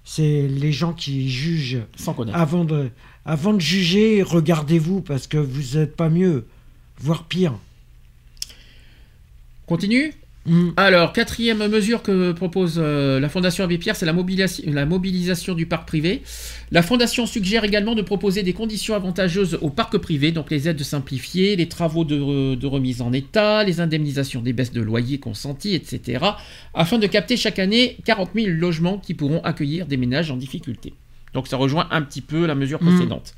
c'est 0.04 0.46
les 0.48 0.72
gens 0.72 0.92
qui 0.92 1.30
jugent 1.30 1.80
Sans 1.96 2.12
connaître. 2.12 2.36
avant 2.38 2.64
de 2.64 2.90
avant 3.24 3.52
de 3.54 3.60
juger. 3.60 4.22
Regardez-vous 4.22 5.00
parce 5.00 5.26
que 5.26 5.38
vous 5.38 5.78
n'êtes 5.78 5.96
pas 5.96 6.08
mieux, 6.10 6.46
voire 7.00 7.24
pire. 7.24 7.54
Continue 9.70 10.12
Hmm. 10.46 10.70
Alors, 10.78 11.12
quatrième 11.12 11.68
mesure 11.68 12.02
que 12.02 12.32
propose 12.32 12.76
euh, 12.78 13.20
la 13.20 13.28
Fondation 13.28 13.62
Abbé 13.62 13.76
Pierre, 13.76 13.94
c'est 13.94 14.06
la, 14.06 14.14
mobilisation- 14.14 14.64
la 14.72 14.86
mobilisation 14.86 15.52
du 15.54 15.66
parc 15.66 15.86
privé. 15.86 16.22
La 16.70 16.80
Fondation 16.82 17.26
suggère 17.26 17.62
également 17.62 17.94
de 17.94 18.00
proposer 18.00 18.42
des 18.42 18.54
conditions 18.54 18.94
avantageuses 18.94 19.58
au 19.60 19.68
parc 19.68 19.98
privé, 19.98 20.32
donc 20.32 20.50
les 20.50 20.66
aides 20.66 20.82
simplifiées, 20.82 21.56
les 21.56 21.68
travaux 21.68 22.04
de 22.06 22.66
remise 22.66 23.02
en 23.02 23.12
état, 23.12 23.64
les 23.64 23.80
indemnisations 23.82 24.40
des 24.40 24.54
baisses 24.54 24.72
de 24.72 24.80
loyers 24.80 25.18
consenties, 25.18 25.74
etc., 25.74 26.24
afin 26.72 26.96
de 26.98 27.06
capter 27.06 27.36
chaque 27.36 27.58
année 27.58 27.98
40 28.06 28.30
000 28.34 28.46
logements 28.48 28.96
qui 28.96 29.12
pourront 29.12 29.42
accueillir 29.44 29.84
des 29.84 29.98
ménages 29.98 30.30
en 30.30 30.38
difficulté. 30.38 30.94
Donc 31.34 31.48
ça 31.48 31.58
rejoint 31.58 31.86
un 31.90 32.00
petit 32.00 32.22
peu 32.22 32.46
la 32.46 32.54
mesure 32.54 32.82
Mm. 32.82 32.86
précédente. 32.88 33.34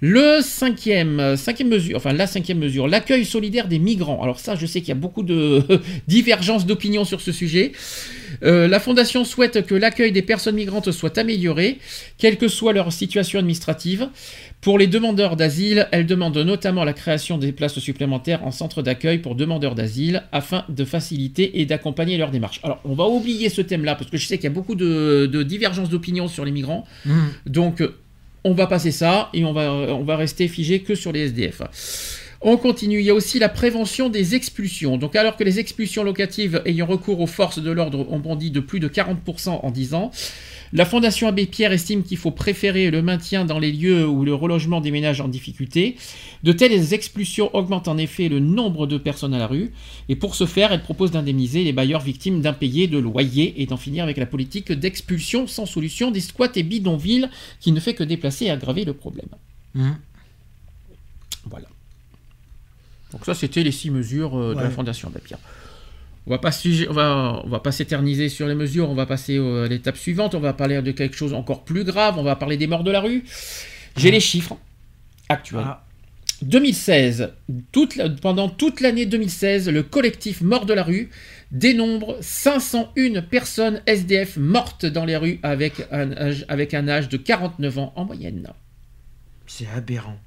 Le 0.00 0.40
cinquième, 0.42 1.36
cinquième 1.36 1.68
mesure, 1.68 1.96
enfin 1.96 2.12
la 2.12 2.26
cinquième 2.26 2.58
mesure, 2.58 2.86
l'accueil 2.86 3.24
solidaire 3.24 3.66
des 3.66 3.78
migrants. 3.78 4.22
Alors 4.22 4.38
ça, 4.38 4.54
je 4.54 4.66
sais 4.66 4.80
qu'il 4.80 4.90
y 4.90 4.92
a 4.92 4.96
beaucoup 4.96 5.22
de 5.22 5.62
divergences 6.06 6.66
d'opinion 6.66 7.04
sur 7.04 7.22
ce 7.22 7.32
sujet. 7.32 7.72
Euh, 8.42 8.68
la 8.68 8.78
Fondation 8.78 9.24
souhaite 9.24 9.64
que 9.66 9.74
l'accueil 9.74 10.12
des 10.12 10.20
personnes 10.20 10.56
migrantes 10.56 10.92
soit 10.92 11.16
amélioré, 11.16 11.78
quelle 12.18 12.36
que 12.36 12.48
soit 12.48 12.74
leur 12.74 12.92
situation 12.92 13.38
administrative. 13.38 14.08
Pour 14.60 14.78
les 14.78 14.86
demandeurs 14.86 15.36
d'asile, 15.36 15.88
elle 15.92 16.04
demande 16.04 16.36
notamment 16.36 16.84
la 16.84 16.92
création 16.92 17.38
des 17.38 17.52
places 17.52 17.78
supplémentaires 17.78 18.44
en 18.44 18.50
centre 18.50 18.82
d'accueil 18.82 19.18
pour 19.18 19.34
demandeurs 19.34 19.74
d'asile 19.74 20.24
afin 20.32 20.64
de 20.68 20.84
faciliter 20.84 21.60
et 21.60 21.66
d'accompagner 21.66 22.18
leur 22.18 22.30
démarche. 22.30 22.60
Alors, 22.62 22.80
on 22.84 22.94
va 22.94 23.06
oublier 23.06 23.48
ce 23.48 23.62
thème-là 23.62 23.94
parce 23.94 24.10
que 24.10 24.18
je 24.18 24.26
sais 24.26 24.36
qu'il 24.36 24.44
y 24.44 24.48
a 24.48 24.50
beaucoup 24.50 24.74
de, 24.74 25.26
de 25.26 25.42
divergences 25.42 25.88
d'opinion 25.88 26.28
sur 26.28 26.44
les 26.44 26.52
migrants. 26.52 26.84
Mmh. 27.06 27.14
Donc, 27.46 27.82
on 28.46 28.54
va 28.54 28.68
passer 28.68 28.92
ça 28.92 29.28
et 29.34 29.44
on 29.44 29.52
va, 29.52 29.72
on 29.72 30.04
va 30.04 30.16
rester 30.16 30.46
figé 30.46 30.80
que 30.80 30.94
sur 30.94 31.10
les 31.10 31.26
SDF. 31.26 31.62
On 32.40 32.56
continue, 32.56 33.00
il 33.00 33.04
y 33.04 33.10
a 33.10 33.14
aussi 33.14 33.40
la 33.40 33.48
prévention 33.48 34.08
des 34.08 34.36
expulsions. 34.36 34.98
Donc 34.98 35.16
alors 35.16 35.36
que 35.36 35.42
les 35.42 35.58
expulsions 35.58 36.04
locatives 36.04 36.62
ayant 36.64 36.86
recours 36.86 37.20
aux 37.20 37.26
forces 37.26 37.58
de 37.58 37.70
l'ordre 37.72 38.06
ont 38.08 38.20
bondi 38.20 38.52
de 38.52 38.60
plus 38.60 38.78
de 38.78 38.86
40% 38.86 39.48
en 39.48 39.70
10 39.72 39.94
ans, 39.94 40.12
la 40.76 40.84
Fondation 40.84 41.26
Abbé 41.26 41.46
Pierre 41.46 41.72
estime 41.72 42.02
qu'il 42.02 42.18
faut 42.18 42.30
préférer 42.30 42.90
le 42.90 43.00
maintien 43.00 43.46
dans 43.46 43.58
les 43.58 43.72
lieux 43.72 44.06
où 44.06 44.26
le 44.26 44.34
relogement 44.34 44.82
des 44.82 44.90
ménages 44.90 45.22
en 45.22 45.28
difficulté. 45.28 45.96
De 46.42 46.52
telles 46.52 46.92
expulsions 46.92 47.48
augmentent 47.56 47.88
en 47.88 47.96
effet 47.96 48.28
le 48.28 48.40
nombre 48.40 48.86
de 48.86 48.98
personnes 48.98 49.32
à 49.32 49.38
la 49.38 49.46
rue, 49.46 49.72
et 50.10 50.16
pour 50.16 50.34
ce 50.34 50.44
faire, 50.44 50.72
elle 50.72 50.82
propose 50.82 51.12
d'indemniser 51.12 51.64
les 51.64 51.72
bailleurs 51.72 52.02
victimes 52.02 52.42
d'impayés 52.42 52.88
de 52.88 52.98
loyers 52.98 53.62
et 53.62 53.64
d'en 53.64 53.78
finir 53.78 54.04
avec 54.04 54.18
la 54.18 54.26
politique 54.26 54.70
d'expulsion 54.70 55.46
sans 55.46 55.64
solution 55.64 56.10
des 56.10 56.20
squats 56.20 56.52
et 56.54 56.62
bidonvilles 56.62 57.30
qui 57.58 57.72
ne 57.72 57.80
fait 57.80 57.94
que 57.94 58.04
déplacer 58.04 58.44
et 58.44 58.50
aggraver 58.50 58.84
le 58.84 58.92
problème. 58.92 59.28
Mmh. 59.74 59.92
Voilà. 61.46 61.68
Donc 63.12 63.24
ça, 63.24 63.32
c'était 63.34 63.62
les 63.62 63.72
six 63.72 63.90
mesures 63.90 64.36
euh, 64.36 64.54
de 64.54 64.60
la. 64.60 64.68
Fondation 64.68 65.08
Abbé 65.08 65.20
Pierre. 65.24 65.38
On 66.26 66.30
va 66.30 66.38
pas, 66.38 66.50
on 66.88 66.92
va, 66.92 67.40
on 67.44 67.48
va 67.48 67.60
pas 67.60 67.70
s'éterniser 67.72 68.28
sur 68.28 68.48
les 68.48 68.54
mesures, 68.54 68.90
on 68.90 68.94
va 68.94 69.06
passer 69.06 69.38
à 69.38 69.68
l'étape 69.68 69.96
suivante, 69.96 70.34
on 70.34 70.40
va 70.40 70.52
parler 70.52 70.82
de 70.82 70.90
quelque 70.90 71.16
chose 71.16 71.32
encore 71.34 71.64
plus 71.64 71.84
grave, 71.84 72.18
on 72.18 72.24
va 72.24 72.34
parler 72.34 72.56
des 72.56 72.66
morts 72.66 72.82
de 72.84 72.90
la 72.90 73.00
rue. 73.00 73.22
J'ai 73.96 74.10
les 74.10 74.20
chiffres 74.20 74.56
actuels. 75.28 75.62
Ah, 75.64 75.84
2016, 76.42 77.32
toute 77.72 77.96
la- 77.96 78.10
pendant 78.10 78.48
toute 78.48 78.80
l'année 78.80 79.06
2016, 79.06 79.68
le 79.70 79.82
collectif 79.82 80.40
Mort 80.42 80.66
de 80.66 80.74
la 80.74 80.82
rue 80.82 81.10
dénombre 81.52 82.16
501 82.20 83.22
personnes 83.22 83.80
SDF 83.86 84.36
mortes 84.36 84.84
dans 84.84 85.04
les 85.04 85.16
rues 85.16 85.38
avec 85.42 85.86
un 85.92 86.12
âge, 86.12 86.44
avec 86.48 86.74
un 86.74 86.88
âge 86.88 87.08
de 87.08 87.16
49 87.16 87.78
ans 87.78 87.92
en 87.96 88.04
moyenne. 88.04 88.48
c'est 89.46 89.68
aberrant. 89.74 90.18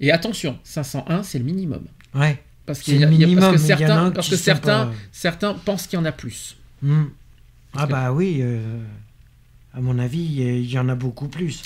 Et 0.00 0.10
attention, 0.10 0.58
501 0.64 1.22
c'est 1.22 1.38
le 1.38 1.44
minimum. 1.44 1.84
Ouais. 2.14 2.42
Parce, 2.66 2.80
qu'il 2.80 2.94
y 2.94 3.04
a- 3.04 3.06
parce 3.06 3.10
que 3.10 3.18
mais 3.18 3.24
il 3.30 3.32
y 3.32 3.44
en 3.44 3.52
a 3.52 3.58
certains, 3.58 4.10
parce 4.10 4.28
que 4.30 4.36
sont 4.36 4.42
certains, 4.44 4.86
pas- 4.86 4.92
certains 5.12 5.54
pensent 5.54 5.86
qu'il 5.86 5.98
y 5.98 6.02
en 6.02 6.04
a 6.06 6.12
plus. 6.12 6.56
Mmh. 6.82 7.04
Parce 7.72 7.84
Ah 7.84 7.86
que- 7.86 7.92
bah 7.92 8.12
oui, 8.12 8.38
euh, 8.40 8.78
à 9.74 9.80
mon 9.80 9.98
avis, 9.98 10.20
il 10.22 10.70
y- 10.72 10.78
en 10.78 10.88
a 10.88 10.94
beaucoup 10.94 11.28
plus. 11.28 11.62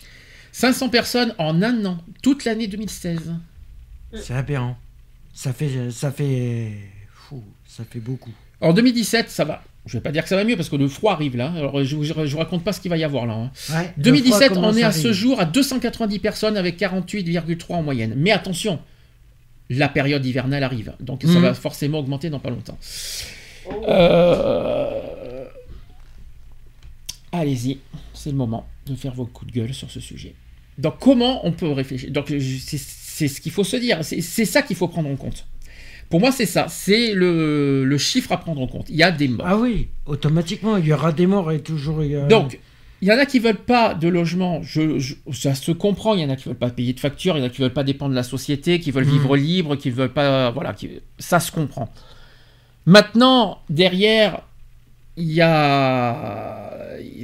500 0.53 0.89
personnes 0.89 1.35
en 1.39 1.63
un 1.63 1.85
an, 1.85 1.99
toute 2.23 2.45
l'année 2.45 2.67
2016. 2.67 3.33
C'est 4.15 4.35
aberrant. 4.35 4.77
Ça 5.35 5.53
fait, 5.53 5.91
ça 5.93 6.11
fait, 6.11 6.73
fou, 7.13 7.45
ça 7.67 7.85
fait 7.89 8.01
beaucoup. 8.01 8.33
En 8.61 8.73
2017, 8.73 9.31
ça 9.31 9.45
va. 9.45 9.63
Je 9.87 9.93
vais 9.99 10.01
pas 10.03 10.11
dire 10.11 10.23
que 10.25 10.29
ça 10.29 10.37
va 10.37 10.45
mieux 10.45 10.57
parce 10.57 10.69
que 10.69 10.77
le 10.77 10.89
froid 10.89 11.13
arrive 11.13 11.37
là. 11.37 11.53
Alors 11.53 11.83
je 11.85 11.95
vous, 11.97 12.05
je 12.05 12.13
vous 12.13 12.39
raconte 12.39 12.65
pas 12.65 12.73
ce 12.73 12.81
qu'il 12.81 12.91
va 12.91 12.97
y 12.97 13.05
avoir 13.05 13.25
là. 13.27 13.35
hein. 13.35 13.51
Ouais, 13.71 13.95
le 13.97 14.03
2017, 14.03 14.53
froid 14.55 14.63
on 14.67 14.77
est 14.77 14.83
à 14.83 14.93
ce 14.93 15.13
jour 15.13 15.41
à 15.41 15.45
290 15.45 16.19
personnes 16.19 16.57
avec 16.57 16.77
48,3 16.77 17.77
en 17.77 17.83
moyenne. 17.83 18.15
Mais 18.17 18.33
attention, 18.33 18.81
la 19.71 19.89
période 19.89 20.25
hivernale 20.25 20.63
arrive. 20.65 20.93
Donc 21.01 21.23
ça 21.23 21.29
Mhm. 21.31 21.43
va 21.43 21.55
forcément 21.55 21.99
augmenter 21.99 22.31
dans 22.31 22.41
pas 22.41 22.51
longtemps. 22.51 22.79
Oh. 23.67 23.85
Euh, 23.89 25.45
Allez-y, 27.33 27.79
c'est 28.15 28.31
le 28.31 28.37
moment 28.37 28.67
de 28.87 28.95
faire 28.95 29.13
vos 29.13 29.27
coups 29.27 29.53
de 29.53 29.59
gueule 29.61 29.75
sur 29.75 29.91
ce 29.91 30.01
sujet. 30.01 30.35
Donc 30.79 30.95
comment 30.99 31.47
on 31.47 31.53
peut 31.53 31.71
réfléchir? 31.71 32.11
Donc 32.11 32.29
c'est 32.29 33.29
ce 33.29 33.41
qu'il 33.41 33.53
faut 33.53 33.65
se 33.65 33.77
dire, 33.77 34.03
c'est 34.03 34.21
c'est 34.23 34.45
ça 34.47 34.63
qu'il 34.63 34.77
faut 34.77 34.89
prendre 34.89 35.11
en 35.11 35.17
compte. 35.17 35.45
Pour 36.09 36.21
moi 36.21 36.33
c'est 36.33 36.47
ça, 36.47 36.67
c'est 36.71 37.13
le, 37.13 37.85
le 37.85 37.99
chiffre 37.99 38.33
à 38.33 38.39
prendre 38.39 38.63
en 38.63 38.67
compte. 38.67 38.87
Il 38.89 38.97
y 38.97 39.03
a 39.03 39.11
des 39.11 39.29
morts. 39.29 39.47
Ah 39.47 39.59
oui, 39.59 39.89
automatiquement, 40.07 40.79
il 40.79 40.87
y 40.87 40.93
aura 40.93 41.13
des 41.13 41.27
morts 41.27 41.53
et 41.53 41.61
toujours. 41.61 42.03
il 42.03 42.13
y 42.13 42.17
a- 42.17 42.25
Donc, 42.27 42.59
il 43.01 43.09
y 43.09 43.13
en 43.13 43.19
a 43.19 43.27
qui 43.27 43.39
veulent 43.39 43.57
pas 43.57 43.95
de 43.95 44.09
logement, 44.09 44.61
je, 44.63 44.99
je- 44.99 45.15
ça 45.33 45.55
se 45.55 45.71
comprend, 45.73 46.15
il 46.15 46.21
y 46.21 46.25
en 46.25 46.31
a 46.31 46.37
qui 46.37 46.45
veulent 46.49 46.57
pas 46.59 46.71
payer 46.71 46.93
de 46.93 47.01
facture, 47.01 47.37
il 47.37 47.41
y 47.41 47.43
en 47.43 47.47
a 47.47 47.51
qui 47.51 47.61
veulent 47.63 47.73
pas 47.73 47.85
dépendre 47.85 48.11
de 48.11 48.17
la 48.17 48.23
société, 48.25 48.81
qui 48.81 48.91
veulent 48.91 49.05
Mhm. 49.07 49.13
vivre 49.13 49.37
libre, 49.37 49.77
qui 49.77 49.91
veulent 49.91 50.13
pas... 50.13 50.51
Voilà, 50.51 50.73
qui- 50.73 50.91
ça 51.19 51.39
se 51.41 51.53
comprend. 51.53 51.89
Maintenant, 52.87 53.59
derrière, 53.71 54.43
il 55.17 55.31
y 55.33 55.41
a... 55.41 56.75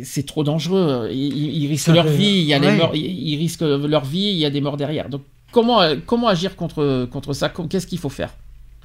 C'est 0.04 0.26
trop 0.26 0.44
dangereux, 0.44 1.08
ils, 1.12 1.66
risquent 1.66 1.86
Ça 1.86 1.92
leur 1.92 2.06
vie, 2.06 2.24
il 2.40 2.44
y 2.44 2.54
a 2.54 2.58
des 2.60 2.70
morts, 2.72 2.94
ils, 2.94 3.36
risquent 3.36 3.62
leur 3.62 4.04
vie, 4.04 4.30
il 4.30 4.36
y 4.36 4.44
a 4.44 4.50
des 4.50 4.60
morts 4.60 4.76
derrière. 4.76 5.08
Donc, 5.08 5.22
comment, 5.50 5.80
comment 6.06 6.28
agir 6.28 6.54
contre, 6.56 7.06
contre 7.10 7.32
ça? 7.32 7.48
Qu'est-ce 7.70 7.86
qu'il 7.86 7.98
faut 7.98 8.08
faire? 8.10 8.34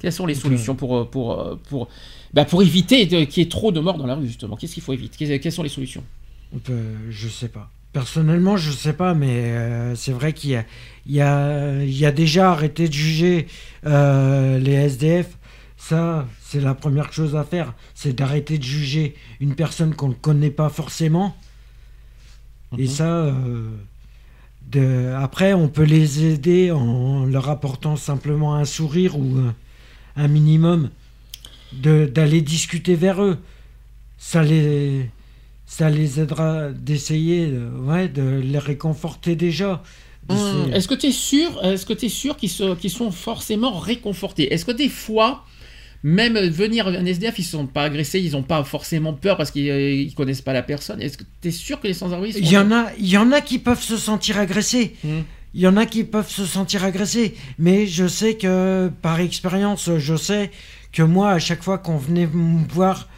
Quelles 0.00 0.12
sont 0.12 0.26
les 0.26 0.34
solutions 0.34 0.74
pour, 0.74 1.08
pour, 1.10 1.58
pour, 1.68 1.88
bah, 2.32 2.44
pour 2.44 2.62
éviter 2.62 3.06
qu'il 3.06 3.38
y 3.38 3.40
ait 3.42 3.48
trop 3.48 3.70
de 3.70 3.80
morts 3.80 3.98
dans 3.98 4.06
la 4.06 4.14
rue, 4.14 4.26
justement? 4.26 4.56
Qu'est-ce 4.56 4.74
qu'il 4.74 4.82
faut 4.82 4.92
éviter? 4.94 5.38
Quelles- 5.38 5.52
sont 5.52 5.62
les 5.62 5.68
solutions? 5.68 6.02
Je 7.10 7.28
sais 7.28 7.48
pas. 7.48 7.70
Personnellement, 7.92 8.56
je 8.56 8.70
sais 8.70 8.92
pas, 8.92 9.14
mais 9.14 9.50
euh, 9.50 9.96
c'est 9.96 10.12
vrai 10.12 10.32
qu'il 10.32 10.50
y 10.50 10.56
a, 10.56 10.64
il 11.06 11.12
y, 11.12 11.20
a, 11.20 11.82
il 11.82 11.96
y 11.96 12.06
a 12.06 12.12
déjà 12.12 12.52
arrêté 12.52 12.86
de 12.88 12.92
juger 12.92 13.48
euh, 13.84 14.58
les 14.58 14.72
SDF. 14.72 15.36
Ça, 15.76 16.28
c'est 16.40 16.60
la 16.60 16.74
première 16.74 17.12
chose 17.12 17.34
à 17.34 17.42
faire, 17.42 17.74
c'est 17.94 18.12
d'arrêter 18.12 18.58
de 18.58 18.62
juger 18.62 19.16
une 19.40 19.54
personne 19.54 19.94
qu'on 19.94 20.08
ne 20.08 20.14
connaît 20.14 20.50
pas 20.50 20.68
forcément. 20.68 21.36
Et 22.78 22.82
Mhm. 22.82 22.88
ça, 22.88 23.08
euh, 23.08 23.68
de, 24.70 25.12
après, 25.18 25.52
on 25.54 25.68
peut 25.68 25.82
les 25.84 26.24
aider 26.24 26.70
en 26.70 27.24
leur 27.24 27.48
apportant 27.48 27.96
simplement 27.96 28.54
un 28.54 28.64
sourire 28.64 29.18
ou 29.18 29.38
un, 29.38 29.54
un 30.16 30.28
minimum 30.28 30.90
d'aller 31.72 32.42
discuter 32.42 32.94
vers 32.94 33.22
eux. 33.22 33.38
Ça 34.18 34.42
les, 34.42 35.08
ça 35.70 35.88
les 35.88 36.18
aidera 36.18 36.70
d'essayer 36.72 37.48
euh, 37.52 37.70
ouais, 37.82 38.08
de 38.08 38.40
les 38.42 38.58
réconforter 38.58 39.36
déjà. 39.36 39.84
Hum, 40.28 40.72
Est-ce 40.74 40.88
que 40.88 40.96
tu 40.96 41.06
es 41.06 41.12
sûr, 41.12 41.64
est-ce 41.64 41.86
que 41.86 41.92
es 41.92 42.08
sûr 42.08 42.36
qu'ils 42.36 42.90
sont 42.90 43.12
forcément 43.12 43.78
réconfortés? 43.78 44.52
Est-ce 44.52 44.64
que 44.64 44.72
des 44.72 44.88
fois, 44.88 45.44
même 46.02 46.36
venir 46.48 46.88
un 46.88 47.06
SDF, 47.06 47.38
ils 47.38 47.42
ne 47.42 47.46
sont 47.46 47.66
pas 47.68 47.84
agressés, 47.84 48.18
ils 48.18 48.32
n'ont 48.32 48.42
pas 48.42 48.64
forcément 48.64 49.12
peur 49.12 49.36
parce 49.36 49.52
qu'ils 49.52 49.66
ne 50.08 50.14
connaissent 50.14 50.42
pas 50.42 50.52
la 50.52 50.62
personne? 50.62 51.00
Est-ce 51.00 51.16
que 51.16 51.24
tu 51.40 51.48
es 51.48 51.52
sûr 51.52 51.80
que 51.80 51.86
les 51.86 51.94
sans-abri 51.94 52.32
sont... 52.32 52.40
Il 52.40 52.50
y, 52.50 52.58
en 52.58 52.72
a, 52.72 52.90
il 52.98 53.08
y 53.08 53.16
en 53.16 53.30
a 53.30 53.40
qui 53.40 53.60
peuvent 53.60 53.82
se 53.82 53.96
sentir 53.96 54.38
agressés. 54.38 54.96
Hum. 55.04 55.22
Il 55.54 55.60
y 55.60 55.68
en 55.68 55.76
a 55.76 55.86
qui 55.86 56.02
peuvent 56.02 56.30
se 56.30 56.46
sentir 56.46 56.82
agressés. 56.82 57.36
Mais 57.60 57.86
je 57.86 58.08
sais 58.08 58.34
que, 58.34 58.90
par 59.02 59.20
expérience, 59.20 59.88
je 59.98 60.16
sais 60.16 60.50
que 60.92 61.04
moi, 61.04 61.30
à 61.30 61.38
chaque 61.38 61.62
fois 61.62 61.78
qu'on 61.78 61.96
venait 61.96 62.26
me 62.26 62.66
voir, 62.68 63.08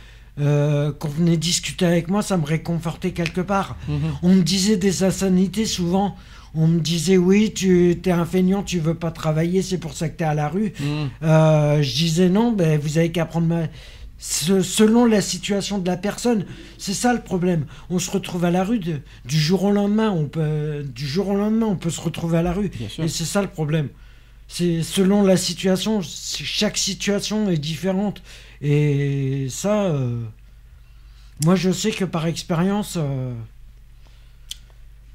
euh, 0.41 0.93
qu'on 0.93 1.09
venait 1.09 1.37
discuter 1.37 1.85
avec 1.85 2.09
moi, 2.09 2.23
ça 2.23 2.37
me 2.37 2.45
réconfortait 2.45 3.11
quelque 3.13 3.41
part. 3.43 3.77
Mhm. 3.89 3.97
On 4.23 4.29
me 4.31 4.43
disait 4.43 4.77
des 4.77 5.03
insanités 5.05 5.67
souvent. 5.67 6.17
On 6.55 6.67
me 6.67 6.81
disait, 6.81 7.17
oui, 7.17 7.53
tu 7.55 7.93
es 8.05 8.11
un 8.11 8.27
feignant, 8.27 8.63
tu 8.63 8.79
veux 8.79 8.95
pas 8.95 9.11
travailler, 9.11 9.63
c'est 9.63 9.79
pour 9.79 9.95
ça 9.95 10.09
que 10.11 10.19
tu 10.19 10.23
es 10.25 10.27
à 10.27 10.35
la 10.35 10.49
rue. 10.49 10.75
Hum. 10.83 11.09
Euh, 11.23 11.83
je 11.83 11.95
disais 11.95 12.29
non, 12.29 12.53
ben, 12.53 12.79
vous 12.79 12.99
avez 12.99 13.11
qu'à 13.11 13.25
prendre 13.25 13.47
ma... 13.47 13.63
Ce- 14.19 14.61
selon 14.63 15.07
la 15.07 15.21
situation 15.21 15.79
de 15.79 15.87
la 15.89 15.97
personne, 15.97 16.45
c'est 16.79 16.93
ça 16.95 17.13
le 17.15 17.21
problème. 17.23 17.65
On 17.91 17.99
se 17.99 18.11
retrouve 18.11 18.45
à 18.45 18.51
la 18.51 18.63
rue 18.65 18.79
de- 18.79 19.01
du 19.25 19.39
jour 19.41 19.65
au 19.65 19.73
lendemain. 19.73 20.11
On 20.11 20.27
peut, 20.27 20.85
du 20.95 21.07
jour 21.09 21.29
au 21.29 21.37
lendemain, 21.37 21.67
on 21.67 21.75
peut 21.77 21.91
se 21.91 22.01
retrouver 22.01 22.39
à 22.39 22.43
la 22.43 22.53
rue. 22.53 22.71
Et 23.03 23.09
c'est 23.09 23.25
ça 23.25 23.41
le 23.43 23.49
problème. 23.49 23.89
C'est 24.47 24.83
selon 24.83 25.23
la 25.25 25.37
situation. 25.39 26.01
Chaque 26.03 26.77
situation 26.77 27.49
est 27.51 27.57
différente. 27.57 28.23
Et 28.63 29.47
ça, 29.49 29.87
euh, 29.87 30.21
moi, 31.45 31.57
je 31.57 31.71
sais 31.71 31.91
que 31.91 32.05
par 32.05 32.27
expérience, 32.27 32.97
euh, 32.97 33.33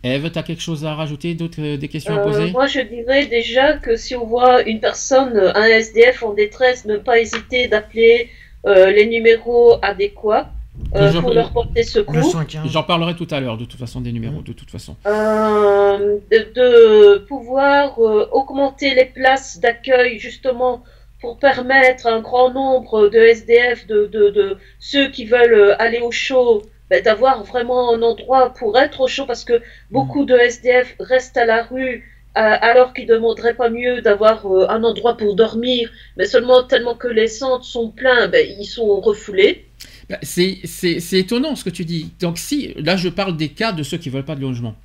Eve, 0.04 0.30
tu 0.32 0.38
as 0.38 0.44
quelque 0.44 0.62
chose 0.62 0.86
à 0.86 0.94
rajouter, 0.94 1.34
d'autres 1.34 1.62
euh, 1.62 1.78
des 1.78 1.88
questions 1.88 2.16
à 2.16 2.20
poser? 2.20 2.52
moi, 2.52 2.68
je 2.68 2.82
dirais 2.82 3.26
déjà 3.28 3.74
que 3.78 3.96
si 3.96 4.16
on 4.16 4.26
voit 4.26 4.64
une 4.64 4.80
personne, 4.80 5.38
un 5.56 5.64
SDF 5.64 6.24
en 6.24 6.34
détresse, 6.34 6.86
ne 6.86 6.98
pas 6.98 7.20
hésiter 7.20 7.68
d'appeler 7.68 8.30
euh, 8.66 8.92
les 8.92 9.06
numéros 9.06 9.78
adéquats 9.82 10.52
euh, 10.96 11.22
pour 11.22 11.34
leur 11.34 11.52
porter 11.52 11.84
secours. 11.84 12.24
115. 12.24 12.70
J'en 12.70 12.84
parlerai 12.84 13.16
tout 13.16 13.28
à 13.32 13.40
l'heure, 13.40 13.58
de 13.58 13.66
toute 13.66 13.80
façon, 13.80 14.02
des 14.02 14.12
numéros, 14.12 14.42
de 14.42 14.54
toute 14.54 14.70
façon. 14.70 14.96
Euh, 15.06 16.18
de, 16.32 16.54
de 16.54 17.18
pouvoir 17.20 17.98
euh, 18.00 18.28
augmenter 18.32 18.94
les 18.94 19.06
places 19.06 19.60
d'accueil 19.60 20.20
justement 20.20 20.84
pour 21.22 21.40
permettre 21.40 22.08
à 22.08 22.14
un 22.14 22.22
grand 22.22 22.52
nombre 22.52 23.10
de 23.10 23.18
SDF, 23.18 23.88
de, 23.88 24.06
de, 24.06 24.30
de 24.30 24.58
ceux 24.80 25.10
qui 25.10 25.26
veulent 25.26 25.54
euh, 25.54 25.82
aller 25.82 26.00
au 26.00 26.12
chaud, 26.12 26.64
ben, 26.90 27.04
d'avoir 27.04 27.44
vraiment 27.44 27.94
un 27.94 28.02
endroit 28.02 28.54
pour 28.54 28.78
être 28.78 29.02
au 29.02 29.08
chaud 29.08 29.26
parce 29.26 29.44
que 29.44 29.62
beaucoup 29.92 30.26
de 30.26 30.36
SDF 30.36 30.96
restent 31.00 31.38
à 31.38 31.46
la 31.46 31.64
rue 31.64 32.06
alors 32.40 32.94
qu'il 32.94 33.08
ne 33.08 33.16
demanderait 33.16 33.56
pas 33.56 33.70
mieux 33.70 34.02
d'avoir 34.02 34.46
euh, 34.46 34.68
un 34.70 34.84
endroit 34.84 35.18
pour 35.18 35.36
dormir, 35.36 35.90
mais 36.18 36.26
seulement 36.26 36.64
tellement 36.64 36.94
que 36.94 37.08
les 37.08 37.28
centres 37.28 37.66
sont 37.66 37.90
pleins, 37.90 38.28
ben, 38.28 38.46
ils 38.60 38.66
sont 38.66 39.02
refoulés. 39.02 39.66
Bah, 40.10 40.20
c'est 40.22 40.60
étonnant 41.14 41.56
ce 41.56 41.64
que 41.64 41.70
tu 41.70 41.84
dis. 41.84 42.12
Donc 42.20 42.38
si, 42.38 42.74
là 42.78 42.96
je 42.96 43.10
parle 43.10 43.36
des 43.36 43.50
cas 43.50 43.72
de 43.72 43.84
ceux 43.84 43.98
qui 43.98 44.10
veulent 44.10 44.24
pas 44.24 44.36
de 44.36 44.42
logement. 44.42 44.76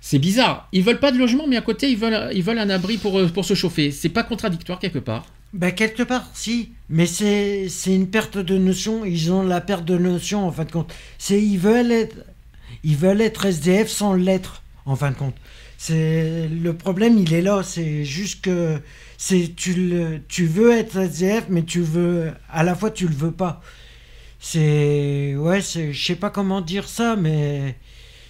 C'est 0.00 0.18
bizarre. 0.18 0.68
Ils 0.72 0.82
veulent 0.82 1.00
pas 1.00 1.12
de 1.12 1.18
logement, 1.18 1.46
mais 1.46 1.56
à 1.56 1.60
côté 1.60 1.88
ils 1.88 1.96
veulent, 1.96 2.30
ils 2.32 2.42
veulent 2.42 2.58
un 2.58 2.70
abri 2.70 2.98
pour, 2.98 3.20
pour 3.32 3.44
se 3.44 3.54
chauffer. 3.54 3.90
C'est 3.90 4.08
pas 4.08 4.22
contradictoire 4.22 4.78
quelque 4.78 4.98
part. 4.98 5.24
Ben 5.52 5.72
quelque 5.72 6.02
part, 6.02 6.28
si. 6.34 6.72
Mais 6.90 7.06
c'est 7.06 7.68
une 7.86 8.08
perte 8.08 8.38
de 8.38 8.58
notion. 8.58 9.04
Ils 9.04 9.32
ont 9.32 9.42
la 9.42 9.60
perte 9.60 9.84
de 9.84 9.96
notion 9.96 10.46
en 10.46 10.52
fin 10.52 10.64
de 10.64 10.72
compte. 10.72 10.92
C'est 11.18 11.42
ils 11.42 11.58
veulent 11.58 11.92
être, 11.92 12.16
ils 12.84 12.96
veulent 12.96 13.20
être 13.20 13.46
SDF 13.46 13.88
sans 13.88 14.14
l'être 14.14 14.62
en 14.86 14.96
fin 14.96 15.10
de 15.10 15.16
compte. 15.16 15.34
C'est 15.78 16.48
le 16.48 16.72
problème, 16.74 17.18
il 17.18 17.32
est 17.32 17.42
là. 17.42 17.62
C'est 17.62 18.04
juste 18.04 18.42
que 18.42 18.80
c'est 19.16 19.54
tu 19.56 20.22
tu 20.28 20.46
veux 20.46 20.72
être 20.72 20.96
SDF, 20.96 21.46
mais 21.48 21.62
tu 21.64 21.80
veux 21.80 22.32
à 22.50 22.62
la 22.62 22.74
fois 22.74 22.90
tu 22.90 23.06
le 23.08 23.14
veux 23.14 23.32
pas. 23.32 23.62
C'est 24.40 25.34
ouais, 25.36 25.60
c'est 25.60 25.92
je 25.92 26.06
sais 26.06 26.16
pas 26.16 26.30
comment 26.30 26.60
dire 26.60 26.88
ça, 26.88 27.16
mais 27.16 27.76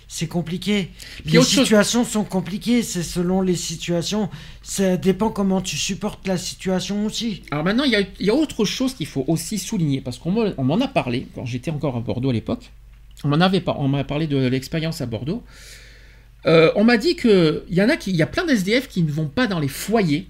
c'est 0.09 0.27
compliqué. 0.27 0.91
les 1.27 1.43
situations 1.43 2.03
sont 2.03 2.25
compliquées, 2.25 2.83
c'est 2.83 3.03
selon 3.03 3.43
les 3.43 3.55
situations. 3.55 4.31
Ça 4.63 4.97
dépend 4.97 5.29
comment 5.29 5.61
tu 5.61 5.77
supportes 5.77 6.27
la 6.27 6.39
situation 6.39 7.05
aussi. 7.05 7.43
Alors 7.51 7.63
maintenant, 7.63 7.85
il 7.85 7.93
y, 7.93 8.25
y 8.25 8.31
a, 8.31 8.35
autre 8.35 8.65
chose 8.65 8.95
qu'il 8.95 9.07
faut 9.07 9.25
aussi 9.29 9.59
souligner, 9.59 10.01
parce 10.01 10.19
qu'on 10.19 10.31
m'en 10.31 10.81
a 10.81 10.89
parlé 10.89 11.29
quand 11.35 11.45
j'étais 11.45 11.71
encore 11.71 11.97
à 11.97 12.01
Bordeaux 12.01 12.31
à 12.31 12.33
l'époque. 12.33 12.71
On 13.23 13.29
m'en 13.29 13.41
avait 13.41 13.63
on 13.67 13.89
m'a 13.89 14.05
parlé 14.05 14.27
de 14.27 14.39
l'expérience 14.47 15.03
à 15.03 15.07
Bordeaux. 15.07 15.43
Euh, 16.47 16.73
on 16.77 16.85
m'a 16.85 16.97
dit 16.97 17.15
qu'il 17.15 17.63
y 17.69 17.83
en 17.83 17.89
a 17.91 17.97
qui, 17.97 18.11
il 18.11 18.17
y 18.17 18.23
a 18.23 18.27
plein 18.27 18.47
d'SDF 18.47 18.89
qui 18.89 19.03
ne 19.03 19.11
vont 19.11 19.27
pas 19.27 19.47
dans 19.47 19.59
les 19.59 19.69
foyers 19.69 20.29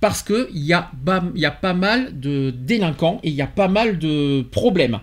parce 0.00 0.22
qu'il 0.22 0.46
y, 0.52 0.74
a, 0.74 0.90
y 1.34 1.46
a 1.46 1.50
pas 1.50 1.72
mal 1.72 2.20
de 2.20 2.50
délinquants 2.50 3.18
et 3.24 3.30
il 3.30 3.34
y 3.34 3.42
a 3.42 3.46
pas 3.46 3.68
mal 3.68 3.98
de 3.98 4.42
problèmes. 4.52 5.00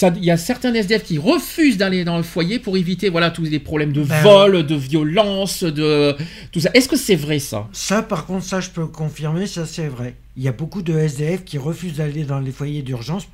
Il 0.00 0.24
y 0.24 0.30
a 0.30 0.36
certains 0.36 0.72
SDF 0.74 1.04
qui 1.04 1.18
refusent 1.18 1.76
d'aller 1.76 2.04
dans 2.04 2.16
le 2.16 2.22
foyer 2.22 2.58
pour 2.58 2.76
éviter 2.76 3.08
voilà 3.08 3.30
tous 3.30 3.42
les 3.42 3.60
problèmes 3.60 3.92
de 3.92 4.02
ben 4.02 4.22
vol, 4.22 4.66
de 4.66 4.74
violence, 4.74 5.62
de 5.62 6.16
tout 6.50 6.60
ça. 6.60 6.70
Est-ce 6.74 6.88
que 6.88 6.96
c'est 6.96 7.14
vrai 7.14 7.38
ça? 7.38 7.68
Ça, 7.72 8.02
par 8.02 8.26
contre, 8.26 8.44
ça 8.44 8.60
je 8.60 8.70
peux 8.70 8.86
confirmer, 8.86 9.46
ça 9.46 9.66
c'est 9.66 9.88
vrai. 9.88 10.16
Il 10.36 10.42
y 10.42 10.48
a 10.48 10.52
beaucoup 10.52 10.82
de 10.82 10.96
SDF 10.96 11.44
qui 11.44 11.58
refusent 11.58 11.98
d'aller 11.98 12.24
dans 12.24 12.40
les 12.40 12.52
foyers 12.52 12.82
d'urgence 12.82 13.28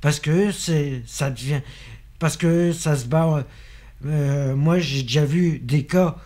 parce 0.00 0.20
que 0.20 0.52
c'est 0.52 1.02
ça 1.06 1.30
devient 1.30 1.62
parce 2.18 2.36
que 2.36 2.72
ça 2.72 2.96
se 2.96 3.06
bat 3.06 3.44
euh, 4.06 4.54
moi, 4.54 4.78
j'ai 4.78 5.02
déjà 5.02 5.24
vu 5.24 5.58
des 5.58 5.84
cas, 5.84 6.16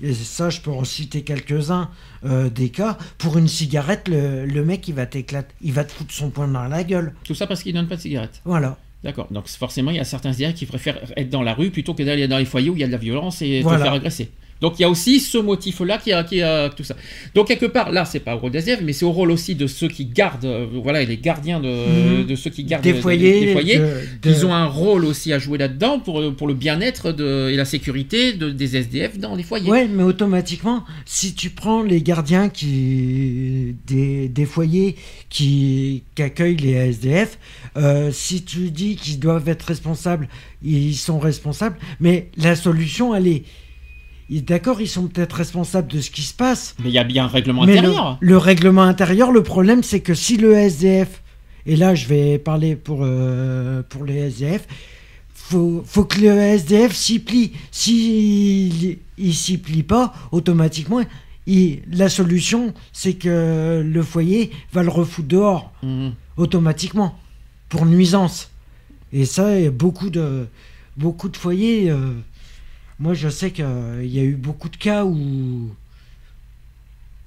et 0.00 0.14
ça, 0.14 0.50
je 0.50 0.60
peux 0.60 0.70
en 0.70 0.84
citer 0.84 1.22
quelques-uns, 1.22 1.90
euh, 2.24 2.48
des 2.48 2.70
cas, 2.70 2.96
pour 3.18 3.38
une 3.38 3.48
cigarette, 3.48 4.08
le, 4.08 4.62
mec, 4.62 4.86
il 4.88 4.94
va 4.94 5.06
t'éclater, 5.06 5.54
il 5.60 5.72
va 5.72 5.84
te 5.84 5.92
foutre 5.92 6.12
son 6.12 6.30
poing 6.30 6.48
dans 6.48 6.64
la 6.64 6.84
gueule. 6.84 7.14
Tout 7.24 7.34
ça 7.34 7.46
parce 7.46 7.62
qu'il 7.62 7.74
donne 7.74 7.88
pas 7.88 7.96
de 7.96 8.00
cigarette. 8.00 8.40
Voilà. 8.44 8.78
D'accord. 9.04 9.28
Donc 9.30 9.48
forcément, 9.48 9.90
il 9.90 9.96
y 9.96 10.00
a 10.00 10.04
certains 10.04 10.32
SDR 10.32 10.54
qui 10.54 10.66
préfèrent 10.66 11.00
être 11.16 11.30
dans 11.30 11.42
la 11.42 11.54
rue 11.54 11.70
plutôt 11.70 11.94
que 11.94 12.02
d'aller 12.02 12.26
dans 12.26 12.38
les 12.38 12.44
foyers 12.44 12.70
où 12.70 12.74
il 12.74 12.80
y 12.80 12.84
a 12.84 12.86
de 12.86 12.92
la 12.92 12.98
violence 12.98 13.42
et 13.42 13.62
se 13.62 13.68
faire 13.68 13.92
agresser. 13.92 14.30
Donc 14.60 14.78
il 14.78 14.82
y 14.82 14.84
a 14.84 14.90
aussi 14.90 15.20
ce 15.20 15.38
motif-là 15.38 15.98
qui 15.98 16.12
a, 16.12 16.24
qui 16.24 16.42
a 16.42 16.68
tout 16.70 16.84
ça. 16.84 16.96
Donc 17.34 17.48
quelque 17.48 17.66
part, 17.66 17.92
là, 17.92 18.04
c'est 18.04 18.20
pas 18.20 18.34
au 18.34 18.38
rôle 18.38 18.50
des 18.50 18.76
mais 18.82 18.92
c'est 18.92 19.04
au 19.04 19.12
rôle 19.12 19.30
aussi 19.30 19.54
de 19.54 19.66
ceux 19.66 19.88
qui 19.88 20.04
gardent, 20.04 20.44
euh, 20.44 20.66
voilà, 20.82 21.04
les 21.04 21.16
gardiens 21.16 21.60
de, 21.60 21.68
mhm. 21.68 22.26
de 22.26 22.34
ceux 22.34 22.50
qui 22.50 22.64
gardent 22.64 22.82
des 22.82 22.94
foyers. 22.94 23.46
Des, 23.46 23.52
foyers. 23.52 23.80
Ils 24.24 24.46
ont 24.46 24.54
un 24.54 24.66
rôle 24.66 25.04
aussi 25.04 25.32
à 25.32 25.38
jouer 25.38 25.58
là-dedans 25.58 26.00
pour, 26.00 26.34
pour 26.34 26.46
le 26.48 26.54
bien-être 26.54 27.14
et 27.20 27.56
la 27.56 27.64
sécurité 27.64 28.32
de, 28.32 28.50
des 28.50 28.76
SDF 28.76 29.18
dans 29.18 29.34
les 29.34 29.42
foyers. 29.42 29.70
Ouais, 29.70 29.88
mais 29.88 30.02
automatiquement, 30.02 30.84
si 31.04 31.34
tu 31.34 31.50
prends 31.50 31.82
les 31.82 32.02
gardiens 32.02 32.48
qui, 32.48 33.76
des, 33.86 34.28
des 34.28 34.46
foyers 34.46 34.96
qui, 35.28 36.02
qui, 36.14 36.22
accueillent 36.22 36.56
les 36.56 36.72
SDF, 36.72 37.38
euh, 37.76 38.10
si 38.12 38.42
tu 38.42 38.70
dis 38.70 38.96
qu'ils 38.96 39.20
doivent 39.20 39.48
être 39.48 39.62
responsables, 39.62 40.28
ils 40.62 40.96
sont 40.96 41.18
responsables, 41.18 41.76
mais 42.00 42.28
la 42.36 42.56
solution, 42.56 43.14
elle 43.14 43.28
est 43.28 43.44
D'accord, 44.30 44.80
ils 44.80 44.88
sont 44.88 45.08
peut-être 45.08 45.32
responsables 45.32 45.88
de 45.88 46.00
ce 46.00 46.10
qui 46.10 46.22
se 46.22 46.34
passe. 46.34 46.74
Mais 46.82 46.90
il 46.90 46.92
y 46.92 46.98
a 46.98 47.04
bien 47.04 47.24
un 47.24 47.28
règlement 47.28 47.62
intérieur. 47.62 48.18
Le, 48.20 48.36
règlement 48.36 48.82
intérieur, 48.82 49.32
le 49.32 49.42
problème, 49.42 49.82
c'est 49.82 50.00
que 50.00 50.14
si 50.14 50.36
le 50.36 50.52
SDF, 50.52 51.22
et 51.64 51.76
là 51.76 51.94
je 51.94 52.06
vais 52.06 52.38
parler 52.38 52.76
pour, 52.76 53.00
euh, 53.02 53.82
pour 53.88 54.04
les 54.04 54.16
SDF, 54.16 54.66
faut, 55.32 55.82
faut 55.86 56.04
que 56.04 56.20
le 56.20 56.28
SDF 56.28 56.94
s'y 56.94 57.20
plie. 57.20 57.52
S'il 57.70 58.98
ne 59.18 59.32
s'y 59.32 59.56
plie 59.56 59.82
pas, 59.82 60.12
automatiquement, 60.30 61.00
la 61.90 62.10
solution, 62.10 62.74
c'est 62.92 63.14
que 63.14 63.82
le 63.82 64.02
foyer 64.02 64.50
va 64.72 64.82
le 64.82 64.90
refouler 64.90 65.28
dehors, 65.28 65.72
mhm. 65.82 66.12
automatiquement, 66.36 67.18
pour 67.70 67.86
nuisance. 67.86 68.50
Et 69.14 69.24
ça, 69.24 69.48
beaucoup 69.70 70.10
de, 70.10 70.46
beaucoup 70.98 71.30
de 71.30 71.36
foyers. 71.38 71.90
Euh, 71.90 72.12
moi, 72.98 73.14
je 73.14 73.28
sais 73.28 73.50
qu'il 73.52 73.64
y 74.06 74.18
a 74.18 74.22
eu 74.22 74.34
beaucoup 74.34 74.68
de 74.68 74.76
cas 74.76 75.04
où. 75.04 75.70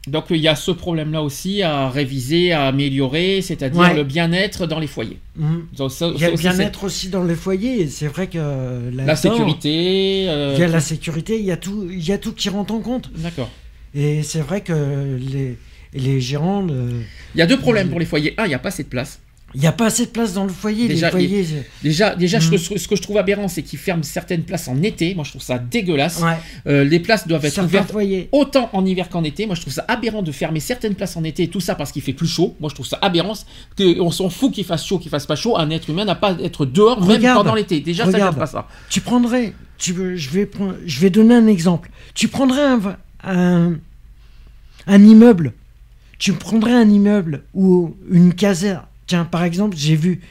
Donc, 0.08 0.26
il 0.32 0.38
y 0.38 0.48
a 0.48 0.56
ce 0.56 0.72
problème-là 0.72 1.22
aussi 1.22 1.62
à 1.62 1.88
réviser, 1.90 2.52
à 2.52 2.66
améliorer, 2.66 3.42
c'est-à-dire 3.42 3.94
le 3.94 4.04
bien-être 4.04 4.66
dans 4.66 4.80
les 4.80 4.88
foyers. 4.88 5.20
Mhm. 5.36 5.68
il 5.74 6.22
y 6.22 6.26
a 6.26 6.32
le 6.32 6.38
bien-être 6.38 6.84
aussi 6.84 7.10
dans 7.10 7.24
les 7.24 7.36
foyers, 7.36 7.88
c'est 7.88 8.08
vrai 8.08 8.28
que. 8.28 8.90
La 8.94 9.16
sécurité. 9.16 10.26
Euh, 10.28 10.54
il 10.56 10.60
y 10.60 10.64
a 10.64 10.68
la 10.68 10.80
sécurité, 10.82 11.38
il 11.40 11.46
y 11.46 11.52
a 11.52 11.58
tout, 11.58 11.88
il 11.90 12.04
y 12.06 12.12
a 12.12 12.18
tout 12.18 12.34
qui 12.34 12.50
rentre 12.50 12.74
en 12.74 12.80
compte. 12.80 13.12
D'accord. 13.16 13.50
Et 13.94 14.24
c'est 14.24 14.42
vrai 14.42 14.62
que 14.62 15.18
les, 15.20 15.58
les 15.94 16.20
gérants. 16.20 16.66
Il 16.68 17.38
y 17.38 17.42
a 17.42 17.48
deux 17.48 17.60
problèmes 17.60 17.90
pour 17.90 18.00
les 18.00 18.06
foyers. 18.06 18.34
Un, 18.38 18.46
il 18.46 18.50
n'y 18.50 18.56
a 18.56 18.60
pas 18.60 18.70
assez 18.70 18.84
de 18.84 18.90
place. 18.90 19.20
Il 19.54 19.62
n'y 19.62 19.68
a 19.68 19.72
pas 19.72 19.88
assez 19.88 20.06
de 20.06 20.12
place 20.12 20.34
dans 20.34 20.44
le 20.44 20.50
foyer. 20.50 20.88
Déjà, 20.88 21.08
les 21.08 21.12
foyers, 21.12 21.46
déjà, 21.84 22.16
déjà 22.16 22.38
mm. 22.40 22.58
ce 22.58 22.88
que 22.88 22.96
je 22.96 23.02
trouve 23.02 23.18
aberrant, 23.18 23.48
c'est 23.48 23.64
qu'ils 23.64 23.80
ferment 23.80 24.04
certaines 24.04 24.44
places 24.44 24.68
en 24.68 24.82
été. 24.82 25.14
Moi, 25.14 25.24
je 25.26 25.32
trouve 25.32 25.42
ça 25.42 25.58
dégueulasse. 25.58 26.22
Euh, 26.68 26.84
les 26.84 27.00
places 27.00 27.28
doivent 27.28 27.44
être 27.46 27.64
ouvertes 27.64 27.94
autant 28.32 28.70
en 28.74 28.86
hiver 28.86 29.10
qu'en 29.10 29.24
été. 29.24 29.46
Moi, 29.46 29.56
je 29.56 29.62
trouve 29.62 29.74
ça 29.74 29.86
aberrant 29.88 30.22
de 30.22 30.32
fermer 30.32 30.60
certaines 30.60 30.96
places 30.96 31.18
en 31.18 31.24
été. 31.24 31.48
Tout 31.48 31.60
ça 31.60 31.76
parce 31.76 31.92
qu'il 31.92 32.02
fait 32.02 32.14
plus 32.14 32.28
chaud. 32.28 32.56
Moi, 32.60 32.70
je 32.70 32.76
trouve 32.76 32.88
ça 32.88 33.00
aberrant. 33.02 33.34
Que 33.76 34.00
on 34.00 34.12
s'en 34.12 34.30
fout 34.30 34.54
qu'il 34.54 34.66
fasse 34.66 34.86
chaud, 34.86 35.00
qu'il 35.00 35.12
fasse 35.12 35.26
pas 35.26 35.36
chaud. 35.36 35.58
Un 35.58 35.70
être 35.70 35.90
humain 35.90 36.06
n'a 36.06 36.16
pas 36.16 36.32
à 36.32 36.42
être 36.42 36.66
dehors 36.66 37.06
même 37.06 37.22
pendant 37.22 37.56
l'été. 37.56 37.82
Déjà, 37.82 38.06
ça 38.06 38.18
ça 38.18 38.32
pas 38.32 38.46
ça. 38.46 38.68
Tu 38.90 39.02
prendrais, 39.02 39.54
tu 39.78 39.94
veux, 39.94 40.16
je 40.16 40.30
vais 40.30 40.50
je 40.86 41.00
vais 41.00 41.10
donner 41.10 41.36
un 41.36 41.48
exemple. 41.48 41.90
Tu 42.14 42.28
prendrais 42.28 42.64
un, 42.64 42.82
un, 43.24 43.74
un 44.88 45.04
immeuble. 45.04 45.54
Tu 46.20 46.34
prendrais 46.34 46.74
un 46.74 46.88
immeuble 46.88 47.44
ou 47.54 47.96
une 48.10 48.34
caserne 48.34 48.84
Tiens, 49.12 49.26
par 49.26 49.44
exemple, 49.44 49.76
j'ai 49.78 49.98
vu, 49.98 50.22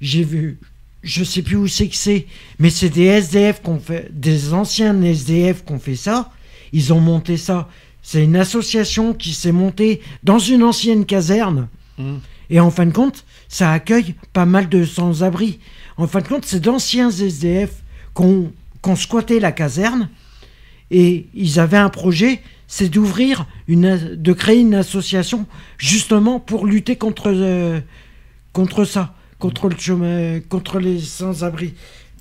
j'ai 0.00 0.22
vu, 0.22 0.60
je 1.02 1.24
sais 1.24 1.42
plus 1.42 1.56
où 1.56 1.66
c'est 1.66 1.88
que 1.88 1.96
c'est, 1.96 2.26
mais 2.60 2.70
c'est 2.70 2.88
des 2.88 3.06
SDF 3.06 3.62
qu'on 3.62 3.80
fait, 3.80 4.08
des 4.12 4.52
anciens 4.52 5.02
SDF 5.02 5.64
qu'on 5.64 5.80
fait 5.80 5.96
ça. 5.96 6.30
Ils 6.72 6.92
ont 6.92 7.00
monté 7.00 7.36
ça. 7.36 7.68
C'est 8.00 8.22
une 8.22 8.36
association 8.36 9.12
qui 9.12 9.32
s'est 9.32 9.50
montée 9.50 10.02
dans 10.22 10.38
une 10.38 10.62
ancienne 10.62 11.04
caserne. 11.04 11.66
Mmh. 11.98 12.18
Et 12.50 12.60
en 12.60 12.70
fin 12.70 12.86
de 12.86 12.92
compte, 12.92 13.24
ça 13.48 13.72
accueille 13.72 14.14
pas 14.32 14.46
mal 14.46 14.68
de 14.68 14.84
sans-abri. 14.84 15.58
En 15.96 16.06
fin 16.06 16.20
de 16.20 16.28
compte, 16.28 16.44
c'est 16.44 16.60
d'anciens 16.60 17.10
SDF 17.10 17.82
qu'on 18.14 18.52
ont 18.84 18.94
squatté 18.94 19.40
la 19.40 19.50
caserne 19.50 20.10
et 20.92 21.26
ils 21.34 21.58
avaient 21.58 21.76
un 21.76 21.90
projet, 21.90 22.40
c'est 22.68 22.88
d'ouvrir 22.88 23.46
une, 23.66 24.14
de 24.14 24.32
créer 24.32 24.60
une 24.60 24.76
association 24.76 25.44
justement 25.76 26.38
pour 26.38 26.66
lutter 26.66 26.94
contre 26.94 27.32
euh, 27.34 27.80
contre 28.58 28.84
ça, 28.84 29.14
contre 29.38 29.68
le 29.68 29.76
chemin, 29.78 30.40
contre 30.40 30.80
les 30.80 30.98
sans-abri. 30.98 31.74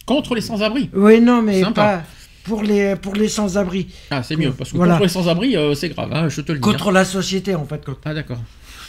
Contre 0.05 0.35
les 0.35 0.41
sans-abri 0.41 0.91
Oui, 0.93 1.19
non, 1.19 1.41
mais 1.41 1.63
pas 1.73 2.03
pour 2.43 2.61
les, 2.61 2.95
pour 2.95 3.15
les 3.15 3.27
sans-abri. 3.27 3.87
Ah, 4.11 4.21
c'est 4.21 4.35
mieux, 4.35 4.51
parce 4.51 4.71
que 4.71 4.77
contre 4.77 5.01
les 5.01 5.07
sans-abri, 5.07 5.57
euh, 5.57 5.73
c'est 5.73 5.89
grave, 5.89 6.11
hein, 6.13 6.29
je 6.29 6.41
te 6.41 6.51
le 6.51 6.59
dis. 6.59 6.61
Contre 6.61 6.89
hein. 6.89 6.91
la 6.91 7.05
société, 7.05 7.55
en 7.55 7.65
fait. 7.65 7.81
Ah, 8.05 8.13
d'accord. 8.13 8.37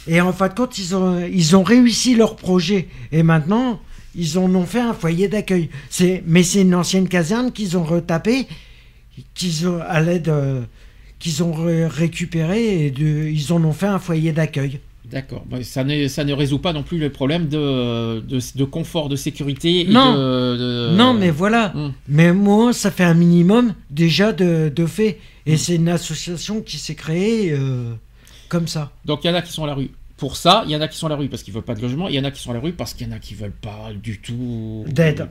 Et 0.07 0.21
en 0.21 0.31
fait, 0.31 0.53
quand 0.55 0.77
ils 0.77 0.95
ont, 0.95 1.25
ils 1.25 1.55
ont 1.55 1.63
réussi 1.63 2.13
leur 2.13 2.35
projet, 2.35 2.87
et 3.11 3.23
maintenant, 3.23 3.81
ils 4.13 4.37
en 4.37 4.53
ont 4.53 4.65
fait 4.65 4.81
un 4.81 4.93
foyer 4.93 5.27
d'accueil. 5.27 5.71
C'est, 5.89 6.23
mais 6.27 6.43
c'est 6.43 6.61
une 6.61 6.75
ancienne 6.75 7.09
caserne 7.09 7.51
qu'ils 7.51 7.77
ont 7.77 7.83
retapé, 7.83 8.47
qu'ils 9.33 9.67
ont, 9.67 9.81
à 9.81 10.01
l'aide, 10.01 10.29
euh, 10.29 10.61
qu'ils 11.17 11.41
ont 11.41 11.53
récupéré, 11.87 12.85
et 12.85 12.91
de, 12.91 13.27
ils 13.27 13.51
en 13.51 13.63
ont 13.63 13.73
fait 13.73 13.87
un 13.87 13.99
foyer 13.99 14.33
d'accueil. 14.33 14.79
D'accord. 15.09 15.43
Ça 15.63 15.83
ne, 15.83 16.07
ça 16.07 16.23
ne 16.23 16.33
résout 16.33 16.59
pas 16.59 16.73
non 16.73 16.83
plus 16.83 16.99
le 16.99 17.09
problème 17.09 17.47
de, 17.47 18.19
de, 18.19 18.63
confort, 18.63 19.09
de 19.09 19.15
sécurité. 19.15 19.85
non. 19.87 20.13
De, 20.13 20.95
non, 20.95 21.13
mais 21.13 21.31
voilà. 21.31 21.69
Hmm. 21.69 21.93
Mais 22.07 22.31
moi, 22.31 22.73
ça 22.73 22.91
fait 22.91 23.03
un 23.03 23.13
minimum 23.13 23.73
déjà 23.89 24.31
de, 24.33 24.69
de 24.69 24.85
fait. 24.85 25.19
Et 25.45 25.53
hmm. 25.53 25.57
c'est 25.57 25.75
une 25.75 25.89
association 25.89 26.61
qui 26.61 26.77
s'est 26.77 26.95
créée 26.95 27.51
euh, 27.51 27.93
comme 28.49 28.67
ça. 28.67 28.91
Donc 29.05 29.23
il 29.23 29.27
y 29.27 29.29
en 29.31 29.35
a 29.35 29.41
qui 29.41 29.51
sont 29.51 29.63
à 29.63 29.67
la 29.67 29.73
rue. 29.73 29.89
Pour 30.17 30.35
ça, 30.35 30.63
il 30.65 30.71
y 30.71 30.75
en 30.75 30.81
a 30.81 30.87
qui 30.87 30.97
sont 30.97 31.07
à 31.07 31.09
la 31.09 31.15
rue 31.15 31.29
parce 31.29 31.43
qu'ils 31.43 31.53
veulent 31.53 31.63
pas 31.63 31.75
de 31.75 31.81
logement. 31.81 32.07
Il 32.09 32.15
y 32.15 32.19
en 32.19 32.25
a 32.25 32.31
qui 32.31 32.41
sont 32.41 32.51
à 32.51 32.53
la 32.53 32.59
rue 32.59 32.73
parce 32.73 32.93
qu'il 32.93 33.07
y 33.07 33.09
en 33.09 33.15
a 33.15 33.19
qui 33.19 33.35
veulent 33.35 33.51
pas 33.51 33.91
du 33.95 34.19
tout 34.19 34.83
d'aide. 34.87 35.27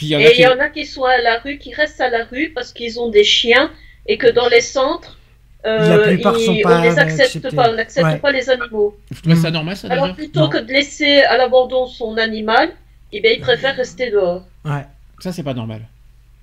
Et 0.00 0.04
il 0.04 0.40
y 0.40 0.46
en 0.46 0.58
a 0.58 0.68
qui 0.68 0.84
sont 0.84 1.04
à 1.04 1.18
la 1.18 1.38
rue, 1.38 1.58
qui 1.58 1.74
restent 1.74 2.00
à 2.00 2.10
la 2.10 2.24
rue 2.24 2.50
parce 2.54 2.72
qu'ils 2.72 2.98
ont 2.98 3.08
des 3.08 3.24
chiens 3.24 3.70
et 4.06 4.18
que 4.18 4.26
dans 4.26 4.48
les 4.48 4.60
centres, 4.60 5.18
La 5.64 5.98
plupart 5.98 6.36
ils- 6.38 6.44
sont 6.44 6.56
on 6.64 6.82
les 6.82 6.98
accepte 6.98 7.54
pas, 7.54 7.70
on 7.70 7.74
n'accepte 7.76 8.04
Ouais. 8.06 8.18
pas 8.18 8.32
les 8.32 8.50
animaux. 8.50 8.96
Vous 9.10 9.20
trouvez 9.20 9.36
ça 9.36 9.50
normal, 9.50 9.76
ça, 9.76 9.88
Alors 9.88 10.06
déjà 10.06 10.14
plutôt 10.16 10.40
Non. 10.40 10.48
que 10.48 10.58
de 10.58 10.72
laisser 10.72 11.20
à 11.22 11.36
l'abandon 11.36 11.86
son 11.86 12.16
animal, 12.16 12.70
eh 13.12 13.20
bien, 13.20 13.30
il 13.32 13.40
préfère 13.40 13.76
rester 13.76 14.10
dehors. 14.10 14.44
Ouais. 14.64 14.84
Ça, 15.20 15.30
c'est 15.32 15.42
pas 15.44 15.54
normal. 15.54 15.82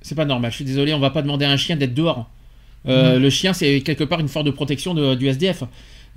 C'est 0.01 0.15
pas 0.15 0.23
normal. 0.25 0.51
Je 0.51 0.55
suis 0.57 0.65
désolé, 0.65 0.93
on 0.93 0.99
va 0.99 1.09
pas 1.09 1.21
demander 1.21 1.45
à 1.45 1.49
un 1.51 1.57
chien 1.57 1.75
d'être 1.75 1.93
dehors. 1.93 2.29
Euh. 2.87 3.19
Le 3.19 3.29
chien, 3.29 3.51
c'est 3.51 3.81
quelque 3.81 4.05
part 4.05 4.21
une 4.21 4.29
forme 4.29 4.45
de 4.45 4.51
protection 4.51 4.93
de- 4.93 5.15
du 5.15 5.27
SDF. 5.27 5.63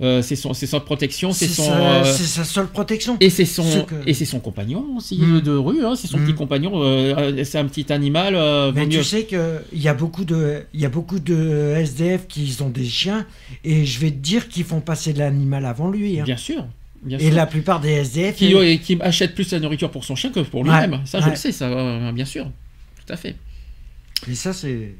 Euh, 0.01 0.21
c'est 0.23 0.35
son, 0.35 0.53
c'est 0.53 0.65
sa 0.65 0.79
protection, 0.79 1.31
c'est 1.31 1.47
son. 1.47 1.63
sa, 1.65 1.77
euh, 1.77 2.03
c'est 2.03 2.23
sa 2.23 2.43
seule 2.43 2.67
protection. 2.67 3.15
Et 3.19 3.29
c'est 3.29 3.45
son, 3.45 3.63
que- 3.85 3.93
et 4.07 4.13
c'est 4.15 4.25
son 4.25 4.39
compagnon 4.39 4.83
aussi 4.97 5.17
Mm. 5.17 5.41
de 5.41 5.51
rue, 5.51 5.85
hein, 5.85 5.95
c'est 5.95 6.07
son 6.07 6.17
Mm. 6.17 6.25
petit 6.25 6.33
compagnon, 6.33 6.71
euh, 6.83 7.43
c'est 7.43 7.59
un 7.59 7.65
petit 7.65 7.93
animal, 7.93 8.33
Mais 8.73 8.85
mieux. 8.85 8.89
tu 8.97 9.03
sais 9.03 9.23
que 9.25 9.59
il 9.71 9.81
y 9.81 9.87
a 9.87 9.93
beaucoup 9.93 10.25
de 10.25 10.63
il 10.73 10.81
y 10.81 10.85
a 10.85 10.89
beaucoup 10.89 11.19
de 11.19 11.73
SDF 11.77 12.27
qui 12.27 12.57
ont 12.61 12.69
des 12.69 12.85
chiens 12.85 13.25
et 13.63 13.85
je 13.85 13.99
vais 13.99 14.09
te 14.09 14.17
dire 14.17 14.49
qu'ils 14.49 14.63
font 14.65 14.81
passer 14.81 15.13
l'animal 15.13 15.65
avant 15.65 15.89
lui. 15.91 16.19
hein. 16.19 16.23
Bien 16.23 16.37
sûr, 16.37 16.65
bien 17.03 17.19
Et 17.19 17.25
sûr. 17.27 17.33
la 17.35 17.45
plupart 17.45 17.79
des 17.79 17.91
SDF 17.91 18.35
Qui, 18.35 18.51
et 18.53 18.79
qui 18.79 18.97
achète 18.99 19.35
plus 19.35 19.51
la 19.51 19.59
nourriture 19.59 19.91
pour 19.91 20.03
son 20.05 20.15
chien 20.15 20.31
que 20.31 20.39
pour 20.39 20.63
lui-même. 20.63 20.91
Ouais, 20.93 20.99
Ça, 21.05 21.19
je 21.21 21.29
le 21.29 21.35
sais, 21.35 21.51
ça, 21.51 22.11
bien 22.11 22.25
sûr. 22.25 22.45
Tout 23.05 23.13
à 23.13 23.15
fait. 23.15 23.35
et 24.29 24.35
ça 24.35 24.53
c'est 24.53 24.95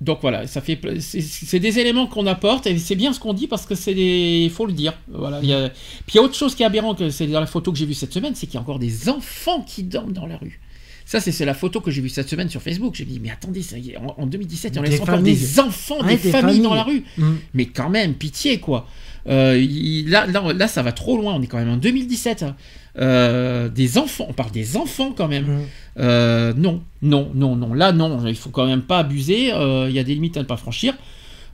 Donc 0.00 0.18
voilà, 0.22 0.46
ça 0.46 0.60
fait, 0.60 0.78
c'est- 1.00 1.58
des 1.58 1.78
éléments 1.80 2.06
qu'on 2.06 2.26
apporte 2.26 2.68
et 2.68 2.78
c'est 2.78 2.94
bien 2.94 3.12
ce 3.12 3.18
qu'on 3.18 3.32
dit 3.34 3.48
parce 3.48 3.66
que 3.66 3.74
c'est 3.74 3.94
des, 3.94 4.42
il 4.44 4.50
faut 4.50 4.64
le 4.66 4.72
dire. 4.72 4.92
Voilà. 5.12 5.40
il 5.42 5.48
y 5.48 5.52
a- 5.52 5.70
Puis 5.70 6.14
il 6.14 6.16
y 6.16 6.18
a 6.18 6.22
autre 6.22 6.36
chose 6.36 6.54
qui 6.54 6.62
est 6.62 6.66
aberrant 6.66 6.94
que 6.94 7.10
c'est 7.10 7.26
dans 7.26 7.40
la 7.40 7.46
photo 7.46 7.72
que 7.72 7.78
j'ai 7.78 7.86
vue 7.86 7.94
cette 7.94 8.12
semaine, 8.12 8.34
c'est 8.36 8.46
qu'il 8.46 8.54
y 8.54 8.58
a 8.58 8.60
encore 8.60 8.78
des 8.78 9.08
enfants 9.08 9.62
qui 9.62 9.82
dorment 9.82 10.12
dans 10.12 10.26
la 10.26 10.36
rue. 10.36 10.60
Ça, 11.04 11.20
c'est 11.20 11.32
c'est 11.32 11.46
la 11.46 11.54
photo 11.54 11.80
que 11.80 11.90
j'ai 11.90 12.00
vue 12.02 12.10
cette 12.10 12.28
semaine 12.28 12.50
sur 12.50 12.60
Facebook. 12.62 12.94
J'ai 12.94 13.06
dit, 13.06 13.18
mais 13.18 13.30
attendez, 13.30 13.62
ça 13.62 13.78
y 13.78 13.90
est, 13.90 13.96
en, 13.96 14.14
en 14.18 14.26
2017, 14.26 14.76
on 14.78 14.82
Des 14.82 14.90
laisse 14.90 15.00
encore 15.00 15.18
des 15.20 15.58
enfants, 15.58 16.00
Ouais, 16.02 16.16
des, 16.16 16.22
des 16.22 16.30
familles, 16.30 16.60
dans 16.60 16.74
la 16.74 16.82
rue. 16.82 17.02
Mm. 17.16 17.32
Mais 17.54 17.64
quand 17.66 17.88
même, 17.88 18.12
pitié, 18.14 18.60
quoi. 18.60 18.86
Euh, 19.26 19.58
il- 19.58 20.08
là, 20.10 20.26
là, 20.26 20.52
là, 20.52 20.68
ça 20.68 20.82
va 20.82 20.92
trop 20.92 21.16
loin. 21.16 21.34
On 21.34 21.42
est 21.42 21.46
quand 21.46 21.56
même 21.58 21.70
en 21.70 21.76
2017. 21.78 22.42
hein. 22.42 22.56
Euh, 22.98 23.68
des 23.68 23.96
enfants, 23.98 24.26
on 24.28 24.32
parle 24.32 24.50
des 24.50 24.76
enfants 24.76 25.12
quand 25.16 25.28
même. 25.28 25.44
Mm. 25.46 25.60
Euh, 26.00 26.52
non, 26.56 26.82
non, 27.02 27.30
non, 27.34 27.54
non. 27.56 27.74
Là, 27.74 27.92
non, 27.92 28.26
il 28.26 28.34
faut 28.34 28.50
quand 28.50 28.66
même 28.66 28.82
pas 28.82 28.98
abuser. 28.98 29.52
euh, 29.52 29.86
Il 29.88 29.94
y 29.94 29.98
a 29.98 30.04
des 30.04 30.14
limites 30.14 30.36
à 30.36 30.40
ne 30.40 30.46
pas 30.46 30.56
franchir. 30.56 30.94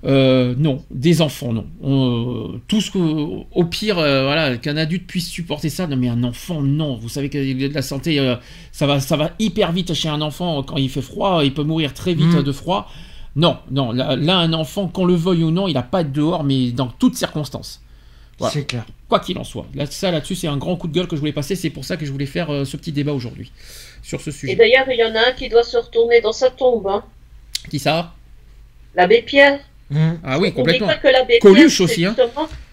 Non, 0.07 0.83
des 0.91 1.23
enfants, 1.23 1.53
non. 1.55 1.67
On- 1.83 2.61
tout 2.69 2.81
ce 2.83 2.91
que, 2.91 2.99
au 2.99 3.65
pire, 3.65 3.95
voilà, 3.97 4.57
qu'un 4.59 4.77
adulte 4.77 5.07
puisse 5.07 5.29
supporter 5.29 5.71
ça, 5.71 5.87
non, 5.87 5.97
mais 5.97 6.09
un 6.09 6.23
enfant, 6.25 6.61
non. 6.61 6.97
Vous 6.97 7.09
savez 7.09 7.31
que 7.31 7.73
la 7.73 7.83
santé, 7.83 8.35
ça 8.71 8.87
va, 8.87 9.01
ça 9.01 9.17
va 9.17 9.31
hyper 9.39 9.73
vite 9.73 9.95
chez 9.95 10.09
un 10.11 10.21
enfant 10.21 10.63
quand 10.63 10.77
il 10.77 10.91
fait 10.91 11.01
froid, 11.03 11.41
il 11.45 11.55
peut 11.55 11.63
mourir 11.63 11.95
très 11.95 12.13
vite 12.15 12.27
Mm. 12.35 12.37
euh, 12.39 12.43
de 12.43 12.53
froid. 12.53 12.89
Non, 13.37 13.57
non. 13.71 13.93
Là, 13.93 14.15
là, 14.17 14.39
un 14.39 14.53
enfant, 14.53 14.89
qu'on 14.89 15.07
le 15.07 15.15
veuille 15.15 15.43
ou 15.43 15.51
non, 15.51 15.69
il 15.69 15.75
n'a 15.75 15.83
pas 15.83 16.03
être 16.03 16.13
dehors, 16.13 16.45
mais 16.45 16.71
dans 16.71 16.87
toutes 16.89 17.17
circonstances. 17.17 17.81
Voilà. 18.39 18.53
c'est 18.53 18.65
clair. 18.67 18.85
Quoi 19.09 19.21
qu'il 19.21 19.39
en 19.39 19.45
soit. 19.45 19.67
Là, 19.75 19.87
ça, 19.87 20.11
là-dessus, 20.11 20.35
c'est 20.35 20.49
un 20.49 20.57
grand 20.57 20.77
coup 20.77 20.89
de 20.89 20.93
gueule 20.95 21.07
que 21.07 21.15
je 21.17 21.21
voulais 21.21 21.33
passer. 21.33 21.55
C'est 21.57 21.71
pour 21.71 21.85
ça 21.85 21.97
que 21.97 22.05
je 22.05 22.11
voulais 22.13 22.27
faire 22.27 22.51
euh, 22.51 22.65
ce 22.65 22.77
petit 22.77 22.91
débat 22.93 23.13
aujourd'hui 23.13 23.53
sur 24.03 24.21
ce 24.21 24.31
Et 24.31 24.33
sujet. 24.33 24.57
d'ailleurs, 24.57 24.87
il 24.91 24.99
y 24.99 25.05
en 25.05 25.15
a 25.15 25.29
un 25.29 25.33
qui 25.33 25.49
doit 25.49 25.63
se 25.63 25.77
retourner 25.77 26.21
dans 26.21 26.33
sa 26.33 26.51
tombe. 26.51 26.87
Hein. 26.89 27.05
Qui 27.71 27.79
ça? 27.79 28.13
L'abbé 28.95 29.23
Pierre. 29.23 29.61
Mm. 29.91 30.13
Ah 30.25 30.39
oui, 30.39 30.53
complètement. 30.53 30.87
pas 30.89 30.97
que 30.97 31.09
l'abbé 31.09 31.39
Coluche 31.39 31.77
Pierre, 31.77 31.85
aussi, 31.85 32.05
hein. 32.07 32.17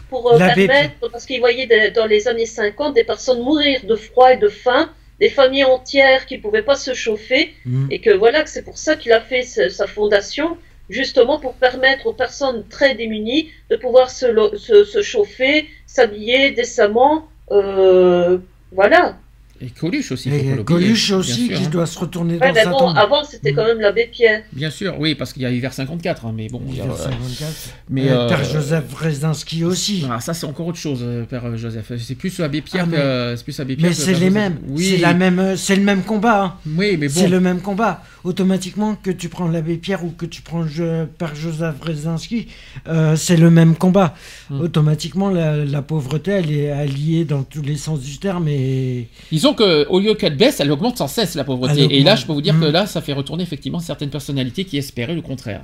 pour 0.09 0.33
euh, 0.33 0.37
permettre, 0.37 1.09
parce 1.11 1.25
qu'il 1.25 1.39
voyait 1.39 1.67
des- 1.67 1.91
dans 1.91 2.05
les 2.05 2.27
années 2.27 2.45
50 2.45 2.93
des 2.95 3.03
personnes 3.03 3.41
mourir 3.41 3.81
de 3.85 3.95
froid 3.95 4.31
et 4.33 4.37
de 4.37 4.47
faim, 4.49 4.89
des 5.19 5.29
familles 5.29 5.65
entières 5.65 6.25
qui 6.25 6.37
ne 6.37 6.41
pouvaient 6.41 6.63
pas 6.63 6.75
se 6.75 6.93
chauffer, 6.93 7.53
Mm. 7.65 7.87
et 7.91 7.99
que 7.99 8.09
voilà, 8.11 8.43
que 8.43 8.49
c'est 8.49 8.63
pour 8.63 8.77
ça 8.77 8.95
qu'il 8.95 9.11
a 9.13 9.21
fait 9.21 9.43
ce- 9.43 9.69
sa 9.69 9.87
fondation, 9.87 10.57
justement 10.89 11.39
pour 11.39 11.53
permettre 11.55 12.07
aux 12.07 12.13
personnes 12.13 12.67
très 12.67 12.95
démunies 12.95 13.51
de 13.69 13.75
pouvoir 13.75 14.09
se, 14.09 14.57
se, 14.57 14.83
se 14.83 15.01
chauffer, 15.01 15.67
s'habiller 15.85 16.51
décemment, 16.51 17.27
euh, 17.51 18.37
voilà. 18.71 19.17
Et 19.63 19.69
Coluche 19.69 20.11
aussi. 20.11 20.29
Et 20.29 20.63
Coluche 20.65 21.11
aussi 21.11 21.47
sûr, 21.47 21.57
qui 21.57 21.65
hein. 21.65 21.69
doit 21.69 21.85
se 21.85 21.99
retourner 21.99 22.33
Ouais, 22.39 22.47
dans 22.47 22.53
mais 22.53 22.63
sa 22.63 22.69
bon, 22.71 22.79
tombe. 22.79 22.97
avant 22.97 23.23
c'était 23.23 23.53
quand 23.53 23.63
même 23.65 23.79
l'abbé 23.79 24.07
Pierre. 24.11 24.41
Bien 24.53 24.69
sûr, 24.71 24.95
oui, 24.99 25.13
parce 25.15 25.33
qu'il 25.33 25.43
y 25.43 25.45
a 25.45 25.51
eu 25.51 25.59
vers 25.59 25.73
54, 25.73 26.25
hein, 26.25 26.33
mais 26.35 26.47
bon. 26.49 26.61
il 26.67 26.77
y 26.77 26.81
a- 26.81 26.85
Vers 26.85 26.97
54. 26.97 27.51
mais, 27.89 28.09
Euh, 28.09 28.21
euh, 28.21 28.27
Père 28.27 28.43
Joseph 28.43 28.93
Rezinski 28.95 29.63
aussi. 29.63 30.05
Ah, 30.09 30.19
ça 30.19 30.33
c'est 30.33 30.45
encore 30.47 30.67
autre 30.67 30.77
chose, 30.79 30.99
euh, 31.03 31.23
Père 31.25 31.45
euh, 31.45 31.57
Joseph. 31.57 31.91
C'est 31.99 32.15
plus 32.15 32.39
Abbé 32.39 32.61
Pierre, 32.61 32.85
Ah, 32.85 32.89
mais- 32.89 32.97
que- 32.97 33.01
euh, 33.01 33.35
c'est 33.37 33.43
plus 33.43 33.59
Abbé 33.59 33.75
Pierre. 33.75 33.89
Mais 33.89 33.95
c'est 33.95 34.07
les 34.13 34.17
Joseph. 34.17 34.33
mêmes. 34.33 34.57
Oui, 34.67 34.83
C'est 34.85 34.97
la 34.97 35.13
même. 35.13 35.39
euh, 35.39 35.55
C'est 35.55 35.75
le 35.75 35.83
même 35.83 36.01
combat. 36.03 36.43
hein. 36.43 36.53
oui, 36.77 36.97
mais 36.97 37.07
C'est 37.09 37.25
bon. 37.25 37.29
le 37.29 37.39
même 37.39 37.59
combat. 37.61 38.03
Automatiquement, 38.23 38.95
que 38.95 39.11
tu 39.11 39.29
prends 39.29 39.47
l'abbé 39.47 39.77
Pierre 39.77 40.03
ou 40.05 40.09
que 40.09 40.25
tu 40.25 40.41
prends 40.41 40.65
je, 40.65 41.05
Père 41.05 41.35
Joseph 41.35 41.75
Rezinski, 41.81 42.47
euh, 42.87 43.15
c'est 43.15 43.35
le 43.37 43.49
même 43.51 43.75
combat. 43.75 44.15
Hmm. 44.49 44.61
Automatiquement, 44.61 45.29
la, 45.29 45.57
la 45.57 45.81
pauvreté, 45.81 46.31
elle 46.31 46.51
est 46.51 46.71
alliée 46.71 47.25
dans 47.25 47.43
tous 47.43 47.61
les 47.61 47.77
sens 47.77 47.99
du 48.01 48.17
terme. 48.19 48.47
Et 48.47 49.07
Disons 49.51 49.65
que 49.65 49.87
au 49.89 49.99
lieu 49.99 50.13
qu'elle 50.13 50.35
baisse, 50.37 50.59
elle 50.59 50.71
augmente 50.71 50.97
sans 50.97 51.07
cesse 51.07 51.35
la 51.35 51.43
pauvreté. 51.43 51.87
Et 51.97 52.03
là, 52.03 52.15
je 52.15 52.25
peux 52.25 52.33
vous 52.33 52.41
dire 52.41 52.53
Mm. 52.53 52.61
que 52.61 52.65
là, 52.67 52.85
ça 52.85 53.01
fait 53.01 53.13
retourner 53.13 53.43
effectivement 53.43 53.79
certaines 53.79 54.09
personnalités 54.09 54.63
qui 54.65 54.77
espéraient 54.77 55.15
le 55.15 55.21
contraire. 55.21 55.61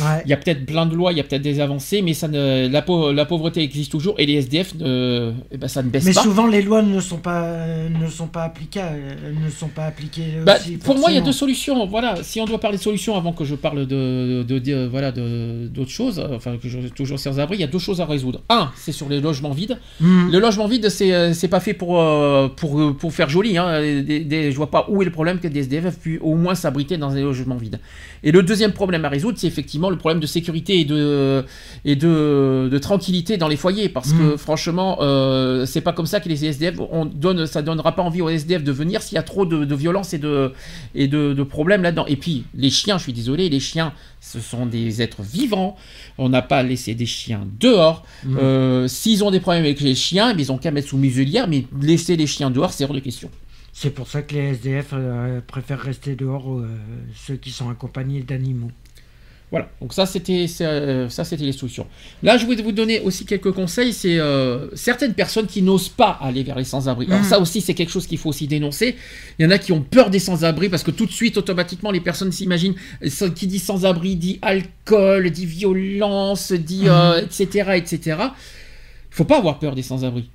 ouais. 0.00 0.22
Il 0.24 0.30
y 0.30 0.32
a 0.32 0.36
peut-être 0.36 0.66
plein 0.66 0.86
de 0.86 0.94
lois, 0.94 1.12
il 1.12 1.18
y 1.18 1.20
a 1.20 1.24
peut-être 1.24 1.42
des 1.42 1.60
avancées, 1.60 2.02
mais 2.02 2.14
ça 2.14 2.28
ne, 2.28 2.68
la, 2.68 2.82
pau- 2.82 3.12
la 3.12 3.24
pauvreté 3.24 3.62
existe 3.62 3.90
toujours 3.92 4.14
et 4.18 4.26
les 4.26 4.34
SDF, 4.34 4.74
ne, 4.78 5.32
eh 5.50 5.56
ben, 5.56 5.68
ça 5.68 5.82
ne 5.82 5.88
baisse 5.88 6.04
Mais 6.04 6.12
pas. 6.12 6.22
souvent, 6.22 6.46
les 6.46 6.62
lois 6.62 6.82
ne 6.82 7.00
sont 7.00 7.18
pas, 7.18 7.56
ne 7.88 8.08
sont 8.08 8.26
pas 8.28 8.42
appliquées. 8.44 8.80
euh, 8.82 9.32
Ne 9.44 9.50
sont 9.50 9.68
pas 9.68 9.86
appliquées 9.86 10.22
Bah, 10.44 10.56
aussi, 10.60 10.76
pour 10.76 10.96
moi, 10.98 11.10
il 11.10 11.14
y 11.14 11.18
a 11.18 11.22
deux 11.22 11.32
solutions. 11.32 11.86
Voilà, 11.86 12.16
si 12.22 12.40
on 12.40 12.44
doit 12.44 12.60
parler 12.60 12.78
de 12.78 12.82
solutions 12.82 13.16
avant 13.16 13.32
que 13.32 13.44
je 13.44 13.54
parle 13.54 13.86
de, 13.86 14.44
de, 14.46 14.58
de- 14.58 14.86
voilà 14.86 15.12
d'autres 15.12 15.90
choses, 15.90 16.24
enfin 16.34 16.56
que 16.56 16.68
je 16.68 16.78
toujours 16.88 17.18
sans 17.18 17.38
abri, 17.40 17.56
il 17.56 17.60
y 17.60 17.64
a 17.64 17.68
deux 17.68 17.78
choses 17.78 18.00
à 18.00 18.06
résoudre. 18.06 18.42
Un, 18.48 18.70
c'est 18.76 18.92
sur 18.92 19.08
les 19.08 19.20
logements 19.20 19.50
vides. 19.52 19.78
Hmm. 20.00 20.30
Le 20.30 20.38
logement 20.38 20.66
vide, 20.66 20.88
c'est 20.88 21.12
euh, 21.12 21.32
pas 21.50 21.60
fait 21.60 21.74
pour 21.74 21.88
pour 22.56 22.80
euh, 22.80 22.92
pour 22.98 23.12
faire 23.12 23.23
joli. 23.28 23.56
Hein. 23.58 23.80
Des, 23.80 24.20
des- 24.20 24.50
je 24.52 24.56
vois 24.56 24.70
pas 24.70 24.86
où 24.88 25.02
est 25.02 25.04
le 25.04 25.10
problème 25.10 25.38
que 25.38 25.48
des 25.48 25.60
SDF 25.60 25.98
puissent 25.98 26.18
au 26.22 26.34
moins 26.34 26.54
s'abriter 26.54 26.96
dans 26.96 27.12
des 27.12 27.22
logements 27.22 27.56
vides. 27.56 27.78
Et 28.22 28.32
le 28.32 28.42
deuxième 28.42 28.72
problème 28.72 29.04
à 29.04 29.08
résoudre, 29.08 29.38
c'est 29.38 29.46
effectivement 29.46 29.90
le 29.90 29.96
problème 29.98 30.20
de 30.20 30.26
sécurité 30.26 30.80
et 30.80 30.84
de 30.84 31.44
et 31.84 31.96
de, 31.96 32.68
de 32.70 32.78
tranquillité 32.78 33.36
dans 33.36 33.48
les 33.48 33.56
foyers, 33.56 33.88
parce 33.88 34.12
que 34.12 34.34
Mm. 34.34 34.38
franchement, 34.38 34.98
euh, 35.00 35.66
c'est 35.66 35.80
pas 35.82 35.92
comme 35.92 36.06
ça 36.06 36.20
que 36.20 36.28
les 36.28 36.44
SDF 36.44 36.76
on 36.90 37.04
donne, 37.04 37.46
ça 37.46 37.62
donnera 37.62 37.94
pas 37.94 38.02
envie 38.02 38.22
aux 38.22 38.28
SDF 38.28 38.62
de 38.64 38.72
venir 38.72 39.02
s'il 39.02 39.16
y 39.16 39.18
a 39.18 39.22
trop 39.22 39.44
de, 39.46 39.64
de 39.64 39.74
violence 39.74 40.14
et 40.14 40.18
de 40.18 40.52
et 40.94 41.08
de, 41.08 41.32
de 41.34 41.42
problèmes 41.42 41.82
là-dedans. 41.82 42.06
Et 42.06 42.16
puis 42.16 42.44
les 42.54 42.70
chiens, 42.70 42.98
je 42.98 43.02
suis 43.04 43.12
désolé, 43.12 43.48
les 43.48 43.60
chiens, 43.60 43.92
ce 44.24 44.40
sont 44.40 44.66
des 44.66 45.02
êtres 45.02 45.22
vivants. 45.22 45.76
On 46.16 46.28
n'a 46.28 46.42
pas 46.42 46.62
laissé 46.62 46.94
des 46.94 47.06
chiens 47.06 47.46
dehors. 47.60 48.04
Mm. 48.24 48.36
Euh, 48.38 48.88
S'ils 48.88 49.22
ont 49.22 49.30
des 49.30 49.40
problèmes 49.40 49.64
avec 49.64 49.80
les 49.80 49.94
chiens, 49.94 50.34
eh 50.34 50.40
ils 50.40 50.50
ont 50.50 50.58
qu'à 50.58 50.70
mettre 50.70 50.88
sous 50.88 50.96
muselière, 50.96 51.46
mais 51.46 51.64
laisser 51.80 52.16
les 52.16 52.26
chiens 52.26 52.50
dehors, 52.50 52.72
c'est 52.72 52.84
hors 52.84 52.94
de 52.94 53.00
question. 53.00 53.30
C'est 53.72 53.90
pour 53.90 54.08
ça 54.08 54.22
que 54.22 54.34
les 54.34 54.54
SDF 54.54 54.90
euh, 54.92 55.40
préfèrent 55.46 55.80
rester 55.80 56.14
dehors, 56.14 56.50
euh, 56.52 56.66
ceux 57.14 57.36
qui 57.36 57.50
sont 57.50 57.68
accompagnés 57.68 58.22
d'animaux. 58.22 58.70
Voilà, 59.50 59.70
donc 59.80 59.92
ça 59.92 60.04
c'était 60.04 60.48
c'est, 60.48 60.64
euh, 60.66 61.08
ça 61.08 61.22
c'était 61.22 61.44
les 61.44 61.52
solutions. 61.52 61.86
Là, 62.24 62.36
je 62.38 62.44
voulais 62.44 62.60
vous 62.62 62.72
donner 62.72 62.98
aussi 63.00 63.24
quelques 63.24 63.52
conseils. 63.52 63.92
C'est 63.92 64.18
euh, 64.18 64.68
certaines 64.74 65.14
personnes 65.14 65.46
qui 65.46 65.62
n'osent 65.62 65.90
pas 65.90 66.18
aller 66.20 66.42
vers 66.42 66.56
les 66.56 66.64
sans-abri. 66.64 67.06
Alors 67.06 67.20
Mhm. 67.20 67.24
ça 67.28 67.38
aussi, 67.38 67.60
c'est 67.60 67.74
quelque 67.74 67.92
chose 67.92 68.06
qu'il 68.08 68.18
faut 68.18 68.30
aussi 68.30 68.48
dénoncer. 68.48 68.96
Il 69.38 69.44
y 69.44 69.46
en 69.46 69.50
a 69.52 69.58
qui 69.58 69.70
ont 69.70 69.80
peur 69.82 70.10
des 70.10 70.18
sans-abri 70.18 70.68
parce 70.70 70.82
que 70.82 70.90
tout 70.90 71.06
de 71.06 71.12
suite, 71.12 71.36
automatiquement, 71.36 71.92
les 71.92 72.00
personnes 72.00 72.32
s'imaginent 72.32 72.74
euh, 73.04 73.08
ça- 73.10 73.30
qui 73.30 73.46
dit 73.46 73.60
sans-abri 73.60 74.16
dit 74.16 74.38
alcool, 74.42 75.30
dit 75.30 75.46
violence, 75.46 76.50
dit 76.50 76.88
euh, 76.88 77.20
etc 77.22 77.72
etc. 77.76 77.98
Il 78.18 79.14
faut 79.16 79.24
pas 79.24 79.38
avoir 79.38 79.60
peur 79.60 79.76
des 79.76 79.82
sans-abri. 79.82 80.28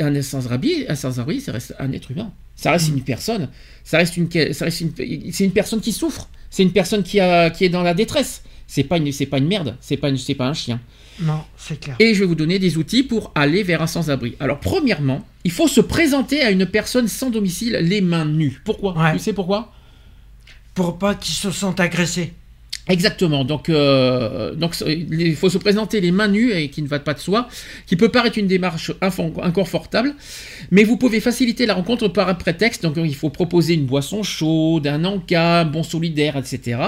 Un 0.00 0.22
sans-abri, 0.22 0.84
un 0.88 0.94
sans-abri, 0.94 1.40
ça 1.40 1.52
reste 1.52 1.74
un 1.78 1.92
être 1.92 2.10
humain. 2.10 2.32
Ça 2.54 2.70
reste 2.70 2.88
une 2.88 3.02
personne. 3.02 3.48
Ça 3.84 3.98
reste 3.98 4.16
une, 4.16 4.30
ça 4.52 4.64
reste 4.64 4.80
une, 4.80 4.92
c'est 5.32 5.44
une 5.44 5.52
personne 5.52 5.80
qui 5.80 5.92
souffre. 5.92 6.28
C'est 6.50 6.62
une 6.62 6.72
personne 6.72 7.02
qui 7.02 7.20
a, 7.20 7.50
qui 7.50 7.64
est 7.64 7.68
dans 7.68 7.82
la 7.82 7.94
détresse. 7.94 8.42
C'est 8.66 8.84
pas 8.84 8.96
une, 8.98 9.12
c'est 9.12 9.26
pas 9.26 9.38
une 9.38 9.46
merde. 9.46 9.76
C'est 9.80 9.96
pas, 9.96 10.08
une- 10.08 10.16
c'est 10.16 10.34
pas 10.34 10.46
un 10.46 10.54
chien. 10.54 10.80
Non, 11.20 11.42
c'est 11.56 11.80
clair. 11.80 11.96
Et 11.98 12.12
je 12.14 12.20
vais 12.20 12.26
vous 12.26 12.34
donner 12.34 12.58
des 12.58 12.76
outils 12.76 13.02
pour 13.02 13.32
aller 13.34 13.62
vers 13.62 13.80
un 13.80 13.86
sans-abri. 13.86 14.34
Alors, 14.40 14.60
premièrement, 14.60 15.24
il 15.44 15.50
faut 15.52 15.68
se 15.68 15.80
présenter 15.80 16.42
à 16.42 16.50
une 16.50 16.66
personne 16.66 17.08
sans 17.08 17.30
domicile 17.30 17.78
les 17.80 18.00
mains 18.00 18.24
nues. 18.26 18.60
Pourquoi? 18.64 18.96
Ouais. 18.98 19.12
Tu 19.12 19.18
sais 19.18 19.32
pourquoi? 19.32 19.72
Pour 20.74 20.98
pas 20.98 21.14
qu'ils 21.14 21.34
se 21.34 21.50
sentent 21.50 21.80
agressés. 21.80 22.32
Exactement. 22.88 23.44
Donc, 23.44 23.68
euh, 23.68 24.54
donc 24.54 24.76
il 24.86 25.34
faut 25.34 25.48
se 25.48 25.58
présenter 25.58 26.00
les 26.00 26.12
mains 26.12 26.28
nues 26.28 26.52
et 26.52 26.68
qui 26.68 26.82
ne 26.82 26.86
va 26.86 27.00
pas 27.00 27.14
de 27.14 27.18
soi, 27.18 27.48
qui 27.86 27.96
peut 27.96 28.10
paraître 28.10 28.38
une 28.38 28.46
démarche 28.46 28.92
inconfortable, 29.00 30.14
mais 30.70 30.84
vous 30.84 30.96
pouvez 30.96 31.18
faciliter 31.20 31.66
la 31.66 31.74
rencontre 31.74 32.06
par 32.08 32.28
un 32.28 32.34
prétexte. 32.34 32.84
Donc, 32.84 32.94
il 32.96 33.14
faut 33.16 33.30
proposer 33.30 33.74
une 33.74 33.86
boisson 33.86 34.22
chaude, 34.22 34.86
un 34.86 35.04
encas, 35.04 35.62
un 35.62 35.64
bon 35.64 35.82
solidaire, 35.82 36.36
etc. 36.36 36.78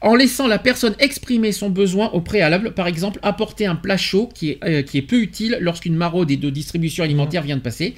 En 0.00 0.14
laissant 0.14 0.46
la 0.46 0.58
personne 0.58 0.94
exprimer 0.98 1.52
son 1.52 1.68
besoin 1.68 2.08
au 2.10 2.22
préalable. 2.22 2.72
Par 2.72 2.86
exemple, 2.86 3.18
apporter 3.22 3.66
un 3.66 3.76
plat 3.76 3.98
chaud 3.98 4.30
qui 4.34 4.50
est, 4.50 4.58
euh, 4.64 4.82
qui 4.82 4.96
est 4.96 5.02
peu 5.02 5.20
utile 5.20 5.58
lorsqu'une 5.60 5.94
maraude 5.94 6.30
et 6.30 6.36
de 6.38 6.48
distribution 6.48 7.04
alimentaire 7.04 7.42
vient 7.42 7.56
de 7.56 7.62
passer. 7.62 7.94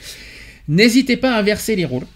N'hésitez 0.66 1.16
pas 1.16 1.34
à 1.34 1.38
inverser 1.38 1.76
les 1.76 1.84
rôles. 1.84 2.07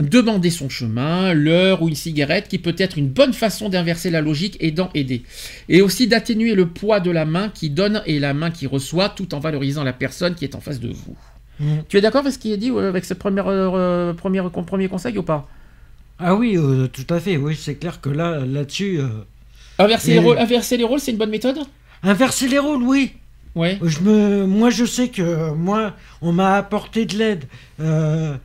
Demander 0.00 0.50
son 0.50 0.68
chemin, 0.68 1.34
l'heure 1.34 1.82
ou 1.82 1.88
une 1.88 1.94
cigarette, 1.94 2.48
qui 2.48 2.58
peut 2.58 2.74
être 2.78 2.98
une 2.98 3.08
bonne 3.08 3.32
façon 3.32 3.68
d'inverser 3.68 4.10
la 4.10 4.20
logique 4.20 4.56
et 4.60 4.70
d'en 4.70 4.90
aider. 4.94 5.22
Et 5.68 5.82
aussi 5.82 6.06
d'atténuer 6.06 6.54
le 6.54 6.68
poids 6.68 7.00
de 7.00 7.10
la 7.10 7.24
main 7.24 7.48
qui 7.48 7.70
donne 7.70 8.02
et 8.06 8.18
la 8.18 8.34
main 8.34 8.50
qui 8.50 8.66
reçoit, 8.66 9.08
tout 9.08 9.34
en 9.34 9.40
valorisant 9.40 9.84
la 9.84 9.92
personne 9.92 10.34
qui 10.34 10.44
est 10.44 10.54
en 10.54 10.60
face 10.60 10.80
de 10.80 10.88
vous. 10.88 11.16
Mm. 11.60 11.78
Tu 11.88 11.96
es 11.96 12.00
d'accord 12.00 12.20
avec 12.20 12.32
ce 12.32 12.38
qui 12.38 12.52
est 12.52 12.56
dit 12.56 12.70
euh, 12.70 12.88
avec 12.88 13.04
ce 13.04 13.14
premier, 13.14 13.42
euh, 13.44 14.12
premier, 14.14 14.42
premier 14.66 14.88
conseil 14.88 15.18
ou 15.18 15.22
pas? 15.22 15.48
Ah 16.18 16.34
oui, 16.34 16.56
euh, 16.56 16.88
tout 16.88 17.12
à 17.12 17.20
fait. 17.20 17.36
Oui, 17.36 17.56
c'est 17.56 17.76
clair 17.76 18.00
que 18.00 18.10
là, 18.10 18.44
là-dessus, 18.44 18.98
euh, 18.98 19.08
inverser, 19.78 20.12
les 20.12 20.18
rôles, 20.18 20.38
inverser 20.38 20.76
les 20.76 20.84
rôles, 20.84 21.00
c'est 21.00 21.12
une 21.12 21.16
bonne 21.16 21.30
méthode? 21.30 21.58
Inverser 22.02 22.48
les 22.48 22.58
rôles, 22.58 22.82
oui. 22.82 23.12
Ouais. 23.54 23.78
Je 23.82 24.00
me, 24.00 24.46
moi, 24.46 24.70
je 24.70 24.84
sais 24.84 25.08
que 25.08 25.52
moi, 25.52 25.94
on 26.22 26.32
m'a 26.32 26.56
apporté 26.56 27.06
de 27.06 27.16
l'aide. 27.16 27.44
Euh, 27.80 28.36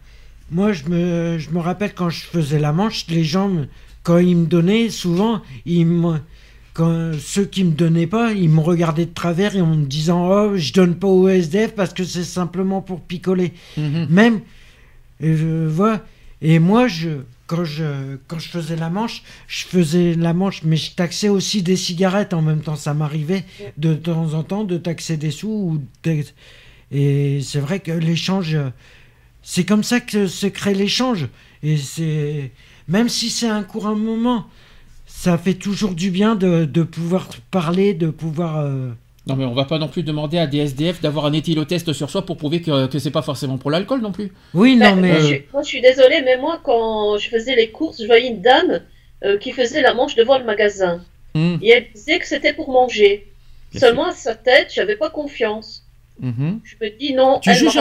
moi, 0.52 0.74
je 0.74 0.84
me, 0.86 1.38
je 1.40 1.50
me 1.52 1.60
rappelle 1.60 1.94
quand 1.94 2.10
je 2.10 2.22
faisais 2.26 2.60
la 2.60 2.72
manche, 2.74 3.06
les 3.10 3.24
gens, 3.24 3.52
quand 4.04 4.18
ils 4.20 4.36
me 4.36 4.46
donnaient, 4.46 4.90
souvent, 4.90 5.42
ils 5.66 5.86
me, 5.86 6.18
quand 6.74 7.12
ceux 7.20 7.46
qui 7.46 7.64
me 7.64 7.72
donnaient 7.72 8.08
pas, 8.08 8.34
ils 8.34 8.50
me 8.50 8.60
regardaient 8.60 9.06
de 9.06 9.14
travers 9.14 9.56
et 9.56 9.62
en 9.62 9.76
me 9.76 9.86
disant, 9.86 10.28
oh, 10.30 10.52
je 10.58 10.74
donne 10.74 10.96
pas 10.96 11.08
au 11.08 11.28
SDF 11.28 11.74
parce 11.76 11.94
que 11.94 12.04
c'est 12.04 12.24
simplement 12.24 12.82
pour 12.82 13.02
picoler. 13.02 13.54
Mhm. 13.78 14.08
Même, 14.10 14.42
et 15.22 15.36
je 15.36 15.68
vois, 15.68 16.02
et 16.42 16.60
moi, 16.60 16.88
je, 16.88 17.10
quand 17.48 17.64
je, 17.64 18.18
quand 18.28 18.40
je 18.40 18.50
faisais 18.50 18.76
la 18.76 18.90
manche, 18.90 19.24
je 19.48 19.66
faisais 19.66 20.14
la 20.16 20.34
manche, 20.34 20.64
mais 20.64 20.76
je 20.78 20.92
taxais 20.94 21.30
aussi 21.30 21.62
des 21.64 21.76
cigarettes 21.78 22.34
en 22.34 22.42
même 22.42 22.62
temps. 22.62 22.76
Ça 22.76 22.94
m'arrivait 22.94 23.46
de 23.78 23.94
temps 23.94 24.34
en 24.34 24.44
temps 24.44 24.64
de 24.64 24.78
taxer 24.78 25.18
des 25.18 25.32
sous. 25.32 25.48
Ou 25.50 25.82
de- 26.04 26.24
Et 26.92 27.40
c'est 27.42 27.60
vrai 27.60 27.80
que 27.80 27.92
l'échange, 27.92 28.58
c'est 29.44 29.66
comme 29.66 29.84
ça 29.84 30.00
que 30.00 30.28
se 30.28 30.48
crée 30.48 30.74
l'échange. 30.74 31.28
Et 31.62 31.78
c'est, 31.78 32.52
même 32.88 33.10
si 33.10 33.30
c'est 33.30 33.48
un 33.48 33.64
court 33.64 33.86
moment, 33.96 34.46
ça 35.06 35.38
fait 35.38 35.54
toujours 35.54 35.94
du 35.96 36.10
bien 36.12 36.36
de, 36.36 36.66
de 36.66 36.84
pouvoir 36.84 37.30
parler, 37.52 37.94
de 37.94 38.08
pouvoir. 38.10 38.60
euh, 38.60 38.90
Non 39.28 39.36
mais 39.36 39.46
on 39.46 39.54
va 39.54 39.66
pas 39.66 39.78
non 39.80 39.88
plus 39.88 40.04
demander 40.04 40.38
à 40.38 40.48
des 40.48 40.58
SDF 40.60 41.02
d'avoir 41.02 41.26
un 41.26 41.34
éthylotest 41.34 41.94
sur 41.94 42.10
soi 42.10 42.26
pour 42.26 42.38
prouver 42.38 42.62
que, 42.62 42.88
que 42.88 43.00
c'est 43.00 43.12
pas 43.12 43.22
forcément 43.22 43.58
pour 43.58 43.72
l'alcool 43.72 44.02
non 44.02 44.12
plus. 44.12 44.32
Oui, 44.54 44.76
non, 44.76 44.96
Ben, 44.96 45.02
mais. 45.02 45.10
moi, 45.12 45.20
je, 45.20 45.26
suis- 45.26 45.44
moi, 45.54 45.62
je 45.64 45.68
suis 45.68 45.82
désolée, 45.82 46.22
mais 46.26 46.38
moi, 46.38 46.60
quand 46.64 47.18
je 47.18 47.30
faisais 47.30 47.56
les 47.56 47.70
courses, 47.72 48.02
je 48.02 48.08
voyais 48.08 48.28
une 48.30 48.42
dame 48.42 48.82
euh, 49.24 49.38
qui 49.38 49.52
faisait 49.54 49.82
la 49.82 49.94
manche 49.94 50.16
devant 50.16 50.38
le 50.38 50.44
magasin. 50.44 51.02
Mhm. 51.36 51.60
Et 51.62 51.70
elle 51.70 51.88
disait 51.96 52.20
que 52.20 52.28
c'était 52.28 52.54
pour 52.54 52.70
manger. 52.72 53.28
Bien 53.72 53.80
Seulement 53.80 54.06
à 54.08 54.12
sa 54.12 54.36
tête, 54.36 54.72
j'avais 54.76 54.96
pas 54.98 55.10
confiance. 55.10 55.83
Mhm. 56.20 56.60
Je 56.64 56.76
me 56.80 56.90
dis 56.98 57.14
non, 57.14 57.40
Tu, 57.40 57.50
elle 57.50 57.56
juges, 57.58 57.72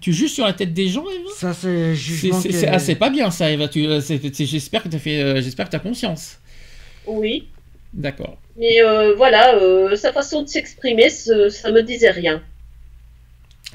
tu, 0.00 0.12
tu 0.12 0.28
sur 0.28 0.44
la 0.44 0.52
tête 0.52 0.74
des 0.74 0.88
gens, 0.88 1.04
Eva? 1.08 1.30
Ça, 1.36 1.54
c'est 1.54 1.94
jugement. 1.94 2.40
c'est 2.40 2.48
que- 2.48 2.54
c'est- 2.54 2.66
ah, 2.66 2.78
c'est 2.78 2.96
pas 2.96 3.10
bien 3.10 3.30
ça, 3.30 3.50
Eva. 3.50 3.68
Euh, 3.76 4.00
J'espère 4.00 4.82
que 4.82 4.88
tu 4.88 4.98
fait, 4.98 5.22
euh, 5.22 5.40
j'espère 5.40 5.70
que 5.70 5.76
as 5.76 5.78
conscience. 5.80 6.38
Oui. 7.06 7.48
D'accord. 7.94 8.36
Mais 8.56 8.82
euh, 8.82 9.14
voilà, 9.14 9.54
euh, 9.54 9.94
sa 9.96 10.12
façon 10.12 10.42
de 10.42 10.48
s'exprimer, 10.48 11.08
ça 11.10 11.70
me 11.70 11.82
disait 11.82 12.10
rien. 12.10 12.42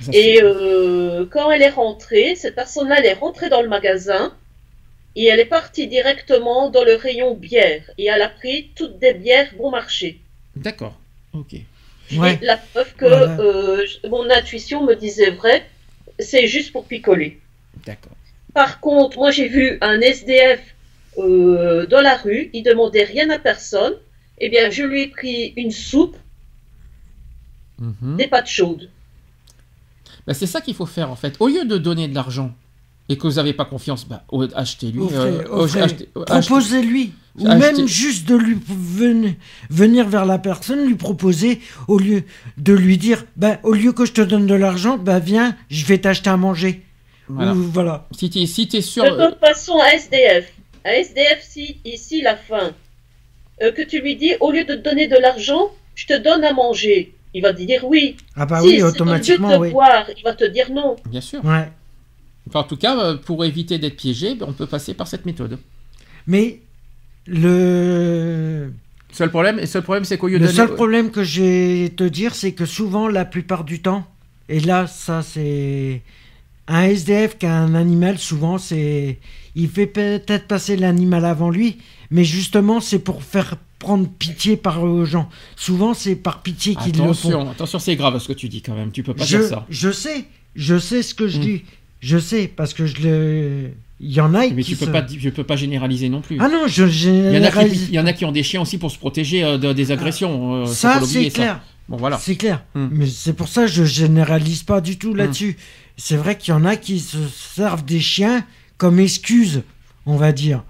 Ça, 0.01 0.11
Et 0.13 0.39
euh, 0.43 1.25
quand 1.31 1.49
elle 1.51 1.61
est 1.61 1.69
rentrée, 1.69 2.35
cette 2.35 2.55
personne-là, 2.55 2.95
elle 2.99 3.05
est 3.05 3.13
rentrée 3.13 3.49
dans 3.49 3.61
le 3.61 3.69
magasin 3.69 4.33
et 5.15 5.25
elle 5.25 5.39
est 5.39 5.45
partie 5.45 5.87
directement 5.87 6.69
dans 6.69 6.83
le 6.83 6.95
rayon 6.95 7.33
bière 7.35 7.83
et 7.97 8.05
elle 8.05 8.21
a 8.21 8.29
pris 8.29 8.71
toutes 8.75 8.99
des 8.99 9.13
bières 9.13 9.49
bon 9.57 9.71
marché. 9.71 10.19
D'accord. 10.55 10.99
Ok. 11.33 11.55
Ouais. 12.15 12.37
Et 12.41 12.45
la 12.45 12.57
preuve 12.57 12.93
que 12.95 13.05
Voilà. 13.05 13.39
euh, 13.39 13.85
mon 14.09 14.29
intuition 14.29 14.83
me 14.85 14.95
disait 14.95 15.31
vrai, 15.31 15.65
c'est 16.19 16.47
juste 16.47 16.71
pour 16.71 16.85
picoler. 16.85 17.39
D'accord. 17.85 18.11
Par 18.53 18.79
contre, 18.79 19.17
moi 19.17 19.31
j'ai 19.31 19.47
vu 19.47 19.77
un 19.81 19.99
SDF 20.01 20.59
euh, 21.17 21.85
dans 21.87 22.01
la 22.01 22.17
rue, 22.17 22.49
il 22.53 22.63
demandait 22.63 23.03
rien 23.03 23.29
à 23.29 23.39
personne. 23.39 23.93
Eh 24.39 24.49
bien, 24.49 24.69
je 24.69 24.83
lui 24.83 25.03
ai 25.03 25.07
pris 25.07 25.53
une 25.57 25.71
soupe, 25.71 26.17
Mhm. 27.79 28.17
des 28.17 28.27
pâtes 28.27 28.47
chaudes. 28.47 28.89
Bah, 30.27 30.33
c'est 30.33 30.47
ça 30.47 30.61
qu'il 30.61 30.73
faut 30.75 30.85
faire 30.85 31.09
en 31.09 31.15
fait. 31.15 31.35
Au 31.39 31.47
lieu 31.47 31.65
de 31.65 31.77
donner 31.77 32.07
de 32.07 32.15
l'argent 32.15 32.53
et 33.09 33.17
que 33.17 33.23
vous 33.27 33.33
n'avez 33.33 33.53
pas 33.53 33.65
confiance, 33.65 34.05
bah, 34.07 34.23
au- 34.31 34.47
achetez-lui. 34.55 35.01
Euh, 35.13 35.43
achetez- 35.81 36.09
Proposez-lui. 36.13 37.13
Ou 37.39 37.47
même 37.47 37.87
juste 37.87 38.27
de 38.29 38.35
lui 38.35 38.57
ven- 38.67 39.35
venir 39.69 40.07
vers 40.07 40.25
la 40.25 40.37
personne, 40.37 40.85
lui 40.85 40.93
proposer, 40.95 41.59
au 41.87 41.97
lieu 41.97 42.23
de 42.57 42.73
lui 42.73 42.97
dire, 42.99 43.25
bah, 43.35 43.57
au 43.63 43.73
lieu 43.73 43.91
que 43.91 44.05
je 44.05 44.11
te 44.13 44.21
donne 44.21 44.45
de 44.45 44.53
l'argent, 44.53 44.97
bah, 44.99 45.17
viens, 45.19 45.55
je 45.69 45.83
vais 45.85 45.97
t'acheter 45.97 46.29
à 46.29 46.37
manger. 46.37 46.83
Voilà. 47.27 47.53
Ou 47.53 47.55
voilà. 47.73 48.07
Si 48.15 48.29
tu 48.29 48.45
si 48.45 48.69
es 48.71 48.81
sûr. 48.81 49.03
De 49.03 49.09
euh, 49.19 49.29
toute 49.31 49.39
façon, 49.39 49.79
à 49.79 49.93
SDF, 49.95 50.53
à 50.83 50.93
SDF, 50.97 51.41
si 51.41 51.77
ici 51.85 52.21
la 52.21 52.35
fin, 52.35 52.71
euh, 53.63 53.71
que 53.71 53.81
tu 53.81 53.99
lui 54.01 54.15
dis, 54.15 54.33
au 54.39 54.51
lieu 54.51 54.63
de 54.65 54.75
te 54.75 54.81
donner 54.81 55.07
de 55.07 55.15
l'argent, 55.19 55.71
je 55.95 56.05
te 56.05 56.17
donne 56.17 56.43
à 56.43 56.53
manger. 56.53 57.15
Il 57.33 57.41
va 57.41 57.51
te 57.53 57.63
dire 57.63 57.81
oui. 57.83 58.15
Ah 58.35 58.45
bah 58.45 58.59
si 58.61 58.67
oui, 58.67 58.83
automatiquement, 58.83 59.47
but 59.47 59.53
de 59.55 59.59
oui. 59.61 59.71
boire, 59.71 60.05
il 60.15 60.21
va 60.23 60.33
te 60.35 60.43
dire 60.45 60.69
non. 60.71 60.97
Bien 61.09 61.21
sûr. 61.21 61.43
Ouais. 61.43 61.71
Enfin, 62.49 62.59
en 62.59 62.63
tout 62.63 62.77
cas, 62.77 62.97
euh, 62.99 63.15
pour 63.17 63.45
éviter 63.45 63.77
d'être 63.79 63.95
piégé, 63.97 64.35
bah, 64.35 64.45
on 64.49 64.53
peut 64.53 64.67
passer 64.67 64.93
par 64.93 65.07
cette 65.07 65.25
méthode. 65.25 65.57
Mais 66.27 66.59
le, 67.25 68.71
Seul 69.11 69.29
problème, 69.29 69.59
et 69.59 69.65
seul 69.67 69.83
problème, 69.83 70.05
c'est 70.05 70.17
qu'au 70.17 70.27
lieu 70.27 70.37
le 70.39 70.47
seul 70.47 70.73
problème 70.73 71.11
que 71.11 71.23
j'ai 71.23 71.93
te 71.95 72.03
dire, 72.03 72.33
c'est 72.35 72.53
que 72.53 72.65
souvent, 72.65 73.07
la 73.07 73.25
plupart 73.25 73.63
du 73.63 73.79
temps, 73.81 74.07
et 74.49 74.59
là, 74.59 74.87
ça, 74.87 75.21
c'est 75.21 76.01
un 76.67 76.83
SDF 76.83 77.37
qui 77.37 77.45
a 77.45 77.55
un 77.55 77.75
animal, 77.75 78.17
souvent, 78.17 78.57
c'est 78.57 79.19
il 79.55 79.69
fait 79.69 79.85
peut-être 79.85 80.47
passer 80.47 80.75
l'animal 80.77 81.25
avant 81.25 81.51
lui, 81.51 81.77
mais 82.09 82.23
justement, 82.23 82.79
c'est 82.79 82.99
pour 82.99 83.21
faire 83.23 83.55
prendre 83.77 84.07
pitié 84.09 84.57
par 84.57 84.81
aux 84.83 85.05
gens. 85.05 85.29
Souvent, 85.55 85.93
c'est 85.93 86.15
par 86.15 86.41
pitié 86.41 86.73
qu'ils 86.75 86.93
le 86.93 87.13
font. 87.13 87.29
Attention, 87.29 87.51
attention, 87.51 87.79
c'est 87.79 87.95
grave 87.95 88.17
ce 88.19 88.29
que 88.29 88.33
tu 88.33 88.49
dis 88.49 88.61
quand 88.63 88.73
même. 88.75 88.91
Tu 88.91 89.03
peux 89.03 89.13
pas 89.13 89.25
Je, 89.25 89.37
dire 89.37 89.47
ça. 89.47 89.65
je 89.69 89.91
sais, 89.91 90.25
je 90.55 90.79
sais 90.79 91.03
ce 91.03 91.13
que 91.13 91.27
je 91.27 91.37
Mm. 91.37 91.41
dis. 91.41 91.63
Je 92.03 92.17
sais, 92.17 92.47
parce 92.53 92.73
que 92.73 92.85
je 92.85 93.01
le. 93.01 93.69
Il 94.01 94.11
y 94.11 94.19
en 94.19 94.33
a 94.35 94.45
Mais 94.49 94.61
qui 94.63 94.71
tu 94.71 94.75
peux 94.75 94.87
se- 94.87 94.91
pas, 94.91 95.01
tu 95.01 95.31
peux 95.31 95.45
pas 95.45 95.55
généraliser 95.55 96.09
non 96.09 96.19
plus. 96.19 96.37
Ah 96.41 96.49
non, 96.49 96.67
je 96.67 96.83
il, 96.83 96.89
y 96.89 97.37
en 97.37 97.43
a 97.43 97.47
qui, 97.47 97.53
généralise. 97.53 97.87
il 97.87 97.95
y 97.95 97.99
en 97.99 98.05
a 98.05 98.11
qui 98.11 98.25
ont 98.25 98.33
des 98.33 98.43
chiens 98.43 98.61
aussi 98.61 98.77
pour 98.77 98.91
se 98.91 98.97
protéger 98.97 99.43
euh, 99.45 99.57
de- 99.57 99.71
des 99.71 99.91
agressions. 99.93 100.63
euh, 100.63 100.65
Ça, 100.65 100.99
c'est 101.05 101.29
clair. 101.29 101.61
Bon, 101.87 101.95
voilà. 101.95 102.17
C'est 102.17 102.35
clair. 102.35 102.61
Mm. 102.75 102.87
Mais 102.91 103.05
c'est 103.07 103.31
pour 103.31 103.47
ça 103.47 103.61
que 103.61 103.67
je 103.67 103.85
généralise 103.85 104.63
pas 104.63 104.81
du 104.81 104.97
tout 104.97 105.13
là-dessus. 105.13 105.55
C'est 105.95 106.17
vrai 106.17 106.37
qu'il 106.37 106.51
y 106.53 106.57
en 106.57 106.65
a 106.65 106.75
qui 106.75 106.99
se 106.99 107.17
servent 107.29 107.85
des 107.85 108.01
chiens 108.01 108.45
comme 108.77 108.99
excuse, 108.99 109.61
on 110.05 110.17
va 110.17 110.33
dire. 110.33 110.63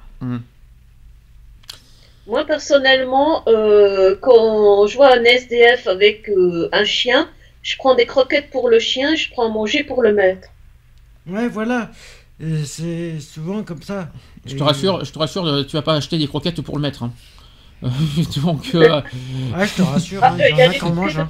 Moi, 2.28 2.46
personnellement, 2.46 3.44
euh, 3.48 4.16
quand 4.22 4.86
je 4.88 4.96
vois 4.96 5.14
un 5.18 5.24
SDF 5.24 5.88
avec 5.88 6.30
euh, 6.30 6.70
un 6.72 6.86
chien, 6.86 7.28
je 7.64 7.76
prends 7.78 7.96
des 7.96 8.06
croquettes 8.06 8.50
pour 8.52 8.70
le 8.70 8.80
chien, 8.80 9.16
je 9.16 9.30
prends 9.32 9.48
à 9.48 9.50
manger 9.52 9.84
pour 9.84 10.02
le 10.04 10.14
maître. 10.14 10.48
Ouais, 11.28 11.48
voilà. 11.48 11.92
Et 12.40 12.64
C'est 12.66 13.20
souvent 13.20 13.64
comme 13.64 13.82
ça. 13.82 14.12
Je 14.46 14.54
Et- 14.54 14.58
te 14.58 14.64
rassure, 14.64 15.04
je 15.06 15.12
te 15.12 15.20
rassure, 15.20 15.46
euh, 15.46 15.64
tu 15.64 15.76
vas 15.76 15.82
pas 15.82 15.96
acheter 15.96 16.18
des 16.18 16.28
croquettes 16.28 16.62
pour 16.62 16.76
le 16.78 16.82
mettre. 16.82 17.04
hein. 17.04 17.12
Donc, 18.44 18.72
euh, 18.76 19.02
Ah, 19.54 19.66
je 19.66 19.74
te 19.76 19.82
rassure, 19.82 20.20
Ah, 20.24 20.32
hein, 20.34 20.38
euh, 20.40 20.50
il 20.50 20.56
y 20.56 20.60
y 20.60 20.64
en 20.64 20.70
a 20.70 20.74
qui 20.74 20.92
mangent. 20.92 21.20
hein. 21.20 21.30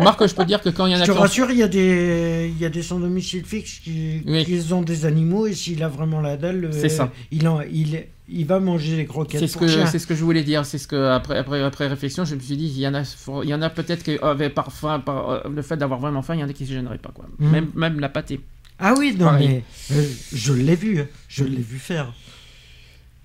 Marc, 0.00 0.26
je 0.26 0.34
peux 0.34 0.44
dire 0.44 0.60
que 0.60 0.70
quand 0.70 0.86
il 0.86 0.92
y 0.92 0.96
en 0.96 1.00
a 1.00 1.04
Je 1.04 1.12
te 1.12 1.16
rassure, 1.16 1.50
il 1.52 1.58
y 1.58 1.62
a 1.62 1.68
des, 1.68 2.50
il 2.52 2.60
y 2.60 2.64
a 2.64 2.68
des 2.68 2.82
sans 2.82 2.98
domicile 2.98 3.44
fixe 3.44 3.78
qui, 3.78 4.22
Oui. 4.26 4.44
qui 4.44 4.72
ont 4.72 4.82
des 4.82 5.04
animaux 5.06 5.46
et 5.46 5.54
s'il 5.54 5.82
a 5.84 5.88
vraiment 5.88 6.20
la 6.20 6.36
dalle, 6.36 6.70
C'est 6.72 6.86
euh, 6.86 6.96
ça. 6.96 7.12
Il, 7.30 7.46
en, 7.46 7.60
il, 7.60 8.04
il 8.28 8.46
va 8.46 8.60
manger 8.60 8.96
les 8.96 9.06
croquettes. 9.06 9.40
C'est 9.40 9.46
ce 9.46 9.58
pour 9.58 9.66
que 9.66 9.86
c'est 9.86 9.98
ce 9.98 10.06
que 10.06 10.14
je 10.14 10.24
voulais 10.24 10.42
dire. 10.42 10.64
C'est 10.64 10.78
ce 10.78 10.88
que 10.88 11.10
après 11.10 11.38
après 11.38 11.62
après 11.62 11.86
réflexion, 11.86 12.24
je 12.24 12.34
me 12.34 12.40
suis 12.40 12.56
dit 12.56 12.66
il 12.66 12.80
y 12.80 12.88
en 12.88 12.94
a 12.94 13.02
il 13.42 13.48
y 13.48 13.54
en 13.54 13.62
a 13.62 13.70
peut-être 13.70 14.02
qui 14.02 14.18
avaient 14.22 14.50
par 14.50 14.72
faim 14.72 15.00
par 15.00 15.30
euh, 15.30 15.40
le 15.54 15.62
fait 15.62 15.76
d'avoir 15.76 16.00
vraiment 16.00 16.22
faim, 16.22 16.34
il 16.34 16.40
y 16.40 16.44
en 16.44 16.48
a 16.48 16.52
qui 16.52 16.66
se 16.66 16.72
gêneraient 16.72 16.98
pas 16.98 17.10
quoi. 17.12 17.26
Mhm. 17.38 17.50
Même 17.50 17.70
même 17.74 18.00
la 18.00 18.08
pâtée. 18.08 18.40
Ah 18.78 18.94
oui, 18.98 19.14
non 19.16 19.26
Pareil. 19.26 19.48
mais 19.48 19.96
euh, 19.96 20.04
je 20.32 20.52
l'ai 20.52 20.74
vu, 20.74 21.00
hein. 21.00 21.06
je 21.28 21.44
l'ai 21.44 21.62
vu 21.62 21.78
faire. 21.78 22.12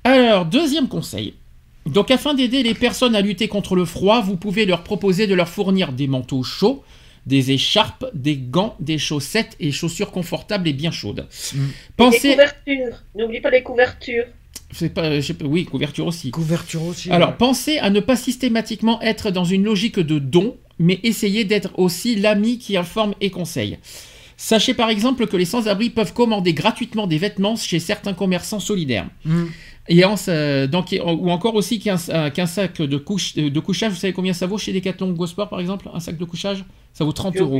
Alors, 0.03 0.45
deuxième 0.45 0.87
conseil. 0.87 1.33
Donc, 1.85 2.11
afin 2.11 2.33
d'aider 2.33 2.61
les 2.61 2.75
personnes 2.75 3.15
à 3.15 3.21
lutter 3.21 3.47
contre 3.47 3.75
le 3.75 3.85
froid, 3.85 4.21
vous 4.21 4.37
pouvez 4.37 4.65
leur 4.65 4.83
proposer 4.83 5.27
de 5.27 5.33
leur 5.33 5.49
fournir 5.49 5.91
des 5.91 6.07
manteaux 6.07 6.43
chauds, 6.43 6.83
des 7.25 7.51
écharpes, 7.51 8.05
des 8.13 8.37
gants, 8.37 8.75
des 8.79 8.97
chaussettes 8.97 9.55
et 9.59 9.71
chaussures 9.71 10.11
confortables 10.11 10.67
et 10.67 10.73
bien 10.73 10.91
chaudes. 10.91 11.27
Mm. 11.53 11.57
Les 11.57 11.65
Pensez. 11.97 12.31
couvertures. 12.31 13.03
N'oublie 13.15 13.41
pas 13.41 13.49
les 13.49 13.63
couvertures. 13.63 14.25
C'est 14.71 14.93
pas, 14.93 15.19
je 15.19 15.33
oui, 15.45 15.65
couverture 15.65 16.07
aussi. 16.07 16.31
Couverture 16.31 16.83
aussi. 16.83 17.09
Alors, 17.09 17.29
ouais. 17.29 17.35
pensez 17.37 17.77
à 17.79 17.89
ne 17.89 17.99
pas 17.99 18.15
systématiquement 18.15 19.01
être 19.01 19.31
dans 19.31 19.45
une 19.45 19.63
logique 19.63 19.99
de 19.99 20.19
don, 20.19 20.57
mais 20.77 20.99
essayez 21.03 21.43
d'être 21.43 21.71
aussi 21.77 22.15
l'ami 22.15 22.59
qui 22.59 22.77
informe 22.77 23.13
et 23.19 23.31
conseille. 23.31 23.79
Sachez 24.37 24.73
par 24.73 24.89
exemple 24.89 25.27
que 25.27 25.35
les 25.35 25.43
sans-abri 25.43 25.89
peuvent 25.89 26.13
commander 26.13 26.53
gratuitement 26.53 27.07
des 27.07 27.17
vêtements 27.17 27.57
chez 27.57 27.79
certains 27.79 28.13
commerçants 28.13 28.61
solidaires. 28.61 29.09
Mm. 29.25 29.45
Et 29.89 30.05
en, 30.05 30.15
euh, 30.27 30.67
donc, 30.67 30.95
ou 31.03 31.31
encore 31.31 31.55
aussi 31.55 31.79
qu'un 31.79 31.97
qu'un 32.29 32.45
sac 32.45 32.81
de, 32.81 32.97
couche, 32.97 33.33
de 33.35 33.59
couchage, 33.59 33.91
vous 33.91 33.97
savez 33.97 34.13
combien 34.13 34.33
ça 34.33 34.45
vaut 34.45 34.59
chez 34.59 34.71
Decathlon 34.71 35.09
ou 35.09 35.13
Go 35.13 35.27
Sport 35.27 35.49
par 35.49 35.59
exemple 35.59 35.89
Un 35.93 35.99
sac 35.99 36.15
de 36.15 36.25
couchage? 36.25 36.63
Ça 36.93 37.03
vaut 37.03 37.11
30 37.11 37.33
J'ai 37.33 37.39
euros. 37.39 37.59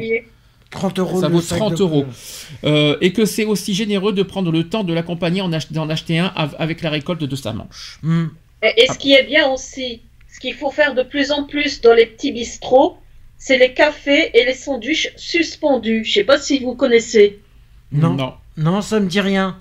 Oublié. 0.71 0.93
30 0.93 0.99
euros. 0.99 1.21
Ça 1.21 1.27
le 1.27 1.33
vaut 1.33 1.41
sac 1.41 1.57
30 1.59 1.73
de- 1.77 1.81
euros. 1.81 2.05
Euh, 2.63 2.97
et 3.01 3.11
que 3.13 3.25
c'est 3.25 3.45
aussi 3.45 3.73
généreux 3.73 4.13
de 4.13 4.23
prendre 4.23 4.51
le 4.51 4.67
temps 4.69 4.83
de 4.83 4.93
l'accompagner 4.93 5.41
en 5.41 5.51
ach- 5.53 5.71
d'en 5.71 5.89
acheter 5.89 6.19
un 6.19 6.31
av- 6.35 6.55
avec 6.59 6.81
la 6.81 6.89
récolte 6.89 7.23
de 7.23 7.35
sa 7.35 7.53
manche. 7.53 7.99
Hmm. 8.03 8.27
Et, 8.63 8.83
et 8.83 8.87
ce 8.87 8.97
qui 8.97 9.13
est 9.13 9.23
bien 9.23 9.47
aussi, 9.49 10.01
ce 10.33 10.39
qu'il 10.39 10.53
faut 10.53 10.71
faire 10.71 10.93
de 10.95 11.03
plus 11.03 11.31
en 11.31 11.43
plus 11.43 11.81
dans 11.81 11.93
les 11.93 12.05
petits 12.05 12.31
bistrots, 12.31 12.97
c'est 13.37 13.57
les 13.57 13.73
cafés 13.73 14.31
et 14.37 14.45
les 14.45 14.53
sandwichs 14.53 15.11
suspendus. 15.15 16.03
Je 16.05 16.13
sais 16.13 16.23
pas 16.23 16.37
si 16.37 16.59
vous 16.59 16.75
connaissez. 16.75 17.39
Non. 17.91 18.13
non. 18.13 18.33
Non, 18.57 18.81
ça 18.81 18.99
me 18.99 19.07
dit 19.07 19.21
rien. 19.21 19.57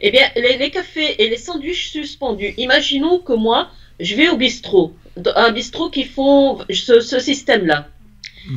Eh 0.00 0.10
bien, 0.10 0.26
les, 0.36 0.56
les 0.58 0.70
cafés 0.70 1.22
et 1.22 1.28
les 1.28 1.36
sandwichs 1.36 1.90
suspendus. 1.92 2.52
Imaginons 2.58 3.20
que 3.20 3.32
moi, 3.32 3.70
je 4.00 4.14
vais 4.16 4.28
au 4.28 4.36
bistrot, 4.36 4.94
un 5.36 5.50
bistrot 5.52 5.90
qui 5.90 6.04
font 6.04 6.58
ce, 6.70 7.00
ce 7.00 7.18
système-là. 7.20 7.88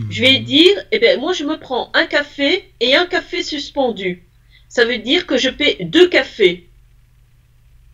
Je 0.09 0.21
vais 0.21 0.39
dire, 0.39 0.75
eh 0.91 0.99
bien, 0.99 1.17
moi, 1.17 1.33
je 1.33 1.43
me 1.43 1.57
prends 1.57 1.89
un 1.93 2.05
café 2.05 2.71
et 2.79 2.95
un 2.95 3.05
café 3.05 3.43
suspendu. 3.43 4.23
Ça 4.69 4.85
veut 4.85 4.97
dire 4.97 5.27
que 5.27 5.37
je 5.37 5.49
paie 5.49 5.77
deux 5.81 6.07
cafés. 6.09 6.67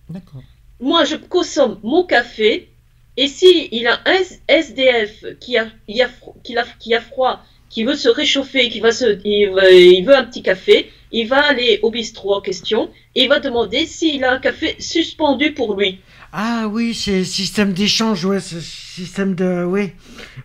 D'accord. 0.09 0.43
Moi, 0.79 1.03
je 1.05 1.15
consomme 1.15 1.79
mon 1.83 2.03
café, 2.03 2.69
et 3.17 3.27
si 3.27 3.67
il 3.71 3.85
a 3.87 3.99
un 4.05 4.19
SDF 4.47 5.25
qui 5.39 5.57
a, 5.57 5.67
il 5.87 6.01
a 6.01 6.07
fro- 6.07 6.35
qui 6.43 6.57
a, 6.57 6.65
qui 6.79 6.93
a 6.93 7.01
froid, 7.01 7.43
qui 7.69 7.83
veut 7.83 7.95
se 7.95 8.09
réchauffer, 8.09 8.69
qui 8.69 8.79
va 8.79 8.91
se, 8.91 9.19
il 9.25 9.49
veut, 9.49 9.73
il 9.73 10.05
veut 10.05 10.15
un 10.15 10.23
petit 10.23 10.41
café, 10.41 10.89
il 11.11 11.27
va 11.27 11.41
aller 11.43 11.79
au 11.81 11.91
bistrot 11.91 12.35
en 12.35 12.41
question, 12.41 12.89
et 13.15 13.23
il 13.23 13.29
va 13.29 13.39
demander 13.39 13.85
s'il 13.85 14.23
a 14.23 14.31
un 14.31 14.39
café 14.39 14.75
suspendu 14.79 15.53
pour 15.53 15.75
lui. 15.75 15.99
Ah 16.31 16.67
oui, 16.71 16.93
c'est 16.93 17.23
système 17.23 17.73
d'échange, 17.73 18.23
ouais, 18.25 18.39
ce 18.39 18.61
système 18.61 19.33
de. 19.33 19.63
Oui. 19.63 19.91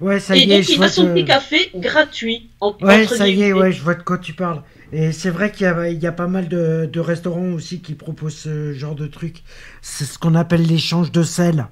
Ouais, 0.01 0.19
ça 0.19 0.35
et 0.35 0.41
y 0.41 0.51
est, 0.53 0.57
donc, 0.57 0.65
je 0.65 0.71
il 0.73 0.77
vois 0.77 0.87
a 0.87 0.89
son 0.89 1.05
de- 1.05 1.13
petit 1.13 1.25
café 1.27 1.71
gratuit. 1.75 2.49
En, 2.61 2.75
Ouais, 2.81 3.07
ça 3.07 3.29
y 3.29 3.43
est, 3.43 3.53
ouais, 3.53 3.71
je 3.73 3.83
vois 3.83 3.95
de 3.95 4.03
quoi 4.03 4.17
tu 4.19 4.33
parles. 4.33 4.63
Et 4.93 5.13
c'est 5.13 5.29
vrai 5.31 5.53
qu'il 5.53 5.65
y 5.65 5.69
a, 5.69 5.89
il 5.91 6.03
y 6.03 6.07
a 6.07 6.13
pas 6.13 6.27
mal 6.27 6.49
de, 6.49 6.89
de 6.91 7.01
restaurants 7.01 7.53
aussi 7.53 7.81
qui 7.83 7.95
proposent 7.95 8.37
ce 8.37 8.73
genre 8.73 8.95
de 8.95 9.07
truc. 9.07 9.43
C'est 9.83 10.05
ce 10.07 10.19
qu'on 10.19 10.35
appelle 10.35 10.63
l'échange 10.67 11.13
de 11.13 11.23
sel. 11.23 11.67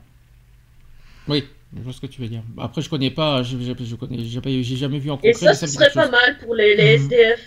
Oui, 1.28 1.44
je 1.76 1.82
vois 1.82 1.92
ce 1.92 2.00
que 2.00 2.06
tu 2.06 2.20
veux 2.20 2.28
dire. 2.28 2.42
Après, 2.58 2.82
je 2.82 2.90
connais 2.90 3.10
pas, 3.10 3.42
je, 3.42 3.56
je, 3.58 3.84
je 3.84 3.94
connais, 3.96 4.18
j'ai 4.24 4.76
jamais 4.76 4.98
vu 4.98 5.10
en 5.10 5.18
Et 5.22 5.32
concret. 5.32 5.32
ça, 5.32 5.50
mais 5.50 5.54
ce 5.54 5.66
serait 5.68 5.90
pas 5.90 6.02
chose. 6.02 6.10
mal 6.10 6.38
pour 6.38 6.54
les, 6.54 6.74
les 6.76 6.84
Mhm. 6.98 7.04
SDF 7.04 7.40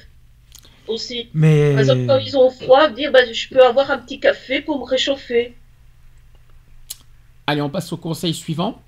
aussi. 0.87 1.29
Mais. 1.33 1.71
Par 1.71 1.79
exemple, 1.79 2.01
quand 2.07 2.17
ils 2.19 2.37
ont 2.37 2.49
froid, 2.49 2.89
dire 2.89 3.11
bah, 3.11 3.19
je 3.31 3.47
peux 3.49 3.63
avoir 3.63 3.91
un 3.91 3.97
petit 3.99 4.19
café 4.19 4.61
pour 4.61 4.79
me 4.79 4.85
réchauffer. 4.85 5.53
Allez, 7.47 7.61
on 7.61 7.69
passe 7.69 7.91
au 7.93 7.97
conseil 7.97 8.33
suivant. 8.33 8.81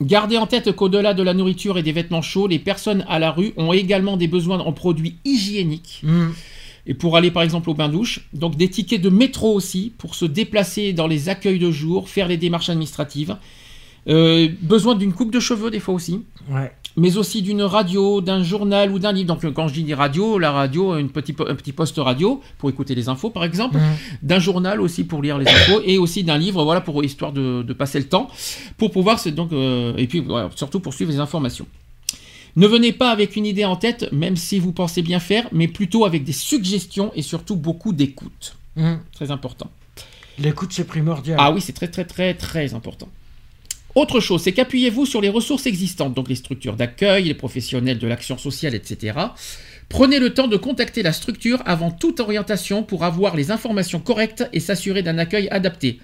Gardez 0.00 0.36
en 0.36 0.46
tête 0.46 0.72
qu'au-delà 0.72 1.14
de 1.14 1.22
la 1.22 1.34
nourriture 1.34 1.78
et 1.78 1.82
des 1.82 1.92
vêtements 1.92 2.22
chauds, 2.22 2.48
les 2.48 2.58
personnes 2.58 3.04
à 3.08 3.18
la 3.18 3.30
rue 3.30 3.52
ont 3.56 3.72
également 3.72 4.16
des 4.16 4.26
besoins 4.26 4.58
en 4.58 4.72
produits 4.72 5.16
hygiéniques. 5.24 6.00
Hmm. 6.02 6.30
Et 6.86 6.94
pour 6.94 7.16
aller 7.16 7.30
par 7.30 7.44
exemple 7.44 7.70
au 7.70 7.74
bain-douche, 7.74 8.26
donc 8.32 8.56
des 8.56 8.68
tickets 8.68 9.00
de 9.00 9.08
métro 9.08 9.54
aussi, 9.54 9.92
pour 9.98 10.16
se 10.16 10.24
déplacer 10.24 10.92
dans 10.92 11.06
les 11.06 11.28
accueils 11.28 11.60
de 11.60 11.70
jour, 11.70 12.08
faire 12.08 12.26
les 12.26 12.36
démarches 12.36 12.70
administratives. 12.70 13.36
Euh, 14.08 14.48
besoin 14.60 14.96
d'une 14.96 15.12
coupe 15.12 15.30
de 15.30 15.38
cheveux 15.38 15.70
des 15.70 15.78
fois 15.78 15.94
aussi, 15.94 16.22
Ouais. 16.50 16.72
Mais 16.96 17.16
aussi 17.16 17.42
d'une 17.42 17.62
radio, 17.62 18.20
d'un 18.20 18.42
journal 18.42 18.90
ou 18.92 18.98
d'un 18.98 19.12
livre. 19.12 19.34
Donc 19.34 19.52
quand 19.54 19.68
je 19.68 19.74
dis 19.74 19.84
des 19.84 19.94
radios, 19.94 20.38
la 20.38 20.52
radio, 20.52 20.96
une 20.96 21.10
petit, 21.10 21.34
un 21.48 21.54
petit 21.54 21.72
poste 21.72 21.96
radio 21.98 22.40
pour 22.58 22.68
écouter 22.70 22.94
les 22.94 23.08
infos 23.08 23.30
par 23.30 23.44
exemple, 23.44 23.78
Hmm. 23.78 23.94
d'un 24.22 24.38
journal 24.38 24.80
aussi 24.80 25.04
pour 25.04 25.22
lire 25.22 25.38
les 25.38 25.48
infos 25.48 25.80
et 25.84 25.98
aussi 25.98 26.24
d'un 26.24 26.38
livre, 26.38 26.62
voilà 26.64 26.80
pour 26.80 27.02
histoire 27.04 27.32
de, 27.32 27.62
de 27.62 27.72
passer 27.72 27.98
le 27.98 28.06
temps, 28.08 28.28
pour 28.76 28.90
pouvoir 28.90 29.18
donc 29.28 29.52
euh, 29.52 29.94
et 29.96 30.06
puis 30.06 30.20
voilà, 30.20 30.50
surtout 30.54 30.80
pour 30.80 30.92
suivre 30.94 31.10
les 31.10 31.18
informations. 31.18 31.66
Ne 32.56 32.66
venez 32.66 32.92
pas 32.92 33.10
avec 33.10 33.36
une 33.36 33.46
idée 33.46 33.64
en 33.64 33.76
tête, 33.76 34.12
même 34.12 34.36
si 34.36 34.58
vous 34.58 34.72
pensez 34.72 35.00
bien 35.00 35.20
faire, 35.20 35.48
mais 35.52 35.68
plutôt 35.68 36.04
avec 36.04 36.22
des 36.22 36.32
suggestions 36.34 37.10
et 37.14 37.22
surtout 37.22 37.56
beaucoup 37.56 37.92
d'écoute. 37.94 38.56
Hmm. 38.76 38.96
Très 39.14 39.30
important. 39.30 39.70
L'écoute, 40.38 40.72
c'est 40.72 40.84
primordial. 40.84 41.38
Ah 41.40 41.50
oui, 41.52 41.60
c'est 41.60 41.72
très 41.72 41.88
très 41.88 42.04
très 42.04 42.34
très 42.34 42.74
important. 42.74 43.08
Autre 43.94 44.20
chose, 44.20 44.42
c'est 44.42 44.52
qu'appuyez-vous 44.52 45.04
sur 45.04 45.20
les 45.20 45.28
ressources 45.28 45.66
existantes, 45.66 46.14
donc 46.14 46.28
les 46.28 46.34
structures 46.34 46.76
d'accueil, 46.76 47.24
les 47.24 47.34
professionnels 47.34 47.98
de 47.98 48.06
l'action 48.06 48.38
sociale, 48.38 48.74
etc. 48.74 49.18
Prenez 49.88 50.18
le 50.18 50.32
temps 50.32 50.48
de 50.48 50.56
contacter 50.56 51.02
la 51.02 51.12
structure 51.12 51.62
avant 51.66 51.90
toute 51.90 52.20
orientation 52.20 52.82
pour 52.82 53.04
avoir 53.04 53.36
les 53.36 53.50
informations 53.50 54.00
correctes 54.00 54.48
et 54.54 54.60
s'assurer 54.60 55.02
d'un 55.02 55.18
accueil 55.18 55.48
adapté. 55.50 55.98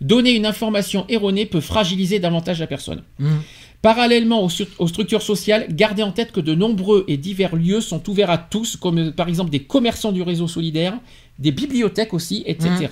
Donner 0.00 0.32
une 0.32 0.46
information 0.46 1.04
erronée 1.08 1.44
peut 1.44 1.60
fragiliser 1.60 2.18
davantage 2.18 2.60
la 2.60 2.66
personne. 2.66 3.02
Hmm. 3.18 3.36
Parallèlement 3.82 4.42
aux, 4.42 4.48
stru- 4.48 4.66
aux 4.78 4.88
structures 4.88 5.20
sociales, 5.20 5.66
gardez 5.70 6.02
en 6.02 6.10
tête 6.10 6.32
que 6.32 6.40
de 6.40 6.54
nombreux 6.54 7.04
et 7.06 7.18
divers 7.18 7.54
lieux 7.54 7.82
sont 7.82 8.08
ouverts 8.08 8.30
à 8.30 8.38
tous, 8.38 8.76
comme 8.76 9.12
par 9.12 9.28
exemple 9.28 9.50
des 9.50 9.60
commerçants 9.60 10.12
du 10.12 10.22
réseau 10.22 10.48
solidaire, 10.48 10.98
des 11.38 11.52
bibliothèques 11.52 12.14
aussi, 12.14 12.42
etc. 12.46 12.88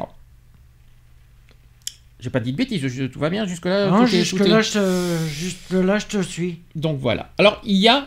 J'ai 2.23 2.31
pas 2.31 2.41
dit 2.41 2.53
de 2.53 2.57
bêtises, 2.57 2.87
je- 2.87 3.05
tout 3.05 3.19
va 3.19 3.29
bien 3.31 3.47
jusque-là 3.47 3.91
Non, 3.91 3.99
tout 4.07 4.15
est- 4.15 4.21
jusque 4.21 4.37
tout 4.37 4.45
est- 4.45 4.49
là, 4.49 4.63
je 4.63 4.73
te, 4.73 5.19
juste 5.35 5.73
là, 5.73 5.99
je 5.99 6.07
te 6.07 6.23
suis. 6.23 6.61
Donc 6.77 6.99
voilà. 7.01 7.33
Alors 7.37 7.61
il 7.65 7.77
y 7.77 7.89
a 7.89 8.07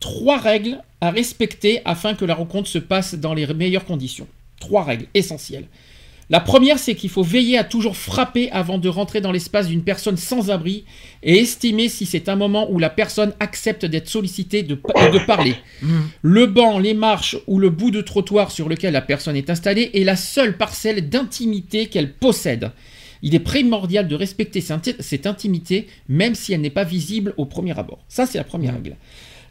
trois 0.00 0.38
règles 0.38 0.78
à 1.00 1.10
respecter 1.10 1.80
afin 1.86 2.14
que 2.14 2.26
la 2.26 2.34
rencontre 2.34 2.68
se 2.68 2.78
passe 2.78 3.14
dans 3.14 3.32
les 3.32 3.46
meilleures 3.54 3.86
conditions. 3.86 4.26
Trois 4.60 4.84
règles 4.84 5.06
essentielles. 5.14 5.66
La 6.30 6.40
première, 6.40 6.78
c'est 6.78 6.94
qu'il 6.94 7.10
faut 7.10 7.22
veiller 7.22 7.58
à 7.58 7.64
toujours 7.64 7.96
frapper 7.98 8.50
avant 8.50 8.78
de 8.78 8.88
rentrer 8.88 9.20
dans 9.20 9.30
l'espace 9.32 9.68
d'une 9.68 9.82
personne 9.82 10.16
sans 10.16 10.50
abri 10.50 10.84
et 11.22 11.38
estimer 11.38 11.90
si 11.90 12.06
c'est 12.06 12.30
un 12.30 12.36
moment 12.36 12.70
où 12.70 12.78
la 12.78 12.88
personne 12.88 13.34
accepte 13.40 13.84
d'être 13.84 14.08
sollicitée 14.08 14.62
de, 14.62 14.74
parler. 15.26 15.54
Hmm. 15.82 16.00
Le 16.22 16.46
banc, 16.46 16.78
les 16.78 16.94
marches 16.94 17.36
ou 17.46 17.58
le 17.58 17.68
bout 17.68 17.90
de 17.90 18.00
trottoir 18.00 18.50
sur 18.50 18.70
lequel 18.70 18.94
la 18.94 19.02
personne 19.02 19.36
est 19.36 19.50
installée 19.50 19.90
est 19.92 20.04
la 20.04 20.16
seule 20.16 20.56
parcelle 20.56 21.10
d'intimité 21.10 21.86
qu'elle 21.86 22.12
possède. 22.12 22.70
Il 23.24 23.34
est 23.34 23.40
primordial 23.40 24.06
de 24.06 24.14
respecter 24.14 24.60
cette 24.60 25.26
intimité, 25.26 25.88
même 26.08 26.34
si 26.34 26.52
elle 26.52 26.60
n'est 26.60 26.68
pas 26.68 26.84
visible 26.84 27.32
au 27.38 27.46
premier 27.46 27.76
abord. 27.76 28.04
Ça, 28.06 28.26
c'est 28.26 28.36
la 28.38 28.44
première 28.44 28.72
Mm. 28.72 28.76
règle. 28.76 28.96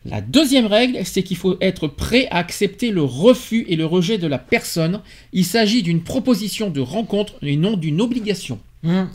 La 0.06 0.22
deuxième 0.22 0.68
règle, 0.68 1.00
c'est 1.06 1.24
qu'il 1.24 1.38
faut 1.38 1.58
être 1.60 1.88
prêt 1.88 2.28
à 2.30 2.38
accepter 2.38 2.92
le 2.92 3.02
refus 3.02 3.66
et 3.68 3.76
le 3.76 3.86
rejet 3.86 4.18
de 4.20 4.28
la 4.28 4.38
personne. 4.38 5.02
Il 5.32 5.44
s'agit 5.44 5.82
d'une 5.82 6.04
proposition 6.04 6.70
de 6.70 6.82
rencontre 6.82 7.34
et 7.42 7.58
non 7.58 7.76
d'une 7.76 8.00
obligation. 8.00 8.60
Hmm. 8.84 9.06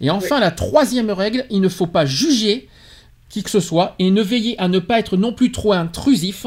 Et 0.00 0.08
enfin, 0.08 0.40
la 0.40 0.50
troisième 0.50 1.10
règle, 1.10 1.44
il 1.50 1.60
ne 1.60 1.68
faut 1.68 1.86
pas 1.86 2.06
juger 2.06 2.68
qui 3.28 3.42
que 3.42 3.50
ce 3.50 3.60
soit 3.60 3.96
et 3.98 4.10
ne 4.10 4.22
veiller 4.22 4.58
à 4.58 4.68
ne 4.68 4.78
pas 4.78 4.98
être 4.98 5.16
non 5.16 5.32
plus 5.32 5.52
trop 5.52 5.72
intrusif, 5.72 6.46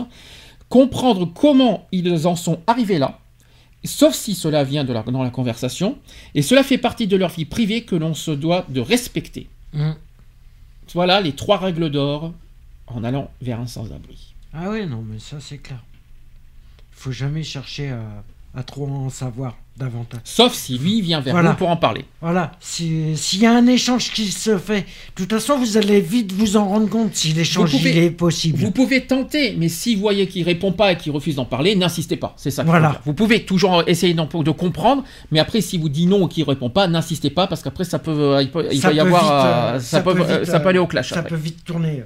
comprendre 0.70 1.32
comment 1.34 1.88
ils 1.92 2.26
en 2.26 2.36
sont 2.36 2.60
arrivés 2.68 3.00
là, 3.00 3.20
sauf 3.88 4.14
si 4.16 4.36
cela 4.36 4.64
vient 4.64 4.84
de 4.84 4.94
la- 4.94 5.04
dans 5.04 5.24
la 5.24 5.30
conversation, 5.30 5.98
et 6.36 6.42
cela 6.42 6.64
fait 6.64 6.78
partie 6.78 7.08
de 7.08 7.16
leur 7.18 7.30
vie 7.30 7.46
privée 7.46 7.84
que 7.84 7.96
l'on 7.96 8.14
se 8.14 8.32
doit 8.32 8.66
de 8.70 8.80
respecter. 8.82 9.48
Hmm. 9.74 9.94
Voilà 10.94 11.22
les 11.22 11.34
trois 11.34 11.58
règles 11.58 11.90
d'or 11.90 12.34
en 12.88 13.04
allant 13.04 13.32
vers 13.42 13.60
un 13.60 13.68
sans-abri. 13.68 14.34
Ah 14.54 14.70
oui, 14.70 14.86
non, 14.86 15.02
mais 15.02 15.20
ça, 15.20 15.40
c'est 15.40 15.58
clair. 15.58 15.84
Il 16.92 16.96
faut 17.00 17.12
jamais 17.12 17.44
chercher 17.44 17.90
à, 17.90 18.24
à 18.56 18.64
trop 18.64 18.88
en 18.88 19.10
savoir 19.10 19.58
davantage. 19.78 20.22
Sauf 20.24 20.54
si 20.54 20.78
lui 20.78 21.02
vient 21.02 21.20
vers 21.20 21.34
Voilà. 21.34 21.50
nous 21.50 21.56
pour 21.56 21.70
en 21.70 21.78
parler. 21.78 22.06
Voilà, 22.22 22.52
si- 22.60 23.18
s'il 23.18 23.40
y 23.42 23.48
a 23.48 23.52
un 23.52 23.66
échange 23.66 24.12
qui 24.12 24.28
se 24.28 24.60
fait, 24.60 24.82
de 24.82 24.86
toute 25.16 25.32
façon, 25.34 25.58
vous 25.58 25.78
allez 25.78 26.00
vite 26.00 26.32
vous 26.32 26.58
en 26.58 26.68
rendre 26.70 26.88
compte 26.88 27.16
si 27.16 27.34
l'échange 27.34 27.74
est 27.84 28.12
possible. 28.12 28.60
Vous 28.60 28.70
pouvez 28.70 29.02
tenter, 29.08 29.56
mais 29.58 29.70
si 29.70 29.96
vous 29.96 30.02
voyez 30.02 30.28
qu'il 30.28 30.44
répond 30.44 30.72
pas 30.72 30.92
et 30.92 30.98
qu'il 30.98 31.12
refuse 31.12 31.36
d'en 31.38 31.46
parler, 31.46 31.76
n'insistez 31.76 32.18
pas. 32.18 32.36
C'est 32.38 32.52
ça. 32.52 32.64
Voilà. 32.64 33.02
Vous 33.06 33.14
pouvez 33.16 33.44
toujours 33.46 33.84
essayer 33.88 34.14
de 34.14 34.52
comprendre, 34.52 35.04
mais 35.32 35.40
après, 35.40 35.62
si 35.62 35.80
vous 35.80 35.90
dit 35.90 36.06
non 36.06 36.22
ou 36.22 36.28
qu'il 36.28 36.44
répond 36.44 36.70
pas, 36.70 36.88
n'insistez 36.88 37.32
pas 37.32 37.48
parce 37.48 37.64
qu'après, 37.64 37.84
ça 37.86 37.98
peut, 37.98 38.38
il 38.42 38.52
peut, 38.52 38.68
il 38.72 38.80
Ça 38.80 38.90
va 38.90 38.94
y 38.94 38.98
peut 38.98 39.02
avoir, 39.02 39.24
vite, 39.24 39.32
euh, 39.32 39.78
euh, 39.78 39.80
ça, 39.80 40.02
peut, 40.02 40.14
peut 40.14 40.22
euh, 40.22 40.38
vite, 40.40 40.46
ça 40.46 40.60
peut 40.60 40.68
euh, 40.68 40.70
aller 40.70 40.80
au 40.80 40.86
clash. 40.88 41.10
Ça 41.10 41.20
après. 41.20 41.30
peut 41.30 41.36
vite 41.42 41.64
tourner. 41.66 42.04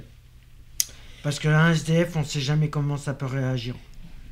Parce 1.22 1.38
qu'un 1.38 1.72
SDF, 1.72 2.16
on 2.16 2.24
sait 2.24 2.40
jamais 2.40 2.68
comment 2.68 2.96
ça 2.96 3.12
peut 3.12 3.26
réagir. 3.26 3.74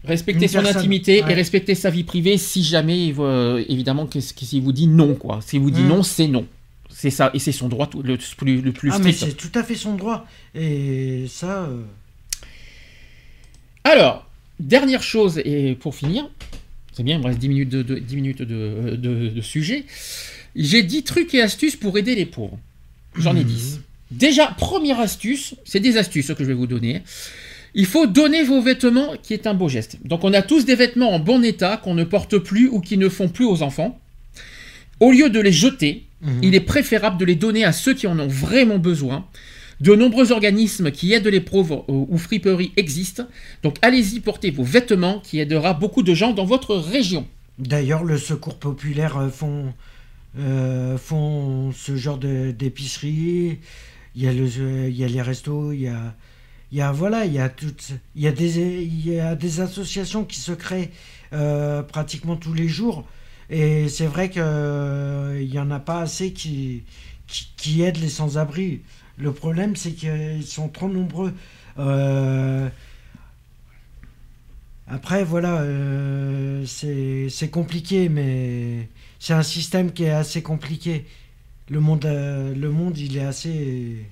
Respecter 0.07 0.49
son 0.49 0.63
personne, 0.63 0.77
intimité 0.79 1.23
ouais. 1.23 1.31
et 1.33 1.35
respecter 1.35 1.75
sa 1.75 1.91
vie 1.91 2.05
privée. 2.05 2.39
Si 2.39 2.63
jamais, 2.63 3.13
euh, 3.19 3.65
évidemment, 3.69 4.07
que, 4.07 4.19
que 4.19 4.45
s'il 4.45 4.63
vous 4.63 4.73
dit 4.73 4.87
non, 4.87 5.15
quoi. 5.15 5.41
S'il 5.45 5.61
vous 5.61 5.71
dit 5.71 5.83
Mm. 5.83 5.89
non, 5.89 6.03
c'est 6.03 6.29
non. 6.29 6.47
C'est 6.91 7.11
ça, 7.11 7.31
et 7.35 7.39
c'est 7.39 7.53
son 7.53 7.69
droit 7.69 7.87
tout- 7.89 8.03
le 8.03 8.17
plus, 8.39 8.63
le 8.63 8.73
plus 8.73 8.91
ah, 8.93 8.99
mais 8.99 9.13
c'est 9.13 9.37
tout 9.37 9.51
à 9.55 9.63
fait 9.63 9.75
son 9.75 9.95
droit. 9.97 10.27
Et 10.55 11.27
ça, 11.29 11.65
euh, 11.65 11.83
Alors, 13.85 14.29
dernière 14.61 15.03
chose, 15.03 15.41
et 15.45 15.75
pour 15.79 15.95
finir, 15.95 16.29
c'est 16.93 17.03
bien, 17.03 17.17
il 17.17 17.21
me 17.23 17.27
reste 17.27 17.39
10 17.39 17.49
minutes 17.49 17.69
de, 17.69 17.83
de- 17.83 17.99
10 17.99 18.17
minutes 18.17 18.43
de, 18.43 18.97
de- 18.97 19.29
de 19.29 19.41
sujet. 19.41 19.85
J'ai 20.55 20.83
10 20.83 21.03
trucs 21.03 21.35
et 21.35 21.43
astuces 21.43 21.77
pour 21.77 21.99
aider 21.99 22.15
les 22.15 22.27
pauvres. 22.27 22.59
J'en 23.19 23.37
ai 23.37 23.45
10. 23.45 23.81
Déjà, 24.11 24.47
première 24.59 25.01
astuce, 25.01 25.55
c'est 25.65 25.81
des 25.81 25.97
astuces 25.99 26.29
que 26.29 26.45
je 26.45 26.49
vais 26.49 26.55
vous 26.55 26.67
donner. 26.67 27.03
Il 27.79 27.85
faut 27.85 28.07
donner 28.07 28.43
vos 28.43 28.63
vêtements, 28.63 29.13
qui 29.23 29.35
est 29.35 29.47
un 29.47 29.53
beau 29.53 29.69
geste. 29.69 29.99
Donc, 30.03 30.25
on 30.25 30.33
a 30.33 30.41
tous 30.41 30.65
des 30.65 30.75
vêtements 30.75 31.13
en 31.13 31.19
bon 31.19 31.45
état 31.45 31.77
qu'on 31.77 31.93
ne 31.93 32.05
porte 32.05 32.39
plus 32.39 32.69
ou 32.69 32.81
qui 32.81 32.97
ne 32.97 33.11
font 33.11 33.29
plus 33.29 33.45
aux 33.45 33.63
enfants. 33.63 34.01
Au 34.99 35.13
lieu 35.13 35.29
de 35.29 35.39
les 35.39 35.53
jeter, 35.53 36.07
mhm. 36.23 36.41
il 36.43 36.55
est 36.55 36.61
préférable 36.61 37.19
de 37.19 37.27
les 37.27 37.35
donner 37.35 37.67
à 37.67 37.73
ceux 37.73 37.93
qui 37.93 38.07
en 38.07 38.19
ont 38.19 38.29
vraiment 38.29 38.79
besoin. 38.79 39.27
De 39.83 39.95
nombreux 39.95 40.33
organismes 40.33 40.91
qui 40.91 41.13
aident 41.13 41.27
les 41.27 41.43
pauvres 41.43 41.85
ou 41.89 42.17
friperies 42.17 42.73
existent. 42.79 43.27
Donc 43.63 43.77
allez-y 43.83 44.21
porter 44.21 44.51
vos 44.51 44.65
vêtements 44.65 45.21
qui 45.21 45.39
aidera 45.39 45.75
beaucoup 45.75 46.03
de 46.03 46.15
gens 46.15 46.33
dans 46.33 46.47
votre 46.47 46.77
région. 46.77 47.27
D'ailleurs, 47.59 48.03
le 48.03 48.17
secours 48.17 48.57
populaire 48.57 49.19
euh, 49.19 49.29
font, 49.29 49.75
euh, 50.39 50.97
font 50.97 51.73
ce 51.73 51.95
genre 51.95 52.17
de- 52.17 52.53
d'épicerie. 52.53 53.59
Il 54.15 54.23
y 54.23 54.29
a 55.05 55.09
les 55.09 55.23
restos, 55.23 55.73
il 55.73 55.83
y 55.83 55.89
a, 55.89 56.15
il 56.73 56.79
y 56.79 56.83
a 56.83 56.93
voilà, 56.93 57.25
il 57.25 57.33
y 57.33 57.39
a 57.39 57.49
toutes, 57.49 57.93
il 58.15 58.23
y 58.23 58.27
a 58.27 58.33
des, 58.33 58.59
il 58.83 59.09
y 59.09 59.21
a 59.21 59.35
des 59.37 59.61
associations 59.61 60.25
qui 60.25 60.41
se 60.41 60.53
créent 60.53 60.91
euh, 61.33 61.83
pratiquement 61.83 62.37
tous 62.37 62.55
les 62.55 62.69
jours. 62.69 63.05
Et 63.51 63.89
c'est 63.89 64.07
vrai 64.07 64.31
que 64.31 64.41
euh, 64.41 65.43
y 65.43 65.59
en 65.59 65.71
a 65.71 65.79
pas 65.81 66.01
assez 66.01 66.33
qui, 66.33 66.83
qui, 67.27 67.83
aident 67.83 67.99
les 67.99 68.09
sans-abri. 68.09 68.83
Le 69.19 69.33
problème, 69.33 69.77
c'est 69.77 69.93
qu'ils 69.93 70.47
sont 70.47 70.69
trop 70.69 70.89
nombreux. 70.89 71.33
Euh, 71.79 72.69
après, 74.89 75.25
voilà, 75.25 75.61
euh, 75.61 76.65
c'est 76.67 77.51
compliqué, 77.51 78.09
mais 78.09 78.89
c'est 79.19 79.35
un 79.35 79.43
système 79.43 79.93
qui 79.93 80.05
est 80.05 80.11
assez 80.11 80.43
compliqué. 80.43 81.07
Le 81.69 81.81
monde, 81.81 82.05
le 82.05 82.71
monde, 82.71 82.99
il 82.99 83.17
est 83.17 83.25
assez. 83.25 84.07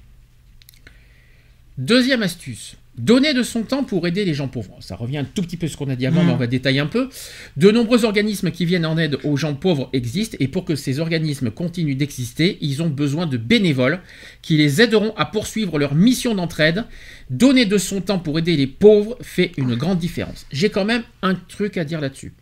Deuxième 1.79 2.23
astuce. 2.23 2.77
Donner 2.97 3.35
de 3.35 3.43
son 3.43 3.63
temps 3.65 3.83
pour 3.83 4.07
aider 4.07 4.25
les 4.25 4.35
gens 4.35 4.47
pauvres. 4.47 4.77
Ça 4.79 4.95
revient 4.95 5.19
un 5.19 5.25
tout 5.25 5.43
petit 5.43 5.57
peu 5.57 5.67
à 5.67 5.69
ce 5.69 5.77
qu'on 5.77 5.89
a 5.91 5.97
dit 5.97 6.07
avant, 6.07 6.23
Mm. 6.23 6.27
mais 6.29 6.33
on 6.33 6.37
va 6.37 6.47
détailler 6.47 6.79
un 6.79 6.87
peu. 6.87 7.09
De 7.57 7.73
nombreux 7.73 8.05
organismes 8.05 8.53
qui 8.53 8.65
viennent 8.65 8.87
en 8.87 8.97
aide 8.97 9.19
aux 9.25 9.37
gens 9.37 9.55
pauvres 9.55 9.91
existent, 9.93 10.37
et 10.39 10.47
pour 10.47 10.65
que 10.65 10.77
ces 10.77 11.01
organismes 11.01 11.51
continuent 11.51 11.97
d'exister, 11.97 12.57
ils 12.61 12.85
ont 12.85 12.89
besoin 12.89 13.27
de 13.27 13.37
bénévoles 13.37 14.01
qui 14.43 14.57
les 14.57 14.81
aideront 14.81 15.13
à 15.17 15.25
poursuivre 15.27 15.77
leur 15.81 15.97
mission 15.97 16.37
d'entraide. 16.37 16.85
Donner 17.31 17.67
de 17.67 17.79
son 17.79 18.01
temps 18.01 18.21
pour 18.21 18.39
aider 18.39 18.57
les 18.57 18.69
pauvres 18.69 19.19
fait 19.23 19.51
une 19.57 19.75
grande 19.75 19.99
différence. 19.99 20.47
J'ai 20.53 20.71
quand 20.71 20.85
même 20.85 21.03
un 21.23 21.35
truc 21.35 21.77
à 21.77 21.85
dire 21.85 22.01
là-dessus. 22.01 22.33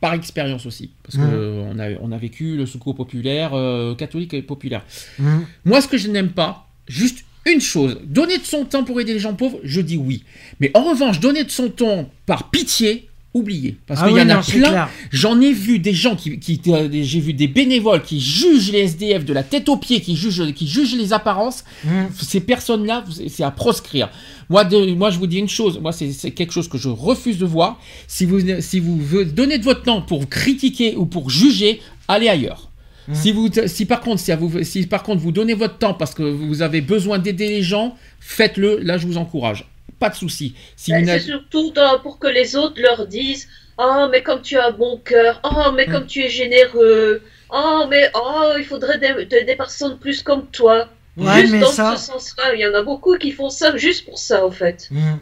Par 0.00 0.14
expérience 0.14 0.64
aussi, 0.64 0.92
parce 1.02 1.16
Mm. 1.18 1.30
qu'on 1.30 1.78
a, 1.78 1.90
on 2.00 2.10
a 2.10 2.16
vécu 2.18 2.56
le 2.56 2.64
secours 2.64 2.94
populaire, 2.94 3.52
euh, 3.52 3.94
catholique 3.94 4.32
et 4.32 4.40
populaire. 4.42 4.82
Mhm. 5.18 5.44
Moi, 5.66 5.82
ce 5.82 5.88
que 5.88 5.98
je 5.98 6.08
n'aime 6.08 6.30
pas, 6.30 6.70
juste 6.88 7.24
une 7.46 7.60
chose, 7.60 7.98
donner 8.04 8.38
de 8.38 8.44
son 8.44 8.64
temps 8.64 8.84
pour 8.84 9.00
aider 9.00 9.12
les 9.14 9.18
gens 9.18 9.34
pauvres, 9.34 9.58
je 9.64 9.80
dis 9.80 9.96
oui. 9.96 10.24
Mais 10.60 10.70
en 10.74 10.82
revanche, 10.84 11.20
donner 11.20 11.44
de 11.44 11.50
son 11.50 11.68
temps 11.70 12.08
par 12.26 12.50
pitié, 12.50 13.08
oubliez. 13.34 13.76
Parce 13.86 14.00
Ah 14.02 14.04
qu'il 14.04 14.14
oui, 14.14 14.20
y 14.20 14.24
en 14.24 14.28
a 14.28 14.34
non, 14.36 14.40
plein. 14.42 14.88
J'en 15.10 15.40
ai 15.40 15.52
vu 15.52 15.78
des 15.78 15.94
gens 15.94 16.14
qui, 16.16 16.38
qui- 16.38 16.60
euh, 16.68 16.88
j'ai 17.02 17.18
vu 17.20 17.32
des 17.32 17.48
bénévoles 17.48 18.02
qui 18.02 18.20
jugent 18.20 18.70
les 18.70 18.80
SDF 18.80 19.24
de 19.24 19.32
la 19.32 19.42
tête 19.42 19.68
aux 19.70 19.76
pieds, 19.78 20.00
qui 20.00 20.14
jugent, 20.16 20.52
qui 20.54 20.68
jugent 20.68 20.94
les 20.96 21.12
apparences. 21.12 21.64
Mhm. 21.84 22.08
Ces 22.20 22.40
personnes-là, 22.40 23.04
c'est 23.28 23.42
à 23.42 23.50
proscrire. 23.50 24.10
Moi, 24.50 24.64
de- 24.64 24.92
moi, 24.94 25.10
je 25.10 25.18
vous 25.18 25.26
dis 25.26 25.38
une 25.38 25.48
chose. 25.48 25.78
Moi, 25.80 25.92
c'est 25.92 26.30
quelque 26.32 26.52
chose 26.52 26.68
que 26.68 26.76
je 26.78 26.90
refuse 26.90 27.38
de 27.38 27.46
voir. 27.46 27.80
Si 28.06 28.24
vous, 28.26 28.40
si 28.60 28.78
vous 28.80 28.98
veux 28.98 29.24
donner 29.24 29.56
de 29.58 29.64
votre 29.64 29.82
temps 29.82 30.02
pour 30.02 30.28
critiquer 30.28 30.94
ou 30.96 31.06
pour 31.06 31.30
juger, 31.30 31.80
allez 32.08 32.28
ailleurs. 32.28 32.68
Mhm. 33.12 33.16
Si, 33.16 33.32
vous, 33.32 33.48
si, 33.66 33.86
par 33.86 34.00
contre, 34.00 34.20
si, 34.20 34.32
à 34.32 34.36
vous, 34.36 34.62
si 34.64 34.86
par 34.86 35.02
contre 35.02 35.20
vous 35.20 35.32
donnez 35.32 35.54
votre 35.54 35.78
temps 35.78 35.94
parce 35.94 36.14
que 36.14 36.22
vous 36.22 36.62
avez 36.62 36.80
besoin 36.80 37.18
d'aider 37.18 37.48
les 37.48 37.62
gens, 37.62 37.96
faites-le. 38.20 38.78
Là, 38.78 38.98
je 38.98 39.06
vous 39.06 39.16
encourage. 39.18 39.66
Pas 39.98 40.08
de 40.10 40.14
souci. 40.16 40.54
Si 40.76 40.90
Ben, 40.92 41.06
C'est 41.06 41.20
surtout 41.20 41.70
dans- 41.72 41.98
pour 42.00 42.18
que 42.18 42.26
les 42.26 42.56
autres 42.56 42.80
leur 42.80 43.06
disent 43.06 43.48
Oh, 43.78 44.06
mais 44.10 44.22
comme 44.22 44.42
tu 44.42 44.58
as 44.58 44.66
un 44.68 44.70
bon 44.70 44.98
cœur, 45.02 45.40
oh, 45.44 45.72
mais 45.74 45.86
Mm. 45.86 45.92
comme 45.92 46.06
tu 46.06 46.20
es 46.22 46.28
généreux, 46.28 47.22
oh, 47.50 47.84
mais 47.88 48.10
oh, 48.14 48.52
il 48.58 48.64
faudrait 48.64 48.98
des, 48.98 49.24
des- 49.24 49.44
des 49.44 49.56
personnes 49.56 49.98
plus 49.98 50.22
comme 50.22 50.46
toi. 50.48 50.88
Ouais, 51.16 51.40
juste 51.40 51.52
mais 51.52 51.60
dans 51.60 51.66
ça. 51.68 51.96
ce 51.96 52.06
sens-là, 52.06 52.54
il 52.54 52.60
y 52.60 52.66
en 52.66 52.74
a 52.74 52.82
beaucoup 52.82 53.16
qui 53.16 53.32
font 53.32 53.48
ça 53.50 53.76
juste 53.76 54.04
pour 54.04 54.18
ça, 54.18 54.44
en 54.46 54.50
fait. 54.50 54.88
Mhm. 54.90 55.18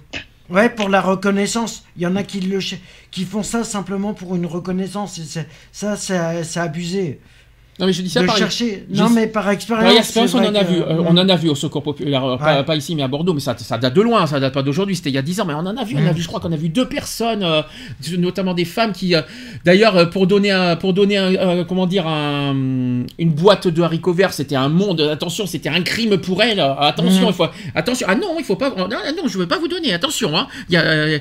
Ouais, 0.50 0.68
pour 0.68 0.88
la 0.88 1.00
reconnaissance. 1.00 1.84
Il 1.96 2.02
y 2.02 2.06
en 2.06 2.16
a 2.16 2.24
qui, 2.24 2.40
le, 2.40 2.58
qui 3.12 3.24
font 3.24 3.44
ça 3.44 3.62
simplement 3.62 4.14
pour 4.14 4.34
une 4.34 4.46
reconnaissance. 4.46 5.18
Et 5.18 5.44
ça, 5.72 5.96
c'est 5.96 6.42
c'est 6.44 6.60
abusé. 6.60 7.20
Non, 7.80 7.86
mais 7.86 7.92
je 7.92 8.02
dis 8.02 8.10
ça 8.10 8.20
de 8.20 8.26
par 8.26 8.36
chercher. 8.36 8.86
Non, 8.90 9.08
mais 9.10 9.26
par 9.26 9.48
expérience. 9.50 9.90
Par 9.90 9.96
expérience, 9.98 10.34
on 10.34 10.38
en 10.38 10.54
a 10.54 10.64
que- 10.64 10.70
vu. 10.70 10.80
euh, 10.80 11.02
on 11.08 11.16
en 11.16 11.28
a 11.28 11.36
vu 11.36 11.48
au 11.48 11.54
secours 11.54 11.82
populaire, 11.82 12.38
pas, 12.66 12.76
ici, 12.76 12.94
mais 12.94 13.02
à 13.02 13.08
Bordeaux, 13.08 13.32
mais 13.32 13.40
ça, 13.40 13.56
ça 13.58 13.78
date 13.78 13.94
de 13.94 14.02
loin, 14.02 14.26
ça 14.26 14.38
date 14.38 14.52
pas 14.54 14.62
d'aujourd'hui, 14.62 14.94
c'était 14.96 15.08
il 15.10 15.14
y 15.14 15.18
a 15.18 15.22
10 15.22 15.40
ans, 15.40 15.46
mais 15.46 15.54
on 15.54 15.58
en 15.60 15.76
a 15.76 15.84
vu, 15.84 15.96
on 15.98 16.06
a 16.06 16.12
vu, 16.12 16.20
je 16.22 16.28
crois 16.28 16.40
qu'on 16.40 16.52
a 16.52 16.56
vu 16.56 16.68
deux 16.68 16.86
personnes, 16.88 17.42
euh, 17.42 17.62
notamment 18.18 18.54
des 18.54 18.64
femmes 18.66 18.92
qui, 18.92 19.14
euh, 19.14 19.22
d'ailleurs, 19.64 20.10
pour 20.10 20.26
donner, 20.26 20.50
un, 20.50 20.76
pour 20.76 20.92
donner 20.92 21.16
un, 21.16 21.64
comment 21.64 21.86
dire, 21.86 22.06
un, 22.06 22.52
une 23.18 23.30
boîte 23.30 23.66
de 23.68 23.82
haricots 23.82 24.12
verts, 24.12 24.32
c'était 24.34 24.56
un 24.56 24.68
monde, 24.68 25.00
attention, 25.00 25.46
c'était 25.46 25.68
un 25.70 25.82
crime 25.82 26.18
pour 26.18 26.42
elles, 26.42 26.60
attention, 26.60 27.28
il 27.28 27.34
faut, 27.34 27.46
attention, 27.74 28.06
ah 28.10 28.14
non, 28.14 28.36
il 28.38 28.44
faut 28.44 28.56
pas, 28.56 28.70
non, 28.76 28.88
non, 28.88 29.26
je 29.26 29.38
veux 29.38 29.48
pas 29.48 29.58
vous 29.58 29.68
donner, 29.68 29.92
attention, 29.94 30.36
hein, 30.36 30.46
il 30.68 30.74
y 30.74 30.76
a, 30.76 31.18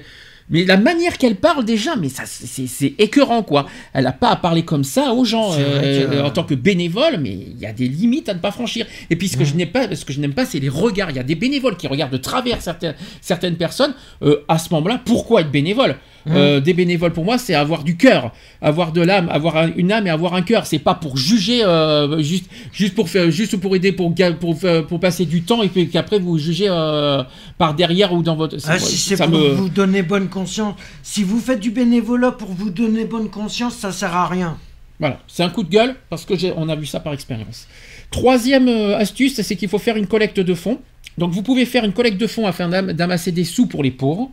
mais 0.50 0.66
la 0.66 0.78
manière 0.78 1.18
qu'elle 1.18 1.36
parle 1.36 1.64
déjà, 1.66 1.96
mais 1.96 2.10
ça, 2.10 2.24
c'est- 2.26 2.94
écœurant, 2.98 3.44
quoi. 3.44 3.68
Elle 3.94 4.06
n'a 4.06 4.12
pas 4.12 4.30
à 4.30 4.36
parler 4.36 4.64
comme 4.64 4.84
ça 4.84 5.14
aux 5.14 5.26
gens 5.26 5.52
euh, 5.58 6.24
en 6.24 6.30
tant 6.32 6.44
que 6.44 6.56
bénévole, 6.56 7.18
mais 7.22 7.32
il 7.32 7.60
y 7.60 7.66
a 7.66 7.74
des 7.74 7.88
limites 7.88 8.30
à 8.30 8.34
ne 8.34 8.40
pas 8.40 8.52
franchir. 8.52 8.86
Et 9.10 9.16
puis 9.16 9.28
ce 9.28 9.38
que 9.38 9.46
je 9.46 9.54
n'aime 9.56 9.70
pas, 9.70 9.94
ce 9.96 10.06
que 10.06 10.14
je 10.14 10.20
n'aime 10.20 10.34
pas, 10.34 10.46
c'est 10.46 10.60
les 10.60 10.70
regards. 10.70 11.10
Il 11.12 11.16
y 11.18 11.20
a 11.20 11.24
des 11.24 11.36
bénévoles 11.36 11.78
qui 11.78 11.88
regardent 11.88 12.12
de 12.14 12.18
travers 12.18 12.62
certaines, 12.62 12.96
certaines 13.22 13.56
personnes. 13.58 13.94
Euh, 14.24 14.44
à 14.48 14.58
ce 14.58 14.74
moment-là, 14.74 15.02
pourquoi 15.06 15.42
être 15.42 15.52
bénévole? 15.52 15.96
Euh, 16.28 16.60
Des 16.60 16.74
bénévoles 16.74 17.14
pour 17.14 17.24
moi, 17.26 17.38
c'est 17.38 17.54
avoir 17.56 17.84
du 17.84 17.96
cœur, 17.98 18.32
avoir 18.62 18.92
de 18.92 19.02
l'âme, 19.02 19.30
avoir 19.32 19.56
un- 19.58 19.72
une 19.76 19.92
âme 19.92 20.06
et 20.08 20.10
avoir 20.10 20.34
un 20.34 20.42
cœur. 20.42 20.66
C'est 20.66 20.80
pas 20.80 20.94
pour 20.94 21.16
juger, 21.18 21.64
euh, 21.64 22.22
juste, 22.22 22.46
juste 22.74 22.94
pour 22.96 23.10
faire, 23.10 23.32
juste 23.32 23.56
pour 23.58 23.76
aider, 23.76 23.92
pour 23.94 24.14
pour, 24.40 24.58
pour 24.88 25.00
passer 25.00 25.26
du 25.26 25.42
temps 25.44 25.62
et 25.64 25.70
puis 25.70 25.88
qu'après 25.90 26.20
vous 26.20 26.38
jugez 26.38 26.68
euh, 26.70 27.24
par 27.58 27.74
derrière 27.74 28.14
ou 28.14 28.22
dans 28.22 28.36
votre. 28.36 28.58
Ah, 28.68 28.78
si 28.80 28.98
c'est 28.98 29.16
pour 29.18 29.30
me- 29.30 29.50
vous 29.56 29.70
donner 29.70 30.04
bonne 30.04 30.28
conscience. 30.28 30.76
Si 31.04 31.24
vous 31.24 31.40
faites 31.40 31.60
du 31.62 31.72
bénévolat 31.72 32.32
pour 32.34 32.50
vous 32.50 32.70
donner 32.70 33.06
bonne 33.06 33.30
conscience, 33.30 33.76
ça 33.78 33.92
sert 33.92 34.16
à 34.16 34.28
rien. 34.28 34.58
Voilà, 35.00 35.20
c'est 35.28 35.44
un 35.44 35.50
coup 35.50 35.64
de 35.64 35.70
gueule 35.70 35.96
parce 36.10 36.26
que 36.26 36.34
on 36.58 36.68
a 36.68 36.76
vu 36.76 36.86
ça 36.86 37.00
par 37.00 37.14
expérience. 37.14 37.68
Troisième 38.12 38.68
astuce, 38.68 39.40
c'est 39.42 39.56
qu'il 39.56 39.70
faut 39.70 39.78
faire 39.80 39.96
une 39.96 40.08
collecte 40.08 40.40
de 40.42 40.54
fonds. 40.54 40.80
Donc 41.18 41.32
vous 41.32 41.42
pouvez 41.44 41.66
faire 41.66 41.86
une 41.86 41.94
collecte 41.94 42.18
de 42.20 42.28
fonds 42.28 42.46
afin 42.48 42.68
d'am- 42.68 42.92
d'amasser 42.94 43.32
des 43.32 43.44
sous 43.46 43.66
pour 43.68 43.84
les 43.84 43.92
pauvres. 43.92 44.30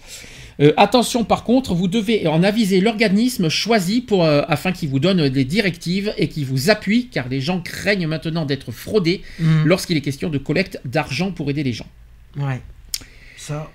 Euh, 0.61 0.73
attention 0.79 1.23
par 1.25 1.45
contre, 1.45 1.75
vous 1.75 1.87
devez 1.89 2.27
en 2.27 2.43
aviser 2.43 2.81
l'organisme 2.81 3.49
choisi 3.51 4.01
pour, 4.01 4.25
euh, 4.25 4.43
afin 4.49 4.73
qu'il 4.73 4.89
vous 4.89 4.99
donne 5.01 5.29
des 5.29 5.45
directives 5.45 6.15
et 6.17 6.29
qu'il 6.29 6.47
vous 6.47 6.71
appuie 6.71 7.09
car 7.09 7.29
les 7.29 7.41
gens 7.43 7.61
craignent 7.61 8.07
maintenant 8.07 8.47
d'être 8.47 8.73
fraudés 8.73 9.23
Mhm. 9.39 9.65
lorsqu'il 9.67 9.97
est 9.99 10.01
question 10.01 10.31
de 10.31 10.39
collecte 10.39 10.81
d'argent 10.87 11.31
pour 11.31 11.51
aider 11.51 11.63
les 11.63 11.75
gens. 11.75 11.87
Ouais. 12.39 12.61
Ça. 13.37 13.71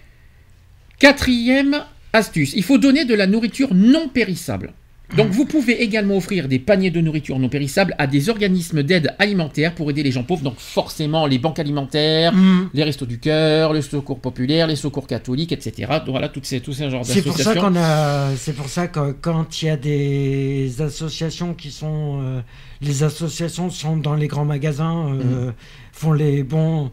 Quatrième 0.99 1.83
astuce, 2.13 2.53
il 2.55 2.63
faut 2.63 2.77
donner 2.77 3.05
de 3.05 3.13
la 3.13 3.27
nourriture 3.27 3.73
non 3.73 4.07
périssable. 4.09 4.73
Donc 5.17 5.29
vous 5.31 5.43
pouvez 5.45 5.81
également 5.83 6.15
offrir 6.15 6.47
des 6.47 6.57
paniers 6.57 6.89
de 6.89 7.01
nourriture 7.01 7.37
non 7.37 7.49
périssable 7.49 7.93
à 7.97 8.07
des 8.07 8.29
organismes 8.29 8.81
d'aide 8.81 9.13
alimentaire 9.19 9.75
pour 9.75 9.89
aider 9.89 10.03
les 10.03 10.11
gens 10.11 10.23
pauvres, 10.23 10.41
donc 10.41 10.55
forcément 10.57 11.25
les 11.27 11.37
banques 11.37 11.59
alimentaires, 11.59 12.33
Mhm. 12.33 12.69
les 12.73 12.83
restos 12.83 13.05
du 13.05 13.19
cœur, 13.19 13.73
le 13.73 13.81
secours 13.81 14.19
populaire, 14.19 14.67
les 14.67 14.77
secours 14.77 15.07
catholiques, 15.07 15.51
etc. 15.51 15.91
Donc 16.05 16.09
voilà, 16.11 16.29
toutes 16.29 16.45
ces, 16.45 16.61
tous 16.61 16.71
ces 16.73 16.89
genres 16.89 17.05
C'est 17.05 17.21
pour 17.21 17.33
ça 17.33 17.39
d'associations. 17.53 17.61
qu'on 17.73 17.75
a. 17.77 18.35
C'est 18.37 18.53
pour 18.55 18.69
ça 18.69 18.87
que 18.87 19.11
quand 19.11 19.61
il 19.61 19.65
y 19.65 19.69
a 19.69 19.77
des 19.77 20.81
associations 20.81 21.53
qui 21.55 21.71
sont, 21.71 22.19
euh, 22.21 22.39
les 22.81 23.03
associations 23.03 23.69
sont 23.69 23.97
dans 23.97 24.15
les 24.15 24.27
grands 24.27 24.45
magasins, 24.45 25.07
euh, 25.09 25.47
Mhm. 25.47 25.53
font 25.91 26.13
les 26.13 26.43
bons, 26.43 26.89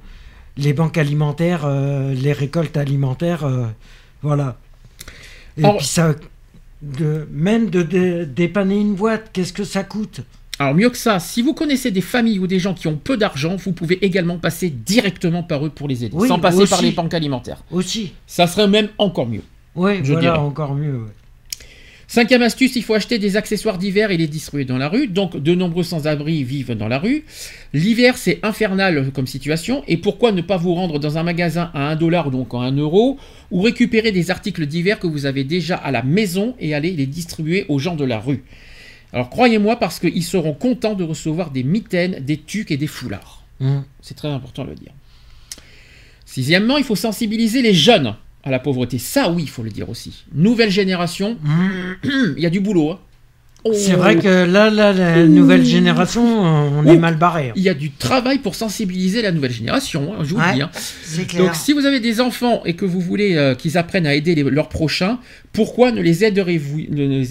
les 0.56 0.72
banques 0.72 0.98
alimentaires, 0.98 1.62
euh, 1.64 2.12
les 2.14 2.32
récoltes 2.32 2.76
alimentaires, 2.76 3.46
voilà. 4.22 4.56
Et 5.56 5.62
Alors- 5.64 5.76
puis 5.76 5.86
ça, 5.86 6.14
de, 6.82 7.26
même 7.32 7.70
de, 7.70 7.82
dé- 7.82 8.26
dépanner 8.26 8.78
une 8.80 8.94
boîte, 8.94 9.30
qu'est-ce 9.32 9.52
que 9.52 9.64
ça 9.64 9.84
coûte? 9.84 10.20
Alors 10.60 10.74
mieux 10.74 10.90
que 10.90 10.96
ça, 10.96 11.20
si 11.20 11.40
vous 11.42 11.54
connaissez 11.54 11.90
des 11.92 12.00
familles 12.00 12.38
ou 12.40 12.46
des 12.48 12.58
gens 12.58 12.74
qui 12.74 12.88
ont 12.88 12.96
peu 12.96 13.16
d'argent, 13.16 13.54
vous 13.56 13.72
pouvez 13.72 14.04
également 14.04 14.38
passer 14.38 14.70
directement 14.70 15.42
par 15.44 15.64
eux 15.64 15.70
pour 15.70 15.86
les 15.88 16.04
aider, 16.04 16.16
Oui, 16.16 16.26
sans 16.28 16.38
passer 16.40 16.66
par 16.66 16.82
les 16.82 16.90
banques 16.92 17.14
alimentaires. 17.14 17.62
aussi 17.70 18.12
Ça 18.26 18.46
serait 18.48 18.66
même 18.68 18.88
encore 18.98 19.26
mieux. 19.28 19.42
Oui, 19.76 19.98
Je 20.02 20.12
voilà, 20.12 20.20
dirais. 20.32 20.38
encore 20.38 20.74
mieux. 20.74 20.98
ouais. 20.98 21.10
Cinquième 22.10 22.40
astuce, 22.40 22.74
il 22.74 22.82
faut 22.82 22.94
acheter 22.94 23.18
des 23.18 23.36
accessoires 23.36 23.76
d'hiver 23.76 24.10
et 24.10 24.16
les 24.16 24.28
distribuer 24.28 24.64
dans 24.64 24.78
la 24.78 24.88
rue. 24.88 25.08
Donc, 25.08 25.36
de 25.36 25.54
nombreux 25.54 25.82
sans-abri 25.82 26.42
vivent 26.42 26.72
dans 26.72 26.88
la 26.88 26.98
rue. 26.98 27.24
L'hiver, 27.74 28.16
c'est 28.16 28.40
infernal 28.42 29.10
comme 29.12 29.26
situation. 29.26 29.84
Et 29.86 29.98
pourquoi 29.98 30.32
ne 30.32 30.40
pas 30.40 30.56
vous 30.56 30.74
rendre 30.74 30.98
dans 30.98 31.18
un 31.18 31.22
magasin 31.22 31.70
à 31.74 31.90
1 31.90 31.96
dollar, 31.96 32.30
donc 32.30 32.54
à 32.54 32.60
1 32.60 32.78
euro, 32.78 33.18
ou 33.50 33.60
récupérer 33.60 34.10
des 34.10 34.30
articles 34.30 34.64
d'hiver 34.64 34.98
que 34.98 35.06
vous 35.06 35.26
avez 35.26 35.44
déjà 35.44 35.76
à 35.76 35.90
la 35.90 36.02
maison 36.02 36.56
et 36.58 36.74
aller 36.74 36.92
les 36.92 37.04
distribuer 37.04 37.66
aux 37.68 37.78
gens 37.78 37.94
de 37.94 38.06
la 38.06 38.18
rue? 38.18 38.42
Alors, 39.12 39.28
croyez-moi, 39.28 39.76
parce 39.76 40.00
qu'ils 40.00 40.24
seront 40.24 40.54
contents 40.54 40.94
de 40.94 41.04
recevoir 41.04 41.50
des 41.50 41.62
mitaines, 41.62 42.24
des 42.24 42.38
tuques 42.38 42.70
et 42.70 42.78
des 42.78 42.86
foulards. 42.86 43.44
Mhm. 43.60 43.84
C'est 44.00 44.16
très 44.16 44.28
important 44.28 44.64
de 44.64 44.70
le 44.70 44.76
dire. 44.76 44.92
Sixièmement, 46.24 46.78
il 46.78 46.84
faut 46.84 46.96
sensibiliser 46.96 47.60
les 47.60 47.74
jeunes 47.74 48.14
à 48.48 48.50
la 48.50 48.58
pauvreté. 48.58 48.98
Ça, 48.98 49.30
oui, 49.30 49.42
il 49.44 49.48
faut 49.50 49.62
le 49.62 49.70
dire 49.70 49.88
aussi. 49.88 50.24
Nouvelle 50.34 50.70
génération, 50.70 51.36
Mhm. 51.42 52.34
il 52.36 52.42
y 52.42 52.46
a 52.46 52.50
du 52.50 52.60
boulot. 52.60 52.90
hein. 52.92 52.98
C'est 53.74 53.94
vrai 53.94 54.16
que 54.16 54.44
là, 54.44 54.70
là, 54.70 54.92
la 54.92 55.26
nouvelle 55.26 55.64
génération, 55.64 56.22
on 56.24 56.86
est 56.86 56.96
mal 56.96 57.16
barré. 57.16 57.48
hein. 57.48 57.52
Il 57.56 57.62
y 57.62 57.68
a 57.68 57.74
du 57.74 57.90
travail 57.90 58.38
pour 58.38 58.54
sensibiliser 58.54 59.20
la 59.20 59.32
nouvelle 59.32 59.50
génération, 59.50 60.14
hein, 60.14 60.18
je 60.22 60.32
vous 60.34 60.40
le 60.40 60.54
dis. 60.54 60.62
hein. 60.62 60.70
Clair. 61.26 61.42
Donc 61.44 61.54
si 61.56 61.72
vous 61.72 61.84
avez 61.84 61.98
des 62.00 62.20
enfants 62.20 62.62
et 62.64 62.74
que 62.74 62.84
vous 62.86 63.00
voulez 63.00 63.36
euh, 63.36 63.54
qu'ils 63.56 63.76
apprennent 63.76 64.06
à 64.06 64.14
aider 64.14 64.34
les- 64.36 64.44
leurs 64.44 64.68
prochains, 64.68 65.18
pourquoi 65.52 65.90
ne 65.90 66.00
les 66.00 66.24
aideriez-vous 66.24 66.78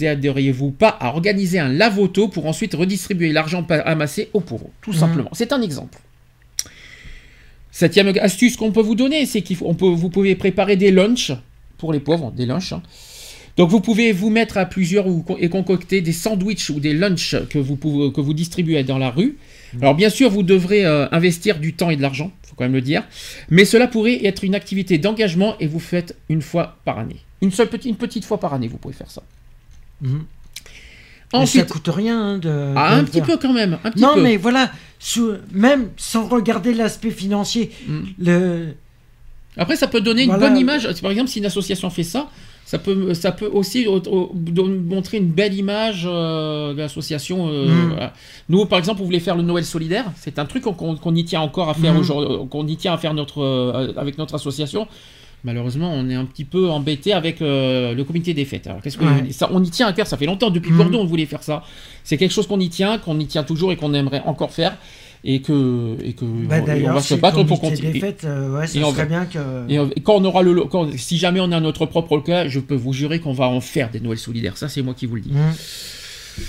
aideriez-vous 0.04 0.70
pas 0.70 0.90
à 1.00 1.08
organiser 1.08 1.58
un 1.58 1.70
lavoto 1.70 2.28
pour 2.28 2.46
ensuite 2.46 2.74
redistribuer 2.74 3.32
l'argent 3.32 3.66
amassé 3.86 4.28
aux 4.34 4.40
pauvres 4.40 4.68
Tout 4.82 4.92
Mhm. 4.92 4.96
simplement. 4.98 5.30
C'est 5.32 5.52
un 5.52 5.62
exemple. 5.62 5.98
Septième 7.78 8.12
astuce 8.20 8.56
qu'on 8.56 8.72
peut 8.72 8.80
vous 8.82 8.96
donner, 8.96 9.24
c'est 9.24 9.40
qu'il 9.40 9.54
faut, 9.54 9.66
on 9.68 9.74
peut, 9.74 9.86
vous 9.86 10.08
pouvez 10.10 10.34
préparer 10.34 10.74
des 10.74 10.90
lunchs 10.90 11.30
pour 11.76 11.92
les 11.92 12.00
pauvres, 12.00 12.32
des 12.32 12.44
lunchs. 12.44 12.72
hein. 12.72 12.82
Donc 13.56 13.70
vous 13.70 13.78
pouvez 13.78 14.10
vous 14.10 14.30
mettre 14.30 14.58
à 14.58 14.64
plusieurs 14.66 15.06
ou, 15.06 15.24
et 15.38 15.48
concocter 15.48 16.00
des 16.00 16.12
sandwichs 16.12 16.70
ou 16.70 16.80
des 16.80 16.92
lunchs 16.92 17.36
que 17.48 17.58
vous, 17.60 17.76
pouvez, 17.76 18.10
que 18.12 18.20
vous 18.20 18.34
distribuez 18.34 18.82
dans 18.82 18.98
la 18.98 19.10
rue. 19.10 19.36
Alors 19.80 19.94
bien 19.94 20.10
sûr, 20.10 20.28
vous 20.28 20.42
devrez 20.42 20.84
euh, 20.84 21.06
investir 21.12 21.60
du 21.60 21.72
temps 21.72 21.90
et 21.90 21.96
de 21.96 22.02
l'argent, 22.02 22.32
faut 22.42 22.56
quand 22.56 22.64
même 22.64 22.72
le 22.74 22.80
dire. 22.80 23.04
Mais 23.48 23.64
cela 23.64 23.86
pourrait 23.86 24.24
être 24.26 24.42
une 24.42 24.56
activité 24.56 24.98
d'engagement 24.98 25.54
et 25.60 25.68
vous 25.68 25.78
faites 25.78 26.16
une 26.28 26.42
fois 26.42 26.78
par 26.84 26.98
année. 26.98 27.20
Une 27.42 27.52
seule 27.52 27.68
petite, 27.68 27.90
une 27.90 27.96
petite 27.96 28.24
fois 28.24 28.40
par 28.40 28.54
année, 28.54 28.66
vous 28.66 28.78
pouvez 28.78 28.94
faire 28.94 29.10
ça. 29.10 29.22
Mhm. 30.00 30.24
Mais 31.32 31.46
ça 31.46 31.62
coûte 31.62 31.88
rien 31.92 32.20
hein, 32.20 32.38
de. 32.38 32.72
ah, 32.74 32.96
de 32.96 33.00
un 33.00 33.04
petit 33.04 33.20
peu 33.20 33.36
quand 33.36 33.52
même, 33.52 33.78
un 33.84 33.90
petit 33.92 34.02
Non, 34.02 34.14
peu. 34.14 34.22
mais 34.22 34.36
voilà, 34.36 34.70
sous- 34.98 35.34
même 35.52 35.88
sans 35.96 36.28
regarder 36.28 36.74
l'aspect 36.74 37.10
financier, 37.10 37.70
Mm. 37.86 38.00
le, 38.18 38.66
Après, 39.60 39.74
ça 39.74 39.88
peut 39.88 40.00
donner 40.00 40.22
une 40.22 40.36
bonne 40.38 40.56
image. 40.56 40.88
Par 41.02 41.10
exemple, 41.10 41.28
si 41.28 41.40
une 41.40 41.46
association 41.46 41.90
fait 41.90 42.04
ça, 42.04 42.28
ça 42.64 42.78
peut, 42.78 43.12
ça 43.14 43.32
peut 43.32 43.46
aussi 43.52 43.88
au- 43.88 43.96
au- 44.08 44.30
don- 44.34 44.68
montrer 44.68 45.16
une 45.16 45.30
belle 45.32 45.54
image 45.54 46.04
euh, 46.06 46.74
de 46.74 46.78
l'association. 46.78 47.48
euh, 47.48 47.66
Mm. 47.66 47.88
voilà. 47.88 48.12
Nous, 48.48 48.64
par 48.66 48.78
exemple, 48.78 49.00
on 49.02 49.04
voulait 49.04 49.18
faire 49.18 49.34
le 49.34 49.42
Noël 49.42 49.64
solidaire. 49.64 50.12
C'est 50.16 50.38
un 50.38 50.44
truc 50.44 50.62
qu'on 50.62 50.74
qu'on 50.94 51.14
y 51.16 51.24
tient 51.24 51.40
encore 51.40 51.68
à 51.70 51.74
faire 51.74 51.94
Mm. 51.94 51.98
aujourd'hui, 51.98 52.48
qu'on 52.50 52.66
y 52.68 52.76
tient 52.76 52.92
à 52.92 52.98
faire 52.98 53.14
notre, 53.14 53.40
euh, 53.42 53.92
avec 53.96 54.16
notre 54.16 54.34
association. 54.36 54.86
Malheureusement, 55.44 55.92
on 55.94 56.08
est 56.10 56.14
un 56.14 56.24
petit 56.24 56.44
peu 56.44 56.68
embêté 56.68 57.12
avec 57.12 57.40
euh, 57.42 57.94
le 57.94 58.04
comité 58.04 58.34
des 58.34 58.44
fêtes. 58.44 58.66
Alors, 58.66 58.80
qu'est-ce 58.82 58.98
que 58.98 59.04
Ouais. 59.04 59.30
ça, 59.30 59.48
on 59.52 59.62
y 59.62 59.70
tient 59.70 59.86
à 59.86 59.92
cœur. 59.92 60.06
Ça 60.06 60.16
fait 60.16 60.26
longtemps 60.26 60.50
depuis 60.50 60.72
Mm. 60.72 60.76
Bordeaux, 60.78 60.98
on 60.98 61.04
voulait 61.06 61.26
faire 61.26 61.42
ça. 61.44 61.62
C'est 62.04 62.16
quelque 62.16 62.32
chose 62.32 62.46
qu'on 62.48 62.58
y 62.60 62.68
tient, 62.68 62.98
qu'on 62.98 63.18
y 63.20 63.26
tient 63.26 63.44
toujours 63.44 63.70
et 63.72 63.76
qu'on 63.76 63.94
aimerait 63.94 64.22
encore 64.26 64.50
faire. 64.52 64.76
Et 65.24 65.42
que, 65.42 65.96
et 66.04 66.12
que 66.12 66.24
bah, 66.24 66.58
et 66.76 66.88
on 66.88 66.92
va 66.94 67.00
se 67.00 67.14
battre 67.14 67.42
pour 67.42 67.60
continuer. 67.60 67.90
des 67.92 67.98
fêtes, 68.00 68.22
euh, 68.24 68.56
ouais, 68.56 68.66
ça 68.68 68.78
et 68.78 68.84
on 68.84 68.90
serait 68.92 69.02
va- 69.02 69.08
bien 69.08 69.26
que. 69.26 69.68
Et, 69.96 70.00
quand 70.00 70.14
on 70.14 70.24
aura 70.24 70.42
le, 70.42 70.54
quand- 70.64 70.96
si 70.96 71.18
jamais 71.18 71.40
on 71.40 71.50
a 71.50 71.58
notre 71.58 71.86
propre 71.86 72.14
local, 72.16 72.48
je 72.48 72.60
peux 72.60 72.76
vous 72.76 72.92
jurer 72.92 73.18
qu'on 73.18 73.32
va 73.32 73.48
en 73.48 73.60
faire 73.60 73.90
des 73.90 73.98
Noëls 73.98 74.16
solidaires. 74.18 74.56
Ça, 74.56 74.68
c'est 74.68 74.80
moi 74.82 74.94
qui 74.94 75.06
vous 75.06 75.16
le 75.16 75.22
dis. 75.22 75.32
Mm. 75.32 76.42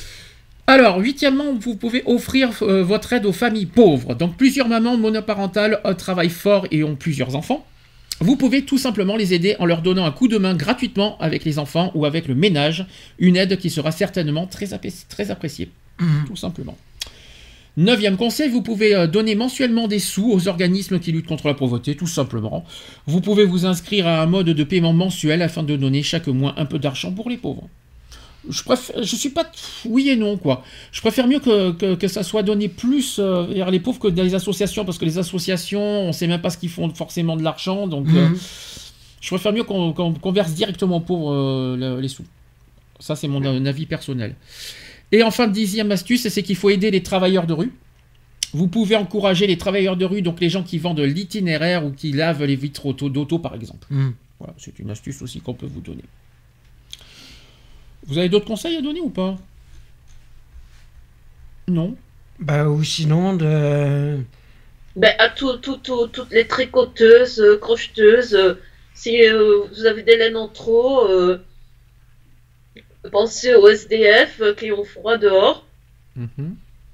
Alors, 0.68 1.00
huitièmement, 1.00 1.56
vous 1.60 1.76
pouvez 1.76 2.04
offrir 2.06 2.50
euh, 2.62 2.84
votre 2.84 3.12
aide 3.14 3.26
aux 3.26 3.32
familles 3.34 3.66
pauvres. 3.66 4.14
Donc, 4.14 4.36
plusieurs 4.38 4.68
mamans 4.68 4.98
monoparentales 4.98 5.82
travaillent 5.98 6.30
fort 6.30 6.68
et 6.70 6.84
ont 6.84 6.96
plusieurs 6.96 7.36
enfants. 7.36 7.66
Vous 8.20 8.36
pouvez 8.36 8.64
tout 8.64 8.78
simplement 8.78 9.16
les 9.16 9.34
aider 9.34 9.56
en 9.60 9.66
leur 9.66 9.82
donnant 9.82 10.06
un 10.06 10.12
coup 10.12 10.28
de 10.28 10.38
main 10.38 10.54
gratuitement 10.54 11.18
avec 11.20 11.46
les 11.46 11.58
enfants 11.58 11.92
ou 11.96 12.06
avec 12.06 12.28
le 12.28 12.36
ménage. 12.36 12.86
Une 13.18 13.38
aide 13.38 13.58
qui 13.58 13.70
sera 13.70 13.92
certainement 13.92 14.46
très, 14.46 14.74
appréciée. 14.74 15.70
Mm. 16.00 16.26
Tout 16.28 16.36
simplement. 16.36 16.78
Neuvième 17.78 18.18
conseil, 18.18 18.50
vous 18.50 18.62
pouvez 18.62 18.94
euh, 18.94 19.08
donner 19.08 19.36
mensuellement 19.36 19.88
des 19.88 20.00
sous 20.00 20.30
aux 20.30 20.50
organismes 20.50 21.00
qui 21.00 21.14
luttent 21.14 21.28
contre 21.28 21.48
la 21.48 21.54
pauvreté, 21.54 21.96
tout 21.96 22.08
simplement. 22.08 22.66
Vous 23.08 23.22
pouvez 23.22 23.46
vous 23.46 23.66
inscrire 23.66 24.06
à 24.06 24.22
un 24.22 24.26
mode 24.26 24.48
de 24.48 24.64
paiement 24.66 24.92
mensuel 24.92 25.42
afin 25.42 25.64
de 25.64 25.78
donner 25.78 26.04
chaque 26.04 26.28
mois 26.28 26.56
un 26.58 26.66
peu 26.66 26.78
d'argent 26.78 27.14
pour 27.14 27.30
les 27.30 27.38
pauvres. 27.38 27.70
Je 28.50 28.64
préfère, 28.64 29.04
je 29.04 29.16
suis 29.16 29.30
pas 29.30 29.52
oui 29.86 30.10
et 30.10 30.16
non 30.16 30.38
quoi. 30.38 30.64
Je 30.92 31.02
préfère 31.02 31.28
mieux 31.28 31.40
que, 31.40 31.72
que, 31.72 31.96
que 31.96 32.08
ça 32.08 32.24
soit 32.24 32.44
donné 32.44 32.70
plus 32.70 33.18
euh, 33.20 33.44
vers 33.44 33.70
les 33.72 33.80
pauvres 33.80 34.00
que 34.00 34.08
dans 34.08 34.24
les 34.24 34.36
associations 34.36 34.86
parce 34.86 34.98
que 34.98 35.06
les 35.06 35.18
associations, 35.18 35.82
on 35.82 36.14
sait 36.14 36.28
même 36.28 36.42
pas 36.42 36.50
ce 36.50 36.58
qu'ils 36.58 36.70
font 36.70 36.90
forcément 36.94 37.36
de 37.36 37.44
l'argent, 37.44 37.88
donc 37.88 38.08
euh, 38.08 38.30
Mhm. 38.30 38.38
je 39.22 39.28
préfère 39.30 39.52
mieux 39.54 39.64
qu'on 39.64 39.92
qu'on 39.94 40.32
verse 40.32 40.54
directement 40.54 40.98
aux 40.98 41.02
pauvres 41.02 41.34
euh, 41.34 41.76
le- 41.78 42.00
les 42.02 42.08
sous. 42.08 42.24
Ça, 43.00 43.16
c'est 43.16 43.28
mon 43.28 43.44
avis 43.66 43.86
personnel. 43.86 44.36
Et 45.12 45.24
enfin, 45.24 45.48
dixième 45.48 45.92
astuce, 45.92 46.28
c'est 46.28 46.44
qu'il 46.44 46.56
faut 46.56 46.70
aider 46.70 46.92
les 46.92 47.02
travailleurs 47.04 47.48
de 47.48 47.54
rue. 47.54 47.72
Vous 48.54 48.68
pouvez 48.68 48.96
encourager 48.96 49.48
les 49.48 49.58
travailleurs 49.58 49.96
de 49.98 50.06
rue, 50.06 50.22
donc 50.22 50.40
les 50.40 50.50
gens 50.50 50.64
qui 50.64 50.78
vendent 50.80 51.00
l'itinéraire 51.02 51.86
ou 51.86 51.92
qui 51.92 52.12
lavent 52.12 52.44
les 52.46 52.56
vitres 52.56 52.86
auto- 52.88 53.10
d'auto, 53.10 53.38
par 53.40 53.54
exemple. 53.56 53.88
Mm. 53.90 54.10
Voilà, 54.40 54.54
c'est 54.58 54.80
une 54.80 54.90
astuce 54.92 55.22
aussi 55.22 55.40
qu'on 55.42 55.54
peut 55.54 55.68
vous 55.68 55.82
donner. 55.82 56.04
Vous 58.06 58.18
avez 58.18 58.30
d'autres 58.30 58.46
conseils 58.48 58.78
à 58.78 58.82
donner 58.82 59.02
ou 59.02 59.10
pas? 59.10 59.38
Non? 61.68 61.96
Bah, 62.40 62.68
ou 62.68 62.84
sinon, 62.84 63.36
de. 63.36 64.20
Ben, 64.96 65.14
à 65.20 65.30
tout, 65.30 65.58
tout, 65.58 65.78
tout- 65.78 66.08
toutes 66.08 66.32
les 66.32 66.48
tricoteuses, 66.48 67.40
euh, 67.42 67.58
crocheteuses, 67.58 68.34
euh, 68.34 68.56
si 68.94 69.24
euh, 69.28 69.62
vous 69.72 69.86
avez 69.86 70.04
des 70.04 70.18
laines 70.18 70.38
en 70.38 70.48
trop, 70.48 71.08
euh, 71.08 71.38
pensez 73.12 73.54
aux 73.56 73.68
SDF 73.68 74.42
euh, 74.42 74.54
qui 74.56 74.72
ont 74.72 74.84
froid 74.84 75.18
dehors. 75.18 75.66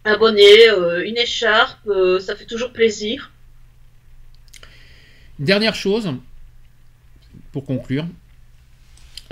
Un 0.04 0.18
bonnet, 0.18 0.70
euh, 0.70 1.04
une 1.06 1.18
écharpe, 1.18 1.88
euh, 1.88 2.20
ça 2.20 2.36
fait 2.36 2.46
toujours 2.46 2.72
plaisir. 2.74 3.32
Dernière 5.40 5.76
chose, 5.76 6.12
pour 7.52 7.66
conclure. 7.66 8.06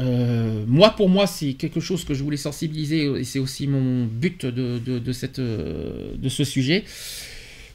Euh, 0.02 0.64
moi, 0.68 0.92
pour 0.92 1.08
moi, 1.10 1.28
c'est 1.28 1.54
quelque 1.54 1.80
chose 1.80 2.04
que 2.04 2.14
je 2.14 2.24
voulais 2.24 2.38
sensibiliser 2.38 3.06
et 3.20 3.24
c'est 3.24 3.40
aussi 3.40 3.68
mon 3.68 4.06
but 4.06 4.46
de, 4.46 4.80
de, 4.80 5.00
de 5.00 5.12
cette, 5.12 5.40
euh, 5.40 6.14
de 6.18 6.30
ce 6.30 6.44
sujet. 6.44 6.84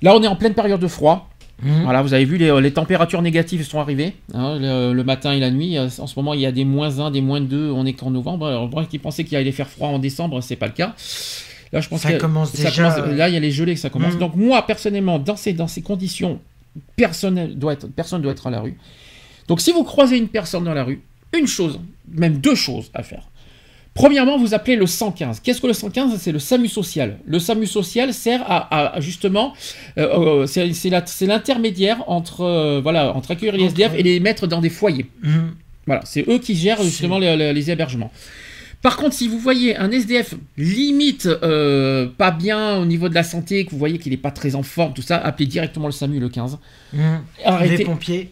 Là, 0.03 0.15
on 0.17 0.23
est 0.23 0.27
en 0.27 0.37
pleine 0.37 0.55
période 0.55 0.81
de 0.81 0.89
froid. 0.89 1.31
Mm. 1.63 1.83
Voilà, 1.85 2.03
vous 2.03 2.15
avez 2.15 2.25
vu, 2.25 2.37
les, 2.37 2.61
les 2.61 2.73
températures 2.73 3.23
négatives 3.23 3.65
sont 3.65 3.81
arrivées 3.81 4.15
hein, 4.35 4.59
le, 4.61 4.93
le 4.93 5.05
matin 5.05 5.33
et 5.33 5.41
la 5.41 5.51
nuit. 5.51 5.77
Euh, 5.79 5.89
En 5.99 6.07
ce 6.07 6.19
moment, 6.19 6.35
il 6.35 6.41
y 6.41 6.47
a 6.47 6.53
des 6.53 6.65
moins 6.65 6.99
1, 7.01 7.11
des 7.13 7.21
moins 7.21 7.41
2, 7.41 7.71
on 7.71 7.85
est 7.87 7.93
qu'en 7.95 8.11
novembre. 8.11 8.47
Alors, 8.49 8.69
moi 8.69 8.85
qui 8.85 8.99
pensais 8.99 9.25
qu'il 9.25 9.37
allait 9.37 9.53
faire 9.53 9.69
froid 9.69 9.89
en 9.89 9.99
décembre, 9.99 10.41
c'est 10.41 10.57
pas 10.57 10.67
le 10.67 10.73
cas. 10.73 10.95
Là, 11.73 11.81
je 11.81 11.89
pense 11.89 12.01
Ça 12.01 12.13
que 12.13 12.19
commence 12.19 12.53
ça 12.53 12.71
déjà, 12.71 12.91
commence- 12.91 13.17
là, 13.17 13.29
il 13.29 13.35
y 13.35 13.37
a 13.37 13.41
les 13.41 13.51
gelées 13.51 13.75
que 13.75 13.81
ça 13.81 13.91
commence. 13.91 14.15
Mm. 14.15 14.19
Donc, 14.19 14.35
moi, 14.37 14.63
personnellement, 14.67 15.19
dans 15.19 15.37
ces, 15.37 15.53
dans 15.53 15.69
ces 15.69 15.83
conditions, 15.83 16.41
personne 16.97 17.55
doit 17.55 17.73
être, 17.75 17.89
personne 17.89 18.23
doit 18.23 18.33
être 18.33 18.47
à 18.47 18.51
la 18.51 18.61
rue. 18.61 18.77
Donc, 19.49 19.61
si 19.61 19.71
vous 19.73 19.83
croisez 19.85 20.17
une 20.17 20.29
personne 20.29 20.65
dans 20.65 20.75
la 20.75 20.85
rue, 20.85 21.01
une 21.37 21.47
chose, 21.47 21.81
même 22.11 22.39
deux 22.39 22.55
choses 22.55 22.91
à 22.95 23.03
faire. 23.03 23.23
Premièrement, 23.95 24.39
vous 24.39 24.55
appelez 24.55 24.77
le 24.77 24.87
115. 24.87 25.41
Qu'est-ce 25.41 25.61
que 25.61 25.67
le 25.67 25.73
115 25.73 26.17
C'est 26.21 26.31
le 26.31 26.39
SAMU 26.39 26.69
social. 26.69 27.19
Le 27.27 27.41
SAMU 27.41 27.67
social 27.67 28.15
sert 28.15 28.43
à, 28.49 29.01
justement, 29.01 29.55
euh, 29.99 30.45
euh, 30.45 30.47
c'est 30.47 31.27
l'intermédiaire 31.27 32.05
entre, 32.09 32.43
euh, 32.43 32.81
voilà, 32.81 33.13
entre 33.15 33.33
accueillir 33.33 33.57
les 33.57 33.65
SDF 33.65 33.95
et 33.97 34.05
les 34.05 34.21
mettre 34.21 34.47
dans 34.47 34.61
des 34.61 34.71
foyers. 34.71 35.07
Mm. 35.23 35.39
Voilà, 35.87 36.03
c'est 36.05 36.29
eux 36.29 36.39
qui 36.39 36.55
gèrent 36.55 36.81
justement 36.83 37.19
les, 37.19 37.37
les- 37.37 37.53
les 37.53 37.71
hébergements. 37.73 38.13
Par 38.83 38.97
contre, 38.99 39.17
si 39.17 39.27
vous 39.27 39.41
voyez 39.41 39.77
un 39.77 39.91
SDF 39.91 40.35
limite 40.57 41.27
euh, 41.27 42.07
pas 42.17 42.31
bien 42.31 42.77
au 42.77 42.87
niveau 42.87 43.09
de 43.09 43.15
la 43.15 43.25
santé, 43.25 43.65
que 43.65 43.73
vous 43.73 43.79
voyez 43.79 43.99
qu'il 43.99 44.13
n'est 44.13 44.17
pas 44.19 44.31
très 44.31 44.55
en 44.55 44.63
forme, 44.63 44.93
tout 44.95 45.03
ça, 45.03 45.17
appelez 45.17 45.47
directement 45.47 45.87
le 45.87 45.93
SAMU 45.93 46.21
le 46.21 46.29
15. 46.29 46.59
Mm. 46.93 46.99
Arrêtez. 47.45 47.77
Les 47.79 47.85
pompiers. 47.85 48.31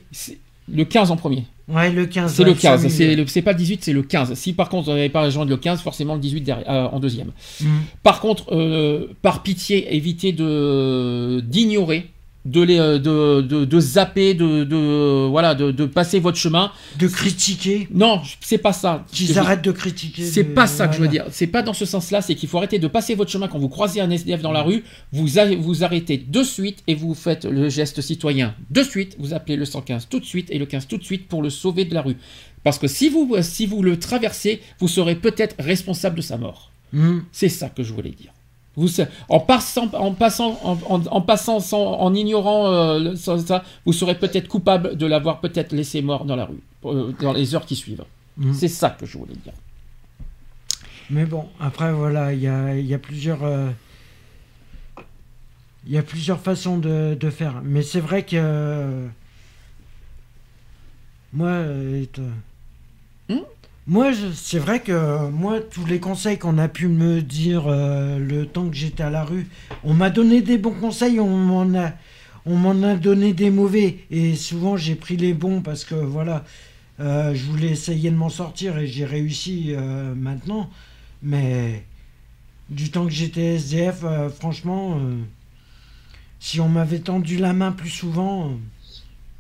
Le 0.69 0.85
15 0.85 1.11
en 1.11 1.17
premier. 1.17 1.45
Ouais, 1.69 1.91
le 1.91 2.07
15. 2.07 2.33
C'est 2.33 2.43
ouais, 2.43 2.49
le 2.51 2.55
15, 2.55 2.81
SAMU. 2.83 2.93
c'est 2.93 3.15
le- 3.17 3.27
c'est 3.27 3.43
pas 3.43 3.53
le 3.53 3.59
18, 3.59 3.85
c'est 3.85 3.93
le 3.93 4.03
15. 4.03 4.35
Si 4.35 4.53
par 4.53 4.69
contre 4.69 4.87
vous 4.87 4.91
n'avez 4.97 5.09
pas 5.09 5.23
rejoint 5.23 5.45
le 5.45 5.57
15, 5.57 5.81
forcément 5.81 6.15
le 6.15 6.21
18 6.21 6.41
derrière- 6.43 6.71
euh, 6.71 6.87
en 6.89 7.01
deuxième. 7.01 7.33
Mm. 7.61 7.67
Par 8.03 8.21
contre, 8.21 8.53
euh, 8.53 9.09
par 9.23 9.43
pitié, 9.43 9.95
évitez 9.97 10.33
de 10.33 11.41
d'ignorer, 11.45 12.07
de, 12.47 12.63
les, 12.63 12.79
euh, 12.79 12.99
de, 12.99 13.41
de, 13.43 13.65
de 13.65 13.81
zapper, 13.81 14.35
de, 14.35 14.65
de 14.65 15.27
voilà, 15.29 15.55
de, 15.55 15.71
de 15.71 15.85
passer 15.85 16.21
votre 16.21 16.39
chemin. 16.39 16.73
De 16.99 17.09
critiquer. 17.09 17.89
Non, 17.93 18.23
c'est 18.41 18.59
pas 18.59 18.73
ça. 18.73 19.05
Qu'ils 19.13 19.39
arrêtent 19.39 19.65
de 19.65 19.73
critiquer. 19.73 20.25
C'est 20.25 20.45
pas 20.45 20.67
ça 20.67 20.89
que 20.89 20.95
je 20.95 21.01
veux 21.01 21.09
dire. 21.09 21.25
C'est 21.31 21.47
pas 21.49 21.63
dans 21.63 21.73
ce 21.73 21.85
sens-là. 21.85 22.23
C'est 22.23 22.35
qu'il 22.35 22.49
faut 22.49 22.59
arrêter 22.59 22.79
de 22.79 22.89
passer 22.89 23.15
votre 23.15 23.31
chemin 23.31 23.49
quand 23.49 23.59
vous 23.59 23.69
croisez 23.69 24.01
un 24.01 24.11
SDF 24.11 24.41
dans 24.43 24.53
la 24.53 24.63
rue. 24.63 24.85
Vous, 25.13 25.27
vous 25.59 25.85
arrêtez 25.85 26.19
de 26.19 26.43
suite 26.43 26.83
et 26.87 26.95
vous 26.95 27.15
faites 27.15 27.45
le 27.45 27.69
geste 27.69 28.01
citoyen 28.01 28.55
de 28.71 28.83
suite. 28.83 29.17
Vous 29.19 29.35
appelez 29.35 29.57
le 29.57 29.65
115 29.65 30.09
tout 30.09 30.21
de 30.21 30.25
suite 30.25 30.49
et 30.51 30.59
le 30.59 30.67
15 30.67 30.87
tout 30.87 30.99
de 30.99 31.05
suite 31.05 31.29
pour 31.29 31.43
le 31.43 31.51
sauver 31.51 31.85
de 31.85 31.95
la 31.95 32.03
rue. 32.03 32.17
Parce 32.63 32.79
que 32.79 32.87
si 32.89 33.09
vous, 33.09 33.37
si 33.43 33.67
vous 33.67 33.83
le 33.83 33.99
traversez, 33.99 34.61
vous 34.79 34.89
serez 34.89 35.17
peut-être 35.17 35.57
responsable 35.59 36.17
de 36.17 36.23
sa 36.23 36.37
mort. 36.37 36.73
Mm. 36.93 37.19
C'est 37.33 37.49
ça 37.49 37.69
que 37.69 37.83
je 37.83 37.93
voulais 37.93 38.11
dire. 38.11 38.33
Vous, 38.77 38.89
en 39.31 39.41
passant, 39.41 39.89
en 39.95 40.13
passant, 40.13 40.59
en, 40.63 40.77
en- 40.89 41.07
en 41.07 41.21
passant 41.23 41.61
sans- 41.61 41.95
en 41.99 42.13
ignorant 42.15 42.67
euh, 42.73 42.99
le- 42.99 43.17
ça, 43.17 43.39
ça, 43.39 43.65
vous 43.87 43.93
serez 43.95 44.19
peut-être 44.19 44.49
coupable 44.49 44.97
de 44.97 45.07
l'avoir 45.07 45.41
peut-être 45.41 45.73
laissé 45.73 46.03
mort 46.03 46.27
dans 46.27 46.37
la 46.37 46.45
rue, 46.45 46.61
euh, 46.85 47.13
dans 47.21 47.33
les 47.33 47.55
heures 47.55 47.65
qui 47.65 47.75
suivent. 47.77 48.05
Mm. 48.37 48.53
C'est 48.53 48.69
ça 48.69 48.91
que 48.91 49.07
je 49.07 49.17
voulais 49.17 49.35
dire. 49.43 49.55
Mais 51.09 51.25
bon, 51.25 51.47
après, 51.59 51.93
voilà, 51.93 52.33
il 52.35 52.41
y 52.41 52.49
a, 52.49 52.77
il 52.77 52.85
y 52.87 52.93
a 52.95 52.99
plusieurs. 52.99 53.43
euh, 53.45 53.71
Il 55.87 55.93
y 55.93 55.99
a 55.99 56.03
plusieurs 56.03 56.41
façons 56.41 56.79
de, 56.79 57.17
de 57.19 57.31
faire. 57.31 57.63
Mais 57.65 57.81
c'est 57.83 58.01
vrai 58.01 58.25
que. 58.25 58.37
euh, 58.37 59.07
Moi. 61.33 61.49
Euh, 63.89 63.93
Moi, 63.93 64.13
c'est 64.35 64.59
vrai 64.59 64.81
que 64.81 65.29
moi, 65.31 65.61
tous 65.61 65.87
les 65.87 66.01
conseils 66.01 66.39
qu'on 66.39 66.59
a 66.59 66.69
pu 66.69 66.89
me 66.89 67.23
dire 67.23 67.65
euh, 67.67 68.19
le 68.19 68.47
temps 68.47 68.69
que 68.69 68.77
j'étais 68.77 69.03
à 69.03 69.11
la 69.11 69.25
rue, 69.25 69.49
on 69.85 69.95
m'a 69.95 70.11
donné 70.11 70.43
des 70.43 70.59
bons 70.59 70.75
conseils, 70.75 71.21
on 71.21 71.29
m'en 71.29 72.83
a, 72.83 72.95
donné 72.97 73.33
des 73.33 73.51
mauvais. 73.51 73.99
Et 74.11 74.35
souvent, 74.35 74.77
j'ai 74.77 74.95
pris 74.95 75.17
les 75.17 75.35
bons 75.35 75.61
parce 75.61 75.85
que 75.85 75.95
voilà, 75.95 76.45
euh, 77.01 77.35
je 77.35 77.45
voulais 77.45 77.69
essayer 77.69 78.11
de 78.11 78.17
m'en 78.17 78.31
sortir 78.31 78.79
et 78.79 78.87
j'ai 78.87 79.05
réussi 79.05 79.75
euh, 79.75 80.15
maintenant. 80.15 80.71
Mais 81.23 81.85
du 82.71 82.91
temps 82.91 83.05
que 83.05 83.13
j'étais 83.13 83.55
SDF, 83.57 84.03
euh, 84.05 84.29
franchement, 84.29 84.99
euh, 84.99 85.23
si 86.41 86.61
on 86.61 86.69
m'avait 86.69 86.99
tendu 86.99 87.37
la 87.37 87.53
main 87.53 87.73
plus 87.73 87.91
souvent, 87.91 88.51
euh, 88.51 88.55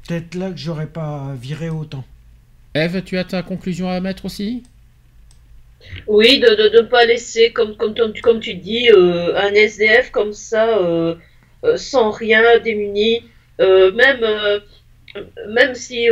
peut-être 0.06 0.34
là 0.34 0.50
que 0.50 0.56
j'aurais 0.56 0.86
pas 0.86 1.34
viré 1.40 1.68
autant. 1.68 2.04
Eve, 2.76 3.02
tu 3.02 3.18
as 3.18 3.24
ta 3.24 3.42
conclusion 3.42 3.88
à 3.88 4.00
mettre 4.00 4.24
aussi? 4.26 4.62
Oui, 6.06 6.40
de 6.40 6.48
ne 6.48 6.54
de, 6.56 6.68
de 6.68 6.80
pas 6.82 7.04
laisser, 7.04 7.52
comme, 7.52 7.76
comme, 7.76 7.94
comme 8.22 8.40
tu 8.40 8.54
dis, 8.54 8.90
euh, 8.90 9.36
un 9.36 9.52
SDF 9.54 10.10
comme 10.10 10.32
ça, 10.32 10.78
euh, 10.78 11.14
euh, 11.64 11.76
sans 11.76 12.10
rien, 12.10 12.58
démuni. 12.60 13.22
Même, 13.58 14.22
même 15.48 15.74
si 15.74 16.08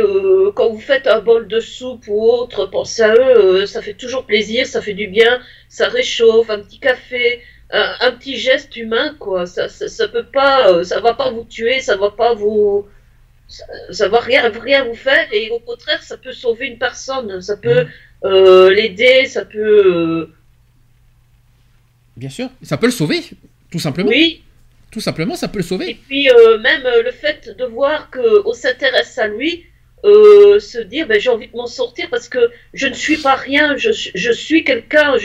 quand 0.55 0.69
vous 0.71 0.79
faites 0.79 1.05
un 1.05 1.19
bol 1.21 1.47
de 1.47 1.59
soupe 1.59 2.05
ou 2.07 2.23
autre, 2.23 2.65
pensez 2.65 3.03
à 3.03 3.13
eux, 3.13 3.65
ça 3.67 3.83
fait 3.83 3.93
toujours 3.93 4.25
plaisir, 4.25 4.65
ça 4.65 4.81
fait 4.81 4.95
du 4.95 5.07
bien, 5.07 5.39
ça 5.69 5.87
réchauffe, 5.89 6.49
un 6.49 6.59
petit 6.59 6.79
café, 6.79 7.41
un, 7.69 7.93
un 8.01 8.11
petit 8.13 8.35
geste 8.37 8.75
humain, 8.75 9.15
quoi. 9.19 9.45
Ça, 9.45 9.69
ça, 9.69 9.87
ça 9.87 10.07
peut 10.07 10.25
pas, 10.25 10.83
ça 10.83 10.99
va 11.01 11.13
pas 11.13 11.29
vous 11.29 11.43
tuer, 11.43 11.81
ça 11.81 11.97
va 11.97 12.09
pas 12.09 12.33
vous. 12.33 12.87
Ça, 13.47 13.63
ça 13.91 14.07
va 14.09 14.19
rien, 14.19 14.49
rien 14.49 14.83
vous 14.85 14.95
faire, 14.95 15.27
et 15.31 15.49
au 15.51 15.59
contraire, 15.59 16.01
ça 16.03 16.17
peut 16.17 16.31
sauver 16.33 16.67
une 16.67 16.79
personne, 16.79 17.41
ça 17.41 17.57
peut 17.57 17.85
euh, 18.23 18.69
l'aider, 18.71 19.25
ça 19.27 19.45
peut. 19.45 19.59
euh, 19.85 20.35
Bien 22.17 22.29
sûr. 22.29 22.49
Ça 22.63 22.77
peut 22.77 22.85
le 22.87 22.91
sauver, 22.91 23.21
tout 23.71 23.79
simplement. 23.79 24.09
Oui, 24.09 24.43
Tout 24.91 25.01
simplement, 25.01 25.35
ça 25.35 25.47
peut 25.47 25.59
le 25.59 25.65
et 25.65 25.67
sauver. 25.67 25.93
puis 26.07 26.29
euh, 26.29 26.57
même 26.59 26.83
le 27.03 27.11
fait 27.11 27.49
de 27.57 27.65
voir 27.65 28.09
qu'on 28.09 28.53
s'intéresse 28.53 29.17
à 29.17 29.27
lui, 29.27 29.65
euh, 30.05 30.59
se 30.59 30.77
dire 30.79 31.07
ben, 31.07 31.19
j'ai 31.19 31.29
envie 31.29 31.47
de 31.47 31.55
m'en 31.55 31.67
sortir 31.67 32.07
parce 32.09 32.29
que 32.29 32.39
je 32.73 32.87
ne 32.87 32.93
suis 32.93 33.17
pas 33.17 33.35
rien, 33.35 33.75
je, 33.77 33.91
suis- 33.91 34.11
je 34.15 34.31
suis 34.31 34.63
quelqu'un, 34.63 35.15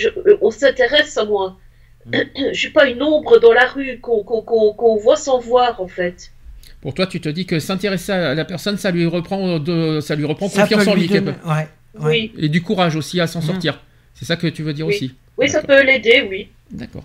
on 0.41 0.51
s'intéresse 0.51 1.17
à 1.17 1.25
moi. 1.25 1.59
je 2.13 2.53
suis 2.59 2.71
pas 2.71 2.87
une 2.89 3.03
ombre 3.03 3.39
dans 3.39 3.53
la 3.53 3.67
rue 3.67 4.01
qu'on 4.01 4.97
voit 4.97 5.17
sans 5.17 5.39
voir 5.39 5.81
en 5.81 5.87
fait. 5.89 6.33
Pour 6.81 6.95
toi, 6.95 7.07
tu 7.07 7.21
te 7.21 7.29
dis 7.29 7.45
que 7.47 7.59
s'intéresser 7.61 8.13
à 8.13 8.35
la 8.35 8.45
personne, 8.45 8.79
ça 8.79 8.91
lui 8.91 9.05
reprend, 9.07 9.59
de, 9.59 10.01
ça 10.01 10.15
lui 10.15 10.25
reprend 10.25 10.49
Ça 10.49 10.63
confiance 10.63 10.87
en 10.89 10.95
lui 10.95 11.03
lui. 11.03 11.09
donner- 11.09 11.33
quelque- 11.33 11.47
ouais, 11.49 11.69
ouais. 12.01 12.07
Oui, 12.07 12.33
Et 12.39 12.49
du 12.49 12.63
courage 12.63 12.97
aussi 12.97 13.21
à 13.21 13.27
s'en 13.27 13.41
Mhm. 13.41 13.47
sortir. 13.47 13.81
C'est 14.15 14.25
ça 14.25 14.37
que 14.37 14.47
tu 14.47 14.63
veux 14.63 14.73
dire 14.73 14.87
Oui. 14.87 14.95
aussi 14.95 15.15
oui, 15.39 15.49
ça 15.49 15.63
peut 15.63 15.83
l'aider, 15.83 16.27
oui. 16.29 16.49
D'accord. 16.71 17.05